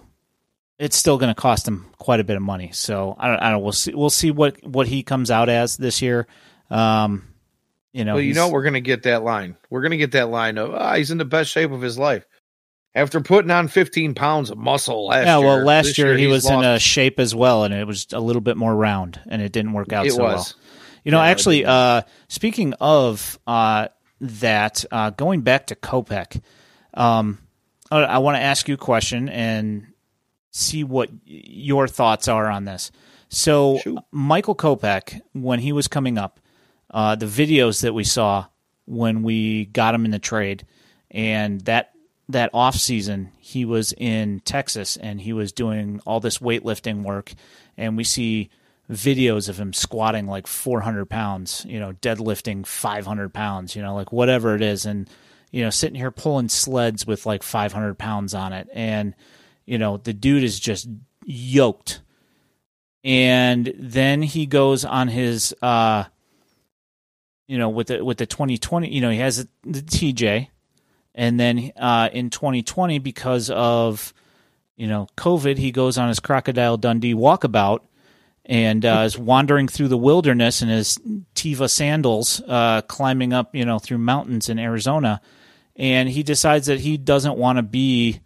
it's 0.79 0.97
still 0.97 1.19
going 1.19 1.33
to 1.33 1.41
cost 1.41 1.67
him 1.67 1.87
quite 1.99 2.19
a 2.19 2.25
bit 2.25 2.37
of 2.37 2.43
money. 2.43 2.71
So 2.73 3.15
I 3.17 3.29
don't, 3.29 3.39
I 3.41 3.51
don't. 3.51 3.63
We'll 3.63 3.73
see. 3.73 3.95
We'll 3.95 4.11
see 4.11 4.33
what 4.33 4.65
what 4.67 4.89
he 4.89 5.05
comes 5.05 5.31
out 5.31 5.49
as 5.49 5.77
this 5.77 6.03
year. 6.03 6.27
Um, 6.71 7.29
you 7.93 8.05
know, 8.05 8.15
well, 8.15 8.23
you 8.23 8.35
know, 8.35 8.49
we're 8.49 8.63
going 8.63 8.75
to 8.75 8.81
get 8.81 9.05
that 9.05 9.23
line. 9.23 9.57
We're 9.71 9.83
going 9.83 9.93
to 9.93 9.97
get 9.97 10.13
that 10.13 10.29
line 10.29 10.59
of 10.59 10.75
ah, 10.75 10.95
he's 10.95 11.13
in 11.13 11.19
the 11.19 11.25
best 11.25 11.51
shape 11.51 11.71
of 11.71 11.81
his 11.81 11.99
life 11.99 12.27
after 12.95 13.21
putting 13.21 13.51
on 13.51 13.69
15 13.69 14.15
pounds 14.15 14.51
of 14.51 14.59
muscle 14.59 15.07
last 15.07 15.27
yeah, 15.27 15.39
year. 15.39 15.47
well, 15.47 15.65
last 15.65 15.99
year, 15.99 16.09
year 16.09 16.19
he 16.19 16.27
was 16.27 16.45
lost. 16.45 16.55
in 16.55 16.65
a 16.65 16.79
shape 16.79 17.19
as 17.19 17.35
well, 17.35 17.65
and 17.65 17.73
it 17.73 17.87
was 17.87 18.07
a 18.13 18.21
little 18.21 18.43
bit 18.43 18.57
more 18.57 18.75
round, 18.75 19.21
and 19.27 19.41
it 19.41 19.53
didn't 19.53 19.73
work 19.73 19.93
out 19.93 20.07
it 20.07 20.13
so 20.13 20.23
was. 20.23 20.55
well. 20.55 20.65
You 21.05 21.13
know, 21.13 21.19
yeah, 21.19 21.29
actually, 21.31 21.65
uh, 21.65 22.03
speaking 22.29 22.75
of 22.75 23.39
uh, 23.47 23.89
that, 24.21 24.85
uh, 24.91 25.11
going 25.11 25.41
back 25.41 25.69
to 25.69 25.75
Kopech, 25.75 26.41
um, 26.95 27.39
I 27.91 28.19
want 28.19 28.37
to 28.37 28.41
ask 28.41 28.69
you 28.69 28.75
a 28.75 28.79
question 28.79 29.29
and 29.29 29.87
see 30.51 30.83
what 30.85 31.11
your 31.25 31.89
thoughts 31.89 32.27
are 32.27 32.49
on 32.49 32.65
this. 32.65 32.91
So, 33.29 33.79
Shoot. 33.79 33.99
Michael 34.11 34.55
Kopech, 34.55 35.21
when 35.33 35.59
he 35.59 35.73
was 35.73 35.89
coming 35.89 36.17
up, 36.17 36.41
uh, 36.91 37.17
the 37.17 37.27
videos 37.27 37.83
that 37.83 37.93
we 37.93 38.05
saw 38.05 38.47
when 38.87 39.23
we 39.23 39.67
got 39.67 39.95
him 39.95 40.05
in 40.05 40.11
the 40.11 40.19
trade, 40.19 40.67
and 41.11 41.61
that 41.63 41.92
that 42.33 42.51
off 42.53 42.75
season 42.75 43.31
he 43.39 43.65
was 43.65 43.93
in 43.97 44.41
Texas 44.41 44.97
and 44.97 45.21
he 45.21 45.33
was 45.33 45.53
doing 45.53 46.01
all 46.07 46.21
this 46.21 46.39
weightlifting 46.39 47.03
work, 47.03 47.33
and 47.77 47.97
we 47.97 48.05
see 48.05 48.51
videos 48.91 49.49
of 49.49 49.59
him 49.59 49.73
squatting 49.73 50.27
like 50.27 50.47
400 50.47 51.07
pounds, 51.07 51.65
you 51.69 51.79
know, 51.81 51.93
deadlifting 51.93 52.67
500 52.67 53.33
pounds, 53.33 53.75
you 53.75 53.83
know, 53.83 53.95
like 53.95 54.13
whatever 54.13 54.55
it 54.55 54.63
is, 54.63 54.85
and 54.85 55.09
you 55.51 55.63
know, 55.63 55.71
sitting 55.71 55.97
here 55.97 56.11
pulling 56.11 56.49
sleds 56.49 57.07
with 57.07 57.27
like 57.27 57.43
500 57.43 57.99
pounds 57.99 58.35
on 58.35 58.53
it, 58.53 58.69
and 58.73 59.15
you 59.67 59.79
know, 59.79 59.99
the 59.99 60.13
dude 60.13 60.45
is 60.45 60.59
just 60.59 60.89
yoked. 61.25 62.01
And 63.05 63.73
then 63.77 64.23
he 64.23 64.47
goes 64.47 64.85
on 64.85 65.09
his, 65.09 65.55
uh, 65.61 66.05
you 67.49 67.59
know, 67.59 67.69
with 67.69 67.89
the 67.89 68.05
with 68.05 68.19
the 68.19 68.27
2020, 68.27 68.93
you 68.93 69.01
know, 69.01 69.11
he 69.11 69.19
has 69.19 69.47
the 69.65 69.83
TJ, 69.83 70.49
and 71.15 71.39
then 71.39 71.73
uh, 71.77 72.09
in 72.13 72.31
2020, 72.31 72.99
because 72.99 73.51
of 73.51 74.15
you 74.77 74.87
know 74.87 75.09
COVID, 75.17 75.59
he 75.59 75.71
goes 75.71 75.99
on 75.99 76.09
his 76.09 76.21
Crocodile 76.21 76.77
Dundee 76.77 77.15
walkabout 77.15 77.81
and 78.45 78.85
uh, 78.85 79.03
is 79.05 79.19
wandering 79.19 79.69
through 79.69 79.89
the 79.89 79.99
wilderness 79.99 80.63
in 80.63 80.69
his 80.69 80.99
Teva 81.35 81.71
sandals, 81.71 82.41
uh, 82.47 82.83
climbing 82.83 83.33
up 83.33 83.55
you 83.55 83.65
know 83.65 83.79
through 83.79 83.99
mountains 83.99 84.49
in 84.49 84.59
Arizona, 84.59 85.21
and 85.77 86.09
he 86.09 86.23
decides 86.23 86.67
that 86.67 86.81
he 86.81 86.97
doesn't 86.97 87.37
want 87.37 87.59
to 87.59 87.63
be 87.63 88.21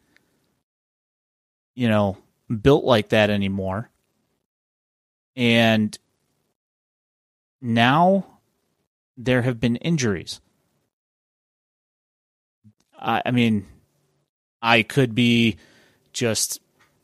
you 1.74 1.88
know 1.88 2.16
built 2.62 2.84
like 2.84 3.08
that 3.08 3.30
anymore, 3.30 3.90
and 5.34 5.98
now 7.60 8.26
there 9.16 9.42
have 9.42 9.58
been 9.58 9.76
injuries 9.76 10.40
I, 12.98 13.22
I 13.26 13.30
mean, 13.30 13.66
I 14.62 14.82
could 14.82 15.14
be 15.14 15.56
just, 16.12 16.60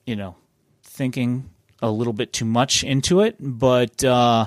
you 0.07 0.17
know, 0.17 0.37
thinking 0.83 1.51
a 1.81 1.91
little 1.91 2.13
bit 2.13 2.33
too 2.33 2.45
much 2.45 2.85
into 2.85 3.21
it, 3.21 3.37
but 3.41 4.05
uh, 4.05 4.47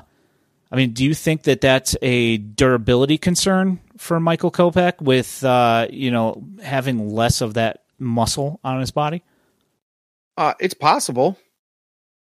I 0.72 0.76
mean, 0.76 0.92
do 0.92 1.04
you 1.06 1.14
think 1.14 1.44
that 1.44 1.62
that's 1.62 1.96
a 2.02 2.38
durability 2.38 3.18
concern 3.18 3.80
for 3.98 4.20
Michael 4.20 4.52
Kopech 4.52 5.02
with 5.02 5.44
uh, 5.44 5.88
you 5.90 6.12
know 6.12 6.44
having 6.62 7.10
less 7.14 7.42
of 7.42 7.54
that 7.54 7.84
muscle 8.00 8.60
on 8.64 8.80
his 8.80 8.92
body? 8.92 9.24
Uh, 10.38 10.54
it's 10.60 10.74
possible. 10.74 11.38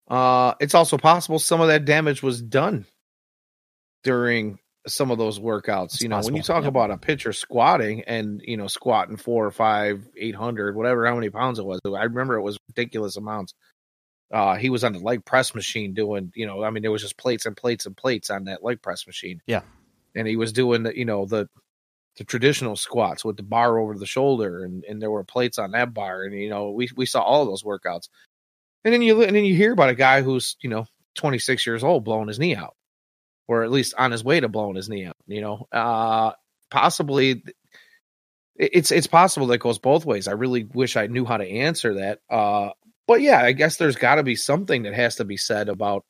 Uh, 0.09 0.54
it's 0.61 0.74
also 0.74 0.96
possible 0.96 1.38
some 1.38 1.61
of 1.61 1.68
that 1.68 1.84
damage 1.84 2.22
was 2.22 2.40
done 2.40 2.86
during 4.04 4.59
some 4.89 5.11
of 5.11 5.18
those 5.18 5.39
workouts. 5.39 5.95
It's 5.95 6.03
you 6.03 6.09
know, 6.09 6.16
possible. 6.16 6.32
when 6.32 6.36
you 6.36 6.43
talk 6.43 6.62
yep. 6.62 6.68
about 6.68 6.91
a 6.91 6.99
pitcher 6.99 7.32
squatting 7.32 8.03
and 8.03 8.41
you 8.45 8.57
know 8.57 8.66
squatting 8.66 9.16
four 9.16 9.47
or 9.47 9.51
five, 9.51 10.07
eight 10.16 10.34
hundred, 10.34 10.76
whatever, 10.76 11.07
how 11.07 11.14
many 11.14 11.30
pounds 11.30 11.59
it 11.59 11.64
was. 11.64 11.80
I 11.84 12.05
remember 12.05 12.36
it 12.36 12.43
was 12.43 12.59
ridiculous 12.68 13.16
amounts. 13.16 13.55
Uh, 14.32 14.57
he 14.57 14.68
was 14.68 14.84
on 14.84 14.93
the 14.93 14.99
leg 14.99 15.24
press 15.24 15.55
machine 15.55 15.95
doing, 15.95 16.32
you 16.34 16.47
know, 16.47 16.62
I 16.62 16.68
mean, 16.68 16.82
there 16.82 16.91
was 16.91 17.01
just 17.01 17.16
plates 17.16 17.47
and 17.47 17.57
plates 17.57 17.86
and 17.86 17.97
plates 17.97 18.28
on 18.28 18.45
that 18.45 18.62
leg 18.62 18.82
press 18.82 19.07
machine. 19.07 19.41
Yeah, 19.47 19.62
and 20.14 20.26
he 20.28 20.36
was 20.36 20.53
doing 20.53 20.82
the, 20.82 20.97
you 20.97 21.05
know, 21.05 21.24
the 21.24 21.49
the 22.18 22.24
traditional 22.24 22.76
squats 22.76 23.24
with 23.24 23.36
the 23.36 23.43
bar 23.43 23.78
over 23.78 23.95
the 23.97 24.07
shoulder, 24.07 24.64
and 24.64 24.84
and 24.84 25.01
there 25.01 25.11
were 25.11 25.24
plates 25.24 25.59
on 25.59 25.70
that 25.72 25.95
bar, 25.95 26.24
and 26.24 26.34
you 26.34 26.51
know, 26.51 26.70
we 26.70 26.89
we 26.97 27.07
saw 27.07 27.22
all 27.22 27.47
those 27.47 27.62
workouts. 27.62 28.09
And 28.84 28.95
then 28.95 29.03
you 29.03 29.22
and 29.22 29.34
then 29.34 29.45
you 29.45 29.55
hear 29.55 29.72
about 29.72 29.91
a 29.91 29.95
guy 29.95 30.22
who's 30.22 30.57
you 30.61 30.70
know 30.70 30.86
26 31.16 31.66
years 31.66 31.84
old 31.84 32.05
blowing 32.05 32.28
his 32.28 32.39
knee 32.39 32.55
out 32.55 32.74
or 33.49 33.64
at 33.64 33.70
least 33.70 33.94
on 33.99 34.12
his 34.12 34.22
way 34.22 34.38
to 34.38 34.49
blowing 34.49 34.76
his 34.76 34.88
knee 34.88 35.07
out. 35.07 35.16
You 35.26 35.40
know, 35.40 35.66
uh, 35.72 36.32
possibly 36.70 37.42
it's 38.55 38.90
it's 38.90 39.07
possible 39.07 39.46
that 39.49 39.55
it 39.55 39.61
goes 39.61 39.78
both 39.78 40.05
ways. 40.05 40.28
I 40.28 40.32
really 40.32 40.64
wish 40.64 40.96
I 40.96 41.07
knew 41.07 41.24
how 41.24 41.38
to 41.38 41.49
answer 41.49 41.94
that. 41.94 42.20
Uh, 42.28 42.70
but 43.07 43.22
yeah, 43.22 43.40
I 43.40 43.53
guess 43.53 43.76
there's 43.76 43.96
got 43.96 44.16
to 44.16 44.22
be 44.22 44.36
something 44.36 44.82
that 44.82 44.94
has 44.94 45.16
to 45.16 45.24
be 45.24 45.36
said 45.36 45.68
about 45.68 46.05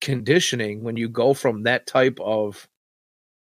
conditioning 0.00 0.82
when 0.82 0.96
you 0.96 1.08
go 1.08 1.34
from 1.34 1.64
that 1.64 1.86
type 1.86 2.18
of 2.20 2.66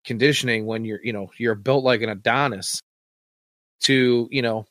conditioning 0.06 0.66
when 0.66 0.84
you're 0.86 1.00
you 1.04 1.14
know 1.14 1.32
you're 1.38 1.56
built 1.56 1.84
like 1.84 2.02
an 2.02 2.10
Adonis 2.10 2.82
to 3.82 4.28
you 4.32 4.42
know 4.42 4.66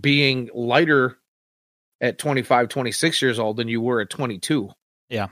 being 0.00 0.50
lighter 0.54 1.18
at 2.00 2.18
25 2.18 2.68
26 2.68 3.22
years 3.22 3.38
old 3.38 3.56
than 3.56 3.68
you 3.68 3.80
were 3.80 4.00
at 4.00 4.10
22 4.10 4.70
yeah 5.08 5.28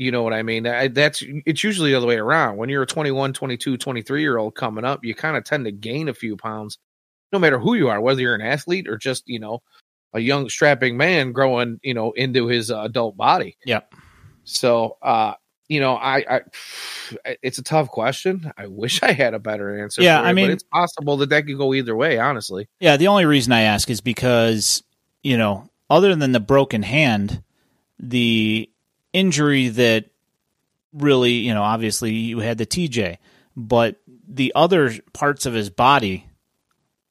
You 0.00 0.10
know 0.12 0.22
what 0.22 0.32
I 0.32 0.42
mean? 0.42 0.66
I, 0.66 0.88
that's 0.88 1.22
it's 1.44 1.62
usually 1.62 1.90
the 1.90 1.98
other 1.98 2.06
way 2.06 2.16
around. 2.16 2.56
When 2.56 2.70
you're 2.70 2.84
a 2.84 2.86
21, 2.86 3.34
22, 3.34 3.76
23 3.76 4.22
year 4.22 4.38
old 4.38 4.54
coming 4.54 4.82
up, 4.82 5.04
you 5.04 5.14
kind 5.14 5.36
of 5.36 5.44
tend 5.44 5.66
to 5.66 5.72
gain 5.72 6.08
a 6.08 6.14
few 6.14 6.38
pounds, 6.38 6.78
no 7.34 7.38
matter 7.38 7.58
who 7.58 7.74
you 7.74 7.90
are, 7.90 8.00
whether 8.00 8.22
you're 8.22 8.34
an 8.34 8.40
athlete 8.40 8.88
or 8.88 8.96
just 8.96 9.24
you 9.26 9.38
know 9.38 9.60
a 10.14 10.18
young 10.18 10.48
strapping 10.48 10.96
man 10.96 11.32
growing 11.32 11.80
you 11.82 11.92
know 11.92 12.12
into 12.12 12.46
his 12.46 12.70
uh, 12.70 12.80
adult 12.80 13.18
body. 13.18 13.58
Yeah. 13.66 13.80
So, 14.44 14.96
uh, 15.02 15.34
you 15.68 15.80
know, 15.80 15.96
I, 15.96 16.24
I, 16.36 16.40
it's 17.42 17.58
a 17.58 17.62
tough 17.62 17.88
question. 17.88 18.50
I 18.56 18.68
wish 18.68 19.02
I 19.02 19.12
had 19.12 19.34
a 19.34 19.38
better 19.38 19.82
answer. 19.82 20.00
Yeah, 20.00 20.22
for 20.22 20.28
I 20.28 20.32
mean- 20.32 20.46
but 20.46 20.52
it's 20.54 20.62
possible 20.62 21.18
that 21.18 21.28
that 21.28 21.44
could 21.44 21.58
go 21.58 21.74
either 21.74 21.94
way. 21.94 22.18
Honestly, 22.18 22.70
Yeah, 22.80 22.96
the 22.96 23.08
only 23.08 23.26
reason 23.26 23.52
I 23.52 23.62
ask 23.64 23.90
is 23.90 24.00
because, 24.00 24.82
you 25.22 25.36
know, 25.36 25.68
other 25.90 26.16
than 26.16 26.32
the 26.32 26.40
broken 26.40 26.84
hand, 26.84 27.42
the 27.98 28.70
injury 29.12 29.68
that 29.68 30.06
really, 30.92 31.32
you 31.32 31.54
know, 31.54 31.62
obviously 31.62 32.12
you 32.12 32.40
had 32.40 32.58
the 32.58 32.66
TJ, 32.66 33.18
but 33.56 33.96
the 34.28 34.52
other 34.54 34.92
parts 35.12 35.46
of 35.46 35.54
his 35.54 35.70
body 35.70 36.26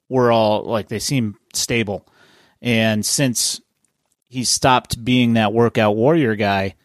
were 0.08 0.32
all 0.32 0.64
like 0.64 0.88
they 0.88 1.00
seem 1.00 1.38
stable. 1.54 2.08
And 2.62 3.06
since 3.06 3.62
he 4.28 4.44
stopped 4.44 5.04
being 5.04 5.34
that 5.34 5.54
workout 5.54 5.96
warrior 5.96 6.36
guy, 6.36 6.76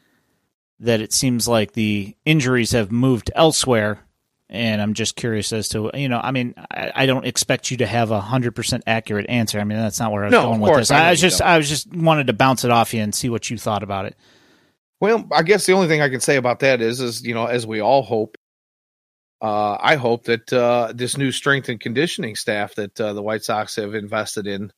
that 0.80 1.00
it 1.00 1.12
seems 1.12 1.48
like 1.48 1.72
the 1.72 2.16
injuries 2.24 2.72
have 2.72 2.90
moved 2.92 3.30
elsewhere 3.34 4.00
and 4.50 4.80
I'm 4.82 4.94
just 4.94 5.16
curious 5.16 5.52
as 5.52 5.68
to 5.70 5.90
you 5.94 6.08
know 6.08 6.20
I 6.22 6.30
mean 6.30 6.54
I, 6.70 6.92
I 6.94 7.06
don't 7.06 7.26
expect 7.26 7.70
you 7.70 7.78
to 7.78 7.86
have 7.86 8.10
a 8.10 8.20
hundred 8.20 8.54
percent 8.54 8.84
accurate 8.86 9.26
answer. 9.28 9.58
I 9.58 9.64
mean 9.64 9.78
that's 9.78 9.98
not 9.98 10.12
where 10.12 10.22
I 10.22 10.26
was 10.26 10.32
No, 10.32 10.42
going 10.42 10.60
with 10.60 10.76
this. 10.76 10.90
I 10.90 11.06
I 11.06 11.10
was 11.10 11.20
just 11.20 11.38
don't. 11.38 11.48
I 11.48 11.56
was 11.56 11.68
just 11.68 11.92
wanted 11.94 12.26
to 12.28 12.32
bounce 12.32 12.64
it 12.64 12.70
off 12.70 12.92
you 12.94 13.00
and 13.02 13.14
see 13.14 13.28
what 13.28 13.50
you 13.50 13.56
thought 13.58 13.82
about 13.82 14.04
it. 14.04 14.16
Well, 15.00 15.26
I 15.32 15.42
guess 15.42 15.66
the 15.66 15.72
only 15.72 15.88
thing 15.88 16.00
I 16.00 16.08
can 16.08 16.20
say 16.20 16.36
about 16.36 16.60
that 16.60 16.80
is, 16.80 17.00
is 17.00 17.24
you 17.24 17.34
know, 17.34 17.46
as 17.46 17.66
we 17.66 17.80
all 17.80 18.02
hope, 18.02 18.36
uh, 19.42 19.76
I 19.80 19.96
hope 19.96 20.24
that 20.24 20.52
uh, 20.52 20.92
this 20.94 21.16
new 21.18 21.30
strength 21.30 21.68
and 21.68 21.80
conditioning 21.80 22.36
staff 22.36 22.74
that 22.76 22.98
uh, 23.00 23.12
the 23.12 23.22
White 23.22 23.44
Sox 23.44 23.76
have 23.76 23.94
invested 23.94 24.46
in, 24.46 24.72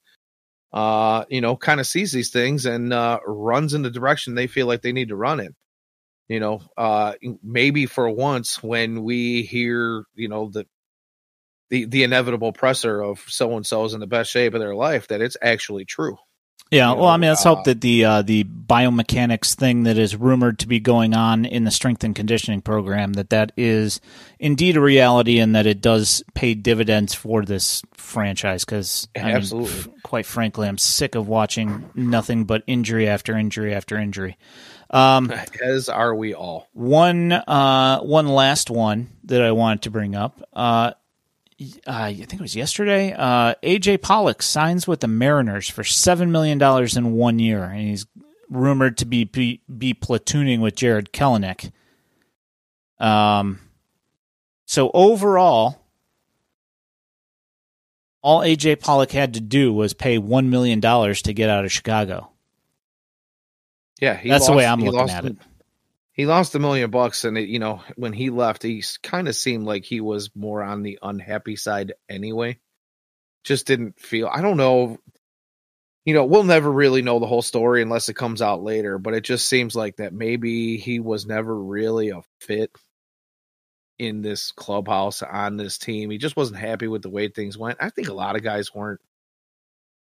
uh, 0.72 1.24
you 1.30 1.40
know, 1.40 1.56
kind 1.56 1.80
of 1.80 1.86
sees 1.86 2.12
these 2.12 2.30
things 2.30 2.66
and 2.66 2.92
uh, 2.92 3.20
runs 3.26 3.74
in 3.74 3.82
the 3.82 3.90
direction 3.90 4.34
they 4.34 4.46
feel 4.48 4.66
like 4.66 4.82
they 4.82 4.92
need 4.92 5.08
to 5.10 5.16
run 5.16 5.40
in. 5.40 5.54
You 6.28 6.40
know, 6.40 6.62
uh, 6.76 7.14
maybe 7.42 7.86
for 7.86 8.10
once 8.10 8.62
when 8.62 9.04
we 9.04 9.42
hear, 9.42 10.04
you 10.14 10.28
know, 10.28 10.50
the 10.50 10.66
the 11.70 11.84
the 11.86 12.04
inevitable 12.04 12.52
presser 12.52 13.00
of 13.02 13.20
so 13.28 13.56
and 13.56 13.66
so's 13.66 13.94
in 13.94 14.00
the 14.00 14.06
best 14.06 14.30
shape 14.30 14.54
of 14.54 14.60
their 14.60 14.74
life, 14.74 15.08
that 15.08 15.20
it's 15.20 15.36
actually 15.42 15.84
true. 15.84 16.16
Yeah, 16.70 16.94
well, 16.94 17.06
I 17.06 17.16
mean, 17.16 17.30
let's 17.30 17.46
uh, 17.46 17.54
hope 17.54 17.64
that 17.64 17.80
the 17.80 18.04
uh, 18.04 18.22
the 18.22 18.42
biomechanics 18.42 19.54
thing 19.54 19.84
that 19.84 19.98
is 19.98 20.16
rumored 20.16 20.58
to 20.60 20.68
be 20.68 20.80
going 20.80 21.14
on 21.14 21.44
in 21.44 21.62
the 21.62 21.70
strength 21.70 22.02
and 22.02 22.14
conditioning 22.14 22.60
program 22.60 23.12
that 23.12 23.30
that 23.30 23.52
is 23.56 24.00
indeed 24.40 24.76
a 24.76 24.80
reality 24.80 25.38
and 25.38 25.54
that 25.54 25.66
it 25.66 25.80
does 25.80 26.24
pay 26.34 26.54
dividends 26.54 27.14
for 27.14 27.44
this 27.44 27.82
franchise. 27.94 28.64
Because 28.64 29.06
Absolutely. 29.14 29.92
quite 30.02 30.26
frankly, 30.26 30.66
I'm 30.66 30.78
sick 30.78 31.14
of 31.14 31.28
watching 31.28 31.88
nothing 31.94 32.44
but 32.44 32.64
injury 32.66 33.08
after 33.08 33.36
injury 33.36 33.72
after 33.72 33.96
injury. 33.96 34.36
Um, 34.90 35.32
As 35.62 35.88
are 35.88 36.16
we 36.16 36.34
all. 36.34 36.68
one 36.72 37.30
uh, 37.30 38.00
one 38.00 38.26
last 38.26 38.70
one 38.70 39.08
that 39.24 39.40
I 39.40 39.52
wanted 39.52 39.82
to 39.82 39.90
bring 39.90 40.16
up. 40.16 40.42
Uh, 40.52 40.92
I 41.86 42.12
think 42.14 42.34
it 42.34 42.40
was 42.40 42.56
yesterday. 42.56 43.12
Uh, 43.12 43.54
AJ 43.62 44.02
Pollock 44.02 44.42
signs 44.42 44.86
with 44.86 45.00
the 45.00 45.08
Mariners 45.08 45.68
for 45.68 45.84
seven 45.84 46.30
million 46.30 46.58
dollars 46.58 46.96
in 46.96 47.12
one 47.12 47.38
year, 47.38 47.64
and 47.64 47.80
he's 47.80 48.06
rumored 48.50 48.98
to 48.98 49.06
be 49.06 49.24
be, 49.24 49.62
be 49.76 49.94
platooning 49.94 50.60
with 50.60 50.76
Jarred 50.76 51.12
Kelenic. 51.12 51.72
Um, 52.98 53.60
so 54.66 54.90
overall, 54.92 55.80
all 58.20 58.40
AJ 58.40 58.80
Pollock 58.80 59.12
had 59.12 59.34
to 59.34 59.40
do 59.40 59.72
was 59.72 59.94
pay 59.94 60.18
one 60.18 60.50
million 60.50 60.80
dollars 60.80 61.22
to 61.22 61.32
get 61.32 61.48
out 61.48 61.64
of 61.64 61.72
Chicago. 61.72 62.30
Yeah, 64.00 64.14
he 64.14 64.28
That's 64.28 64.46
the 64.46 64.52
way 64.52 64.66
I'm 64.66 64.80
looking 64.80 65.08
at 65.08 65.24
it. 65.24 65.36
He 66.16 66.24
lost 66.24 66.54
a 66.54 66.58
million 66.58 66.90
bucks, 66.90 67.24
and 67.24 67.36
it, 67.36 67.48
you 67.48 67.58
know 67.58 67.82
when 67.96 68.14
he 68.14 68.30
left, 68.30 68.62
he 68.62 68.82
kind 69.02 69.28
of 69.28 69.36
seemed 69.36 69.66
like 69.66 69.84
he 69.84 70.00
was 70.00 70.30
more 70.34 70.62
on 70.62 70.82
the 70.82 70.98
unhappy 71.02 71.56
side 71.56 71.92
anyway. 72.08 72.58
Just 73.44 73.66
didn't 73.66 74.00
feel. 74.00 74.26
I 74.26 74.40
don't 74.40 74.56
know. 74.56 74.98
You 76.06 76.14
know, 76.14 76.24
we'll 76.24 76.44
never 76.44 76.70
really 76.70 77.02
know 77.02 77.18
the 77.18 77.26
whole 77.26 77.42
story 77.42 77.82
unless 77.82 78.08
it 78.08 78.14
comes 78.14 78.40
out 78.40 78.62
later. 78.62 78.98
But 78.98 79.14
it 79.14 79.24
just 79.24 79.46
seems 79.46 79.74
like 79.74 79.96
that 79.96 80.14
maybe 80.14 80.78
he 80.78 81.00
was 81.00 81.26
never 81.26 81.54
really 81.54 82.10
a 82.10 82.22
fit 82.40 82.70
in 83.98 84.22
this 84.22 84.52
clubhouse 84.52 85.22
on 85.22 85.56
this 85.56 85.78
team. 85.78 86.10
He 86.10 86.18
just 86.18 86.36
wasn't 86.36 86.60
happy 86.60 86.88
with 86.88 87.02
the 87.02 87.10
way 87.10 87.28
things 87.28 87.58
went. 87.58 87.78
I 87.80 87.90
think 87.90 88.08
a 88.08 88.14
lot 88.14 88.36
of 88.36 88.42
guys 88.42 88.74
weren't. 88.74 89.00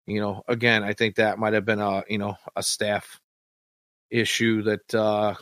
You 0.06 0.20
know, 0.20 0.42
again, 0.48 0.82
I 0.82 0.94
think 0.94 1.16
that 1.16 1.38
might 1.38 1.52
have 1.52 1.64
been 1.64 1.80
a 1.80 2.02
you 2.08 2.18
know 2.18 2.36
a 2.56 2.64
staff 2.64 3.20
issue 4.10 4.62
that 4.62 4.94
uh 4.94 5.34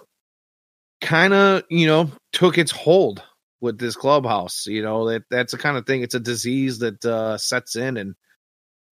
kind 1.01 1.33
of 1.33 1.63
you 1.69 1.87
know 1.87 2.11
took 2.33 2.59
its 2.59 2.71
hold 2.71 3.23
with 3.61 3.79
this 3.79 3.97
clubhouse 3.97 4.67
you 4.67 4.83
know 4.83 5.09
that 5.09 5.23
that's 5.31 5.53
the 5.53 5.59
kind 5.59 5.77
of 5.77 5.87
thing 5.87 6.03
it's 6.03 6.15
a 6.15 6.21
disease 6.21 6.81
that 6.81 7.05
uh 7.05 7.39
sets 7.39 7.77
in 7.77 7.97
and 7.97 8.15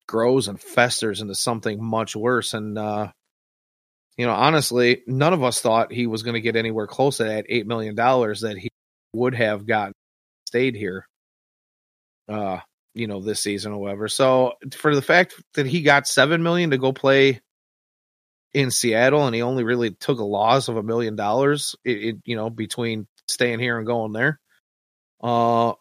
grows 0.09 0.49
and 0.49 0.61
festers 0.61 1.21
into 1.21 1.35
something 1.35 1.83
much 1.83 2.15
worse 2.15 2.55
and 2.55 2.79
uh 2.79 3.09
you 4.17 4.27
know 4.27 4.33
honestly 4.33 5.03
none 5.07 5.33
of 5.33 5.43
us 5.43 5.61
thought 5.61 5.93
he 5.93 6.07
was 6.07 6.23
going 6.23 6.35
to 6.35 6.41
get 6.41 6.57
anywhere 6.57 6.87
close 6.87 7.17
to 7.17 7.25
that 7.25 7.47
8 7.49 7.67
million 7.67 7.95
dollars 7.95 8.43
that 8.43 8.57
he 8.57 8.69
would 9.13 9.35
have 9.35 9.67
gotten 9.67 9.93
stayed 10.47 10.77
here 10.77 11.07
uh 12.29 12.59
you 12.97 13.07
know 13.07 13.21
this 13.21 13.41
season 13.41 13.73
or 13.73 13.79
whatever. 13.79 14.09
So 14.09 14.55
for 14.75 14.95
the 14.95 15.03
fact 15.03 15.35
that 15.55 15.67
he 15.67 15.83
got 15.83 16.09
7 16.09 16.43
million 16.43 16.71
to 16.71 16.79
go 16.79 16.93
play 16.93 17.41
in 18.55 18.71
Seattle, 18.71 19.27
and 19.27 19.35
he 19.35 19.43
only 19.43 19.65
really 19.65 19.91
took 19.91 20.19
a 20.19 20.25
loss 20.25 20.69
of 20.69 20.77
a 20.77 20.83
million 20.83 21.17
dollars. 21.17 21.77
It, 21.85 22.17
you 22.25 22.37
know 22.37 22.51
between 22.51 23.07
staying 23.29 23.59
here 23.61 23.79
and 23.79 23.87
going 23.87 24.13
there. 24.13 24.41
Uh, 25.23 25.73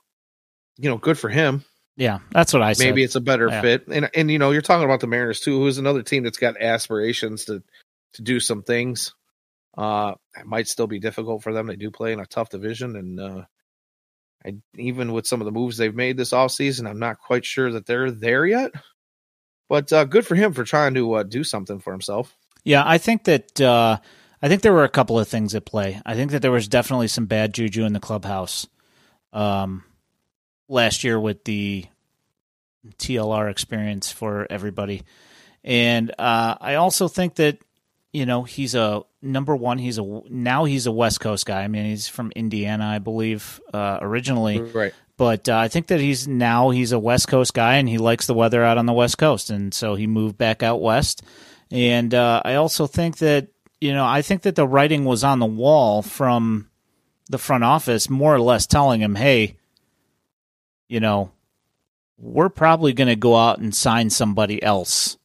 you 0.77 0.89
know, 0.89 0.97
good 0.97 1.17
for 1.17 1.29
him. 1.29 1.63
Yeah, 1.97 2.19
that's 2.31 2.51
what 2.51 2.61
I 2.61 2.73
said. 2.73 2.85
Maybe 2.85 3.03
it's 3.03 3.15
a 3.15 3.21
better 3.21 3.47
Yeah. 3.47 3.61
fit. 3.61 3.87
And 3.87 4.09
and 4.13 4.29
you 4.29 4.39
know, 4.39 4.51
you're 4.51 4.61
talking 4.61 4.85
about 4.85 4.99
the 4.99 5.07
Mariners 5.07 5.39
too, 5.39 5.59
who's 5.59 5.77
another 5.77 6.03
team 6.03 6.23
that's 6.23 6.37
got 6.37 6.61
aspirations 6.61 7.45
to 7.45 7.63
to 8.13 8.21
do 8.21 8.39
some 8.39 8.63
things. 8.63 9.13
Uh, 9.77 10.13
it 10.37 10.45
might 10.45 10.67
still 10.67 10.87
be 10.87 10.99
difficult 10.99 11.43
for 11.43 11.53
them. 11.53 11.67
They 11.67 11.75
do 11.75 11.91
play 11.91 12.13
in 12.13 12.19
a 12.19 12.25
tough 12.25 12.49
division, 12.49 12.95
and 12.95 13.19
uh, 13.19 13.45
I, 14.45 14.55
even 14.77 15.11
with 15.11 15.27
some 15.27 15.41
of 15.41 15.45
the 15.45 15.51
moves 15.51 15.77
they've 15.77 15.93
made 15.95 16.15
this 16.17 16.31
offseason, 16.31 16.89
I'm 16.89 16.99
not 16.99 17.19
quite 17.19 17.45
sure 17.45 17.71
that 17.73 17.85
they're 17.85 18.11
there 18.11 18.45
yet. 18.45 18.71
But 19.67 19.91
uh, 19.91 20.05
good 20.05 20.25
for 20.25 20.35
him 20.35 20.53
for 20.53 20.63
trying 20.63 20.93
to 20.93 21.13
uh, 21.15 21.23
do 21.23 21.43
something 21.43 21.79
for 21.79 21.91
himself. 21.91 22.35
Yeah, 22.65 22.83
I 22.85 22.97
think 22.97 23.23
that 23.25 23.61
uh, 23.61 23.99
I 24.41 24.49
think 24.49 24.63
there 24.63 24.73
were 24.73 24.83
a 24.83 24.89
couple 24.89 25.17
of 25.17 25.27
things 25.27 25.55
at 25.55 25.65
play. 25.65 26.01
I 26.05 26.15
think 26.15 26.31
that 26.31 26.41
there 26.41 26.51
was 26.51 26.67
definitely 26.67 27.07
some 27.07 27.27
bad 27.27 27.53
juju 27.53 27.85
in 27.85 27.93
the 27.93 27.99
clubhouse 27.99 28.67
um, 29.31 29.83
last 30.67 31.03
year 31.03 31.19
with 31.19 31.43
the 31.45 31.85
TLR 32.97 33.49
experience 33.49 34.11
for 34.11 34.47
everybody, 34.49 35.03
and 35.63 36.11
uh, 36.17 36.55
I 36.59 36.75
also 36.75 37.07
think 37.07 37.35
that 37.35 37.59
you 38.11 38.25
know 38.25 38.43
he's 38.43 38.73
a 38.73 39.03
number 39.21 39.55
one. 39.55 39.77
He's 39.77 39.99
a 39.99 40.21
now 40.27 40.65
he's 40.65 40.87
a 40.87 40.91
West 40.91 41.19
Coast 41.19 41.45
guy. 41.45 41.63
I 41.63 41.67
mean, 41.67 41.85
he's 41.85 42.07
from 42.07 42.31
Indiana, 42.35 42.87
I 42.87 42.97
believe, 42.97 43.61
uh, 43.73 43.99
originally. 44.01 44.59
Right. 44.59 44.93
But 45.17 45.47
uh, 45.47 45.57
I 45.57 45.67
think 45.69 45.87
that 45.87 46.01
he's 46.01 46.27
now 46.27 46.71
he's 46.71 46.91
a 46.91 46.99
West 46.99 47.27
Coast 47.27 47.53
guy 47.53 47.75
and 47.75 47.87
he 47.87 47.99
likes 47.99 48.27
the 48.27 48.33
weather 48.33 48.63
out 48.63 48.77
on 48.77 48.87
the 48.87 48.93
West 48.93 49.19
Coast, 49.19 49.51
and 49.51 49.71
so 49.71 49.93
he 49.93 50.07
moved 50.07 50.37
back 50.37 50.63
out 50.63 50.81
west. 50.81 51.21
And 51.71 52.13
uh, 52.13 52.41
I 52.45 52.55
also 52.55 52.87
think 52.87 53.17
that 53.17 53.47
you 53.81 53.93
know 53.93 54.05
I 54.05 54.21
think 54.21 54.43
that 54.43 54.55
the 54.55 54.67
writing 54.67 55.05
was 55.05 55.23
on 55.23 55.39
the 55.39 55.45
wall 55.45 56.01
from 56.01 56.69
the 57.29 57.37
front 57.37 57.63
office, 57.63 58.09
more 58.09 58.33
or 58.35 58.39
less 58.41 58.67
telling 58.67 59.01
him, 59.01 59.15
"Hey, 59.15 59.57
you 60.87 60.99
know, 60.99 61.31
we're 62.17 62.49
probably 62.49 62.93
going 62.93 63.07
to 63.07 63.15
go 63.15 63.35
out 63.35 63.59
and 63.59 63.73
sign 63.75 64.09
somebody 64.09 64.61
else, 64.61 65.17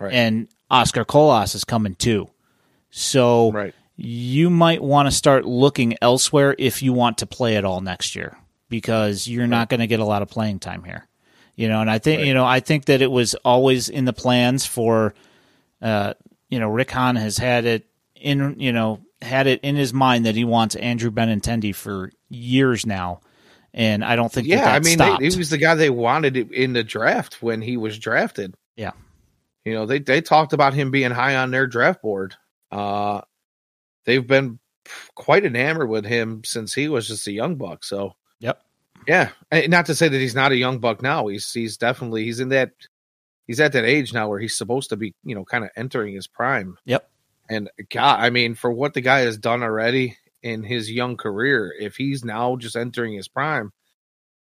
Right. 0.00 0.12
and 0.12 0.48
Oscar 0.70 1.04
Colas 1.04 1.54
is 1.54 1.64
coming 1.64 1.94
too." 1.94 2.28
So 2.90 3.52
right. 3.52 3.74
you 3.96 4.50
might 4.50 4.82
want 4.82 5.06
to 5.06 5.12
start 5.12 5.44
looking 5.44 5.96
elsewhere 6.02 6.54
if 6.58 6.82
you 6.82 6.92
want 6.92 7.18
to 7.18 7.26
play 7.26 7.56
at 7.56 7.64
all 7.64 7.80
next 7.80 8.16
year 8.16 8.36
because 8.68 9.28
you're 9.28 9.46
not 9.46 9.68
going 9.68 9.80
to 9.80 9.86
get 9.86 10.00
a 10.00 10.04
lot 10.04 10.22
of 10.22 10.28
playing 10.28 10.58
time 10.58 10.84
here. 10.84 11.06
You 11.54 11.68
know, 11.68 11.80
and 11.80 11.90
I 11.90 11.98
think 11.98 12.18
Right. 12.20 12.26
you 12.26 12.34
know 12.34 12.44
I 12.44 12.60
think 12.60 12.86
that 12.86 13.02
it 13.02 13.10
was 13.10 13.34
always 13.44 13.88
in 13.88 14.04
the 14.04 14.12
plans 14.12 14.66
for 14.66 15.14
uh 15.82 16.14
you 16.48 16.58
know 16.58 16.68
Rick 16.68 16.90
Hahn 16.90 17.16
has 17.16 17.38
had 17.38 17.64
it 17.64 17.86
in 18.14 18.58
you 18.58 18.72
know 18.72 19.00
had 19.22 19.46
it 19.46 19.60
in 19.62 19.76
his 19.76 19.92
mind 19.92 20.26
that 20.26 20.34
he 20.36 20.44
wants 20.44 20.76
Andrew 20.76 21.10
Benintendi 21.10 21.74
for 21.74 22.12
years 22.28 22.86
now. 22.86 23.20
And 23.74 24.04
I 24.04 24.16
don't 24.16 24.32
think 24.32 24.46
that 24.48 24.54
Yeah, 24.54 24.64
that 24.64 24.74
I 24.74 24.78
mean, 24.80 24.94
stopped. 24.94 25.20
they, 25.20 25.28
he 25.28 25.36
was 25.36 25.50
the 25.50 25.58
guy 25.58 25.74
they 25.74 25.90
wanted 25.90 26.36
in 26.36 26.72
the 26.72 26.82
draft 26.84 27.42
when 27.42 27.60
he 27.60 27.76
was 27.76 27.98
drafted. 27.98 28.54
Yeah. 28.76 28.92
You 29.64 29.74
know, 29.74 29.86
they 29.86 29.98
they 29.98 30.20
talked 30.20 30.52
about 30.52 30.72
him 30.72 30.90
being 30.90 31.10
high 31.10 31.36
on 31.36 31.50
their 31.50 31.66
draft 31.66 32.00
board. 32.00 32.34
Uh, 32.72 33.20
they've 34.04 34.26
been 34.26 34.58
quite 35.14 35.44
enamored 35.44 35.88
with 35.88 36.06
him 36.06 36.42
since 36.44 36.72
he 36.72 36.88
was 36.88 37.06
just 37.08 37.26
a 37.26 37.32
young 37.32 37.56
buck. 37.56 37.84
So, 37.84 38.14
yep, 38.40 38.62
yeah. 39.06 39.30
And 39.50 39.68
not 39.68 39.86
to 39.86 39.94
say 39.94 40.08
that 40.08 40.18
he's 40.18 40.34
not 40.34 40.52
a 40.52 40.56
young 40.56 40.78
buck 40.78 41.02
now. 41.02 41.26
He's 41.26 41.52
he's 41.52 41.76
definitely 41.76 42.24
he's 42.24 42.40
in 42.40 42.48
that 42.50 42.70
he's 43.48 43.58
at 43.58 43.72
that 43.72 43.84
age 43.84 44.12
now 44.12 44.28
where 44.28 44.38
he's 44.38 44.56
supposed 44.56 44.90
to 44.90 44.96
be, 44.96 45.14
you 45.24 45.34
know, 45.34 45.44
kind 45.44 45.64
of 45.64 45.70
entering 45.74 46.14
his 46.14 46.28
prime. 46.28 46.76
Yep. 46.84 47.10
And 47.50 47.70
God, 47.90 48.20
I 48.20 48.30
mean, 48.30 48.54
for 48.54 48.70
what 48.70 48.94
the 48.94 49.00
guy 49.00 49.20
has 49.20 49.38
done 49.38 49.64
already 49.64 50.16
in 50.42 50.62
his 50.62 50.88
young 50.88 51.16
career, 51.16 51.74
if 51.80 51.96
he's 51.96 52.24
now 52.24 52.54
just 52.54 52.76
entering 52.76 53.14
his 53.14 53.26
prime, 53.26 53.72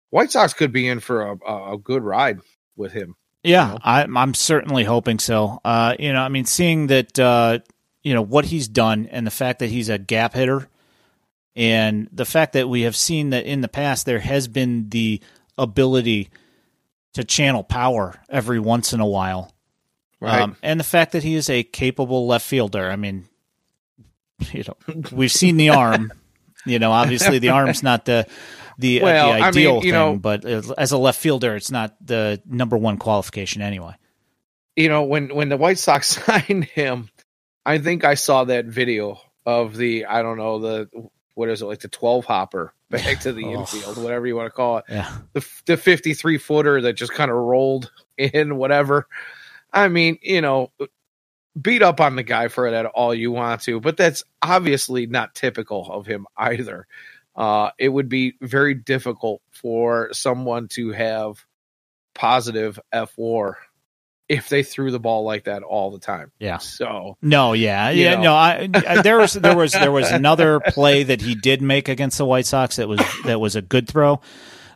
White 0.10 0.32
Sox 0.32 0.54
could 0.54 0.74
be 0.74 0.88
in 0.88 1.00
for 1.00 1.22
a, 1.22 1.74
a 1.74 1.78
good 1.78 2.04
ride 2.04 2.40
with 2.76 2.92
him. 2.92 3.16
Yeah, 3.44 3.68
you 3.68 3.74
know? 3.74 3.80
I, 3.84 4.02
I'm 4.04 4.34
certainly 4.34 4.84
hoping 4.84 5.20
so. 5.20 5.62
Uh, 5.64 5.96
you 6.00 6.12
know, 6.12 6.22
I 6.22 6.30
mean, 6.30 6.46
seeing 6.46 6.88
that, 6.88 7.18
uh, 7.20 7.60
you 8.04 8.14
know, 8.14 8.24
what 8.24 8.46
he's 8.46 8.68
done 8.68 9.08
and 9.12 9.28
the 9.28 9.32
fact 9.32 9.60
that 9.60 9.70
he's 9.70 9.90
a 9.90 10.00
gap 10.00 10.34
hitter 10.34 10.68
and 11.56 12.10
the 12.12 12.26
fact 12.26 12.54
that 12.54 12.68
we 12.68 12.82
have 12.82 12.96
seen 12.96 13.30
that 13.30 13.46
in 13.46 13.62
the 13.62 13.68
past 13.68 14.06
there 14.06 14.20
has 14.20 14.48
been 14.48 14.90
the 14.90 15.22
ability 15.58 16.30
to 17.18 17.24
channel 17.24 17.64
power 17.64 18.14
every 18.30 18.60
once 18.60 18.94
in 18.94 19.00
a 19.00 19.08
while. 19.08 19.52
Right. 20.20 20.42
Um, 20.42 20.56
and 20.62 20.80
the 20.80 20.84
fact 20.84 21.14
that 21.14 21.24
he 21.24 21.34
is 21.34 21.50
a 21.50 21.64
capable 21.64 22.28
left 22.28 22.46
fielder. 22.46 22.90
I 22.90 22.96
mean, 22.96 23.28
you 24.52 24.64
know, 24.68 25.04
we've 25.12 25.32
seen 25.32 25.58
the 25.58 25.70
arm. 25.70 26.14
You 26.66 26.80
know, 26.80 26.92
obviously 26.92 27.40
the 27.40 27.52
arm's 27.52 27.82
not 27.82 28.04
the 28.04 28.28
the, 28.78 29.02
well, 29.02 29.32
uh, 29.32 29.38
the 29.38 29.44
ideal 29.44 29.70
I 29.70 29.74
mean, 29.74 29.82
thing, 29.84 29.92
know, 29.92 30.18
but 30.18 30.44
as 30.44 30.92
a 30.92 30.98
left 30.98 31.22
fielder, 31.22 31.56
it's 31.56 31.72
not 31.72 31.96
the 32.06 32.42
number 32.46 32.76
one 32.76 32.98
qualification 32.98 33.62
anyway. 33.62 33.94
You 34.76 34.90
know, 34.90 35.04
when 35.04 35.34
when 35.34 35.48
the 35.48 35.56
White 35.56 35.78
Sox 35.78 36.08
signed 36.26 36.66
him, 36.66 37.10
I 37.66 37.78
think 37.78 38.04
I 38.04 38.16
saw 38.16 38.44
that 38.46 38.66
video 38.66 39.18
of 39.46 39.78
the 39.78 40.08
I 40.08 40.22
don't 40.22 40.36
know 40.36 40.60
the 40.60 40.90
what 41.38 41.50
is 41.50 41.62
it 41.62 41.66
like 41.66 41.80
the 41.80 41.88
twelve 41.88 42.26
hopper 42.26 42.74
back 42.90 43.20
to 43.22 43.34
the 43.34 43.46
oh. 43.56 43.62
infield, 43.62 44.02
whatever 44.02 44.28
you 44.28 44.36
want 44.36 44.48
to 44.48 44.52
call 44.52 44.78
it. 44.80 44.86
Yeah, 44.90 45.18
the 45.34 45.46
the 45.66 45.78
fifty 45.78 46.14
three 46.14 46.38
footer 46.38 46.82
that 46.82 46.94
just 46.94 47.14
kind 47.14 47.32
of 47.32 47.38
rolled 47.38 47.92
in, 48.18 48.58
whatever. 48.58 49.08
I 49.74 49.90
mean, 49.90 50.18
you 50.22 50.42
know, 50.42 50.72
beat 51.62 51.84
up 51.84 52.00
on 52.00 52.16
the 52.16 52.24
guy 52.24 52.48
for 52.48 52.72
that 52.72 52.86
all 52.86 53.14
you 53.14 53.32
want 53.32 53.62
to, 53.64 53.80
but 53.80 53.98
that's 53.98 54.24
obviously 54.42 55.06
not 55.06 55.36
typical 55.36 55.92
of 55.92 56.08
him 56.08 56.26
either 56.38 56.88
uh, 57.38 57.70
it 57.78 57.90
would 57.90 58.10
be 58.10 58.36
very 58.42 58.74
difficult 58.74 59.42
for 59.52 60.10
someone 60.12 60.68
to 60.70 60.92
have 60.92 61.46
positive 62.16 62.80
fWAR 62.92 63.54
if 64.30 64.50
they 64.50 64.64
threw 64.64 64.92
the 64.92 65.00
ball 65.00 65.24
like 65.24 65.46
that 65.46 65.64
all 65.64 65.92
the 65.92 66.00
time. 66.00 66.32
Yeah. 66.40 66.58
So 66.58 67.18
no, 67.22 67.54
yeah, 67.54 67.90
yeah, 67.90 68.16
know. 68.16 68.22
no. 68.22 68.34
I, 68.36 68.70
I, 68.74 69.02
there 69.02 69.18
was 69.18 69.34
there 69.34 69.56
was 69.56 69.72
there 69.72 69.92
was 69.92 70.12
another 70.12 70.60
play 70.60 71.04
that 71.04 71.22
he 71.22 71.36
did 71.36 71.62
make 71.62 71.88
against 71.88 72.18
the 72.18 72.26
White 72.26 72.46
Sox 72.46 72.78
that 72.78 72.88
was 72.88 73.02
that 73.26 73.40
was 73.40 73.56
a 73.56 73.62
good 73.62 73.88
throw. 73.88 74.22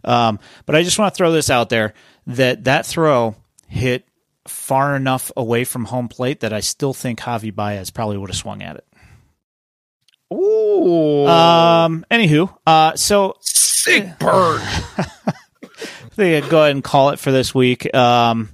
Um, 0.03 0.39
but 0.65 0.75
I 0.75 0.83
just 0.83 0.97
want 0.97 1.13
to 1.13 1.17
throw 1.17 1.31
this 1.31 1.49
out 1.49 1.69
there 1.69 1.93
that 2.27 2.63
that 2.63 2.85
throw 2.85 3.35
hit 3.67 4.07
far 4.47 4.95
enough 4.95 5.31
away 5.37 5.63
from 5.63 5.85
home 5.85 6.07
plate 6.07 6.39
that 6.41 6.53
I 6.53 6.61
still 6.61 6.93
think 6.93 7.19
Javi 7.19 7.53
Baez 7.53 7.91
probably 7.91 8.17
would 8.17 8.29
have 8.29 8.37
swung 8.37 8.63
at 8.63 8.77
it. 8.77 8.85
Ooh. 10.33 11.27
Um. 11.27 12.05
Anywho, 12.09 12.55
uh, 12.65 12.95
so 12.95 13.35
sick 13.41 14.17
bird. 14.17 14.61
they 16.15 16.39
go 16.41 16.61
ahead 16.61 16.71
and 16.71 16.83
call 16.83 17.09
it 17.09 17.19
for 17.19 17.31
this 17.31 17.53
week. 17.53 17.93
Um. 17.93 18.49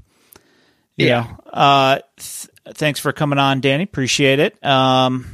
Yeah. 1.06 1.36
uh. 1.52 2.00
Th- 2.18 2.50
thanks 2.76 3.00
for 3.00 3.14
coming 3.14 3.40
on, 3.40 3.62
Danny. 3.62 3.84
Appreciate 3.84 4.40
it. 4.40 4.64
Um. 4.66 5.26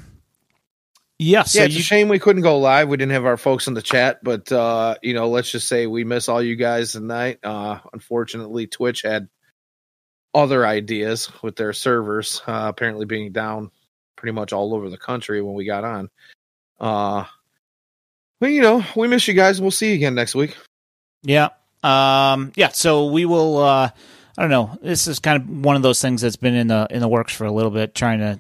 Yeah, 1.20 1.44
so 1.44 1.60
yeah, 1.60 1.66
it's 1.66 1.76
you, 1.76 1.80
a 1.80 1.84
shame 1.84 2.10
we 2.10 2.20
couldn't 2.20 2.42
go 2.42 2.60
live. 2.60 2.90
We 2.90 2.98
didn't 2.98 3.14
have 3.14 3.26
our 3.26 3.38
folks 3.38 3.68
in 3.68 3.76
the 3.76 3.82
chat, 3.82 4.24
but 4.24 4.52
uh, 4.52 4.96
you 5.02 5.14
know, 5.14 5.30
let's 5.30 5.50
just 5.50 5.68
say 5.70 5.88
we 5.88 6.04
miss 6.04 6.28
all 6.28 6.42
you 6.42 6.56
guys 6.56 6.92
tonight. 6.92 7.40
Uh, 7.44 7.80
unfortunately, 7.94 8.68
Twitch 8.68 9.04
had 9.04 9.30
other 10.34 10.66
ideas 10.66 11.32
with 11.42 11.56
their 11.56 11.72
servers 11.72 12.42
uh, 12.48 12.66
apparently 12.68 13.06
being 13.06 13.32
down 13.32 13.72
pretty 14.18 14.34
much 14.34 14.52
all 14.52 14.74
over 14.74 14.90
the 14.90 14.98
country 14.98 15.42
when 15.42 15.54
we 15.54 15.66
got 15.66 15.84
on. 15.84 16.10
Uh, 16.80 17.26
but 18.40 18.48
you 18.48 18.62
know, 18.62 18.84
we 18.96 19.08
miss 19.08 19.28
you 19.28 19.34
guys. 19.34 19.62
We'll 19.62 19.72
see 19.72 19.90
you 19.90 19.96
again 19.96 20.16
next 20.16 20.36
week. 20.36 20.58
Yeah. 21.22 21.50
Um, 21.84 22.52
yeah. 22.56 22.70
So 22.70 23.06
we 23.06 23.26
will. 23.26 23.60
Uh, 23.60 23.90
I 24.38 24.42
don't 24.42 24.52
know. 24.52 24.78
This 24.82 25.08
is 25.08 25.20
kind 25.20 25.42
of 25.42 25.66
one 25.66 25.76
of 25.76 25.82
those 25.82 26.02
things 26.02 26.22
that's 26.22 26.36
been 26.36 26.56
in 26.56 26.68
the 26.68 26.88
in 26.90 27.02
the 27.02 27.08
works 27.08 27.34
for 27.34 27.46
a 27.46 27.52
little 27.52 27.72
bit, 27.72 27.94
trying 27.94 28.20
to 28.20 28.40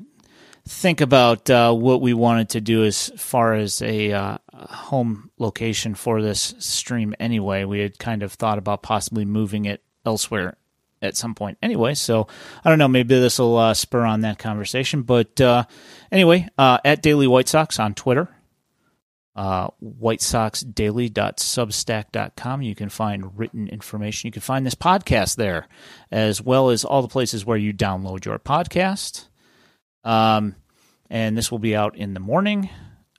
think 0.68 1.02
about 1.02 1.50
uh, 1.50 1.74
what 1.74 2.02
we 2.02 2.14
wanted 2.14 2.50
to 2.50 2.62
do 2.62 2.84
as 2.84 3.10
far 3.18 3.54
as 3.54 3.82
a 3.82 4.12
uh, 4.12 4.38
home 4.54 5.30
location 5.38 5.94
for 5.94 6.22
this 6.22 6.56
stream. 6.60 7.14
Anyway, 7.20 7.64
we 7.64 7.80
had 7.80 8.00
kind 8.00 8.24
of 8.24 8.34
thought 8.34 8.58
about 8.58 8.82
possibly 8.82 9.26
moving 9.26 9.66
it 9.66 9.84
elsewhere 10.06 10.58
at 11.02 11.18
some 11.18 11.36
point 11.36 11.58
anyway. 11.62 11.94
So 11.94 12.28
I 12.64 12.70
don't 12.70 12.80
know. 12.80 12.88
Maybe 12.88 13.20
this 13.20 13.38
will 13.38 13.58
uh, 13.58 13.74
spur 13.74 14.06
on 14.06 14.22
that 14.22 14.40
conversation. 14.40 15.04
But 15.04 15.40
uh, 15.40 15.66
anyway, 16.12 16.48
uh, 16.58 16.80
at 16.84 17.04
Daily 17.04 17.28
White 17.28 17.50
Sox 17.50 17.78
on 17.78 17.94
Twitter, 17.94 18.33
uh, 19.36 19.70
whitesoxdaily.substack.com. 19.84 22.62
You 22.62 22.76
can 22.76 22.90
find 22.90 23.38
written 23.38 23.68
information. 23.68 24.28
You 24.28 24.32
can 24.32 24.42
find 24.42 24.66
this 24.66 24.76
podcast 24.76 25.38
there, 25.38 25.68
as 26.12 26.42
well 26.42 26.70
as 26.70 26.86
all 26.86 27.02
the 27.02 27.08
places 27.08 27.46
where 27.46 27.58
you 27.58 27.74
download 27.74 28.26
your 28.26 28.38
podcast. 28.40 29.28
Um, 30.04 30.56
and 31.10 31.38
this 31.38 31.52
will 31.52 31.60
be 31.60 31.76
out 31.76 31.96
in 31.96 32.14
the 32.14 32.20
morning. 32.20 32.70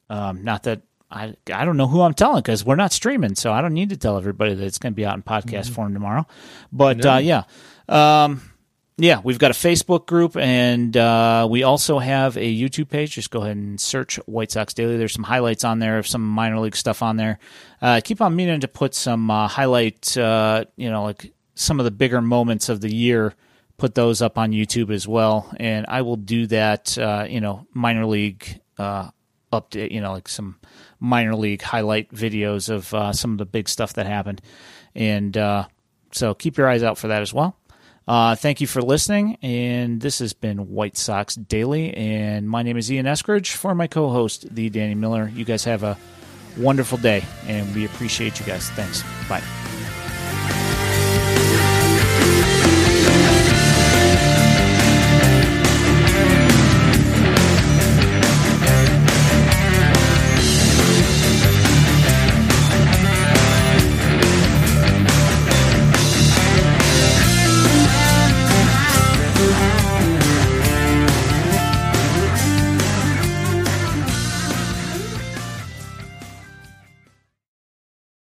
Um, 0.08 0.44
not 0.44 0.64
that 0.64 0.82
I 1.10 1.34
I 1.52 1.64
don't 1.64 1.76
know 1.76 1.86
who 1.86 2.02
I'm 2.02 2.14
telling 2.14 2.42
because 2.42 2.64
we're 2.64 2.76
not 2.76 2.92
streaming, 2.92 3.34
so 3.34 3.52
I 3.52 3.60
don't 3.60 3.74
need 3.74 3.90
to 3.90 3.96
tell 3.96 4.16
everybody 4.16 4.54
that 4.54 4.64
it's 4.64 4.78
going 4.78 4.92
to 4.92 4.96
be 4.96 5.06
out 5.06 5.16
in 5.16 5.22
podcast 5.22 5.66
mm-hmm. 5.66 5.74
form 5.74 5.94
tomorrow. 5.94 6.26
But 6.72 7.04
uh, 7.04 7.20
yeah, 7.22 7.44
um, 7.88 8.42
yeah, 8.96 9.20
we've 9.24 9.40
got 9.40 9.50
a 9.50 9.54
Facebook 9.54 10.06
group, 10.06 10.36
and 10.36 10.96
uh, 10.96 11.48
we 11.50 11.64
also 11.64 11.98
have 11.98 12.36
a 12.36 12.54
YouTube 12.54 12.88
page. 12.88 13.12
Just 13.12 13.30
go 13.30 13.40
ahead 13.40 13.56
and 13.56 13.80
search 13.80 14.16
White 14.26 14.52
Sox 14.52 14.72
Daily. 14.72 14.96
There's 14.96 15.12
some 15.12 15.24
highlights 15.24 15.64
on 15.64 15.80
there 15.80 16.00
some 16.04 16.24
minor 16.24 16.60
league 16.60 16.76
stuff 16.76 17.02
on 17.02 17.16
there. 17.16 17.40
Uh, 17.82 18.00
keep 18.04 18.20
on 18.20 18.36
meaning 18.36 18.60
to 18.60 18.68
put 18.68 18.94
some 18.94 19.30
uh, 19.32 19.48
highlight, 19.48 20.16
uh, 20.16 20.64
you 20.76 20.90
know, 20.90 21.02
like 21.02 21.32
some 21.56 21.80
of 21.80 21.84
the 21.84 21.90
bigger 21.90 22.22
moments 22.22 22.68
of 22.68 22.80
the 22.80 22.94
year. 22.94 23.34
Put 23.78 23.96
those 23.96 24.22
up 24.22 24.38
on 24.38 24.52
YouTube 24.52 24.94
as 24.94 25.08
well, 25.08 25.52
and 25.58 25.86
I 25.88 26.02
will 26.02 26.16
do 26.16 26.46
that. 26.46 26.96
Uh, 26.96 27.26
you 27.28 27.40
know, 27.40 27.66
minor 27.74 28.06
league 28.06 28.60
uh, 28.78 29.10
update. 29.52 29.90
You 29.90 30.02
know, 30.02 30.12
like 30.12 30.28
some 30.28 30.60
minor 31.00 31.34
league 31.34 31.62
highlight 31.62 32.12
videos 32.12 32.70
of 32.70 32.94
uh, 32.94 33.12
some 33.12 33.32
of 33.32 33.38
the 33.38 33.44
big 33.44 33.68
stuff 33.68 33.94
that 33.94 34.06
happened. 34.06 34.40
And 34.94 35.36
so 36.12 36.32
keep 36.32 36.56
your 36.56 36.68
eyes 36.68 36.84
out 36.84 36.96
for 36.96 37.08
that 37.08 37.22
as 37.22 37.34
well. 37.34 37.56
Uh, 38.06 38.36
thank 38.36 38.60
you 38.60 38.66
for 38.66 38.82
listening. 38.82 39.38
And 39.42 40.00
this 40.00 40.18
has 40.18 40.32
been 40.32 40.68
White 40.70 40.96
Sox 40.96 41.34
Daily. 41.34 41.94
And 41.94 42.48
my 42.48 42.62
name 42.62 42.76
is 42.76 42.90
Ian 42.92 43.06
Eskridge 43.06 43.52
for 43.52 43.74
my 43.74 43.86
co 43.86 44.10
host, 44.10 44.54
the 44.54 44.70
Danny 44.70 44.94
Miller. 44.94 45.30
You 45.34 45.44
guys 45.44 45.64
have 45.64 45.82
a 45.82 45.96
wonderful 46.58 46.98
day, 46.98 47.24
and 47.46 47.74
we 47.74 47.84
appreciate 47.84 48.38
you 48.38 48.46
guys. 48.46 48.70
Thanks. 48.70 49.02
Bye. 49.28 49.42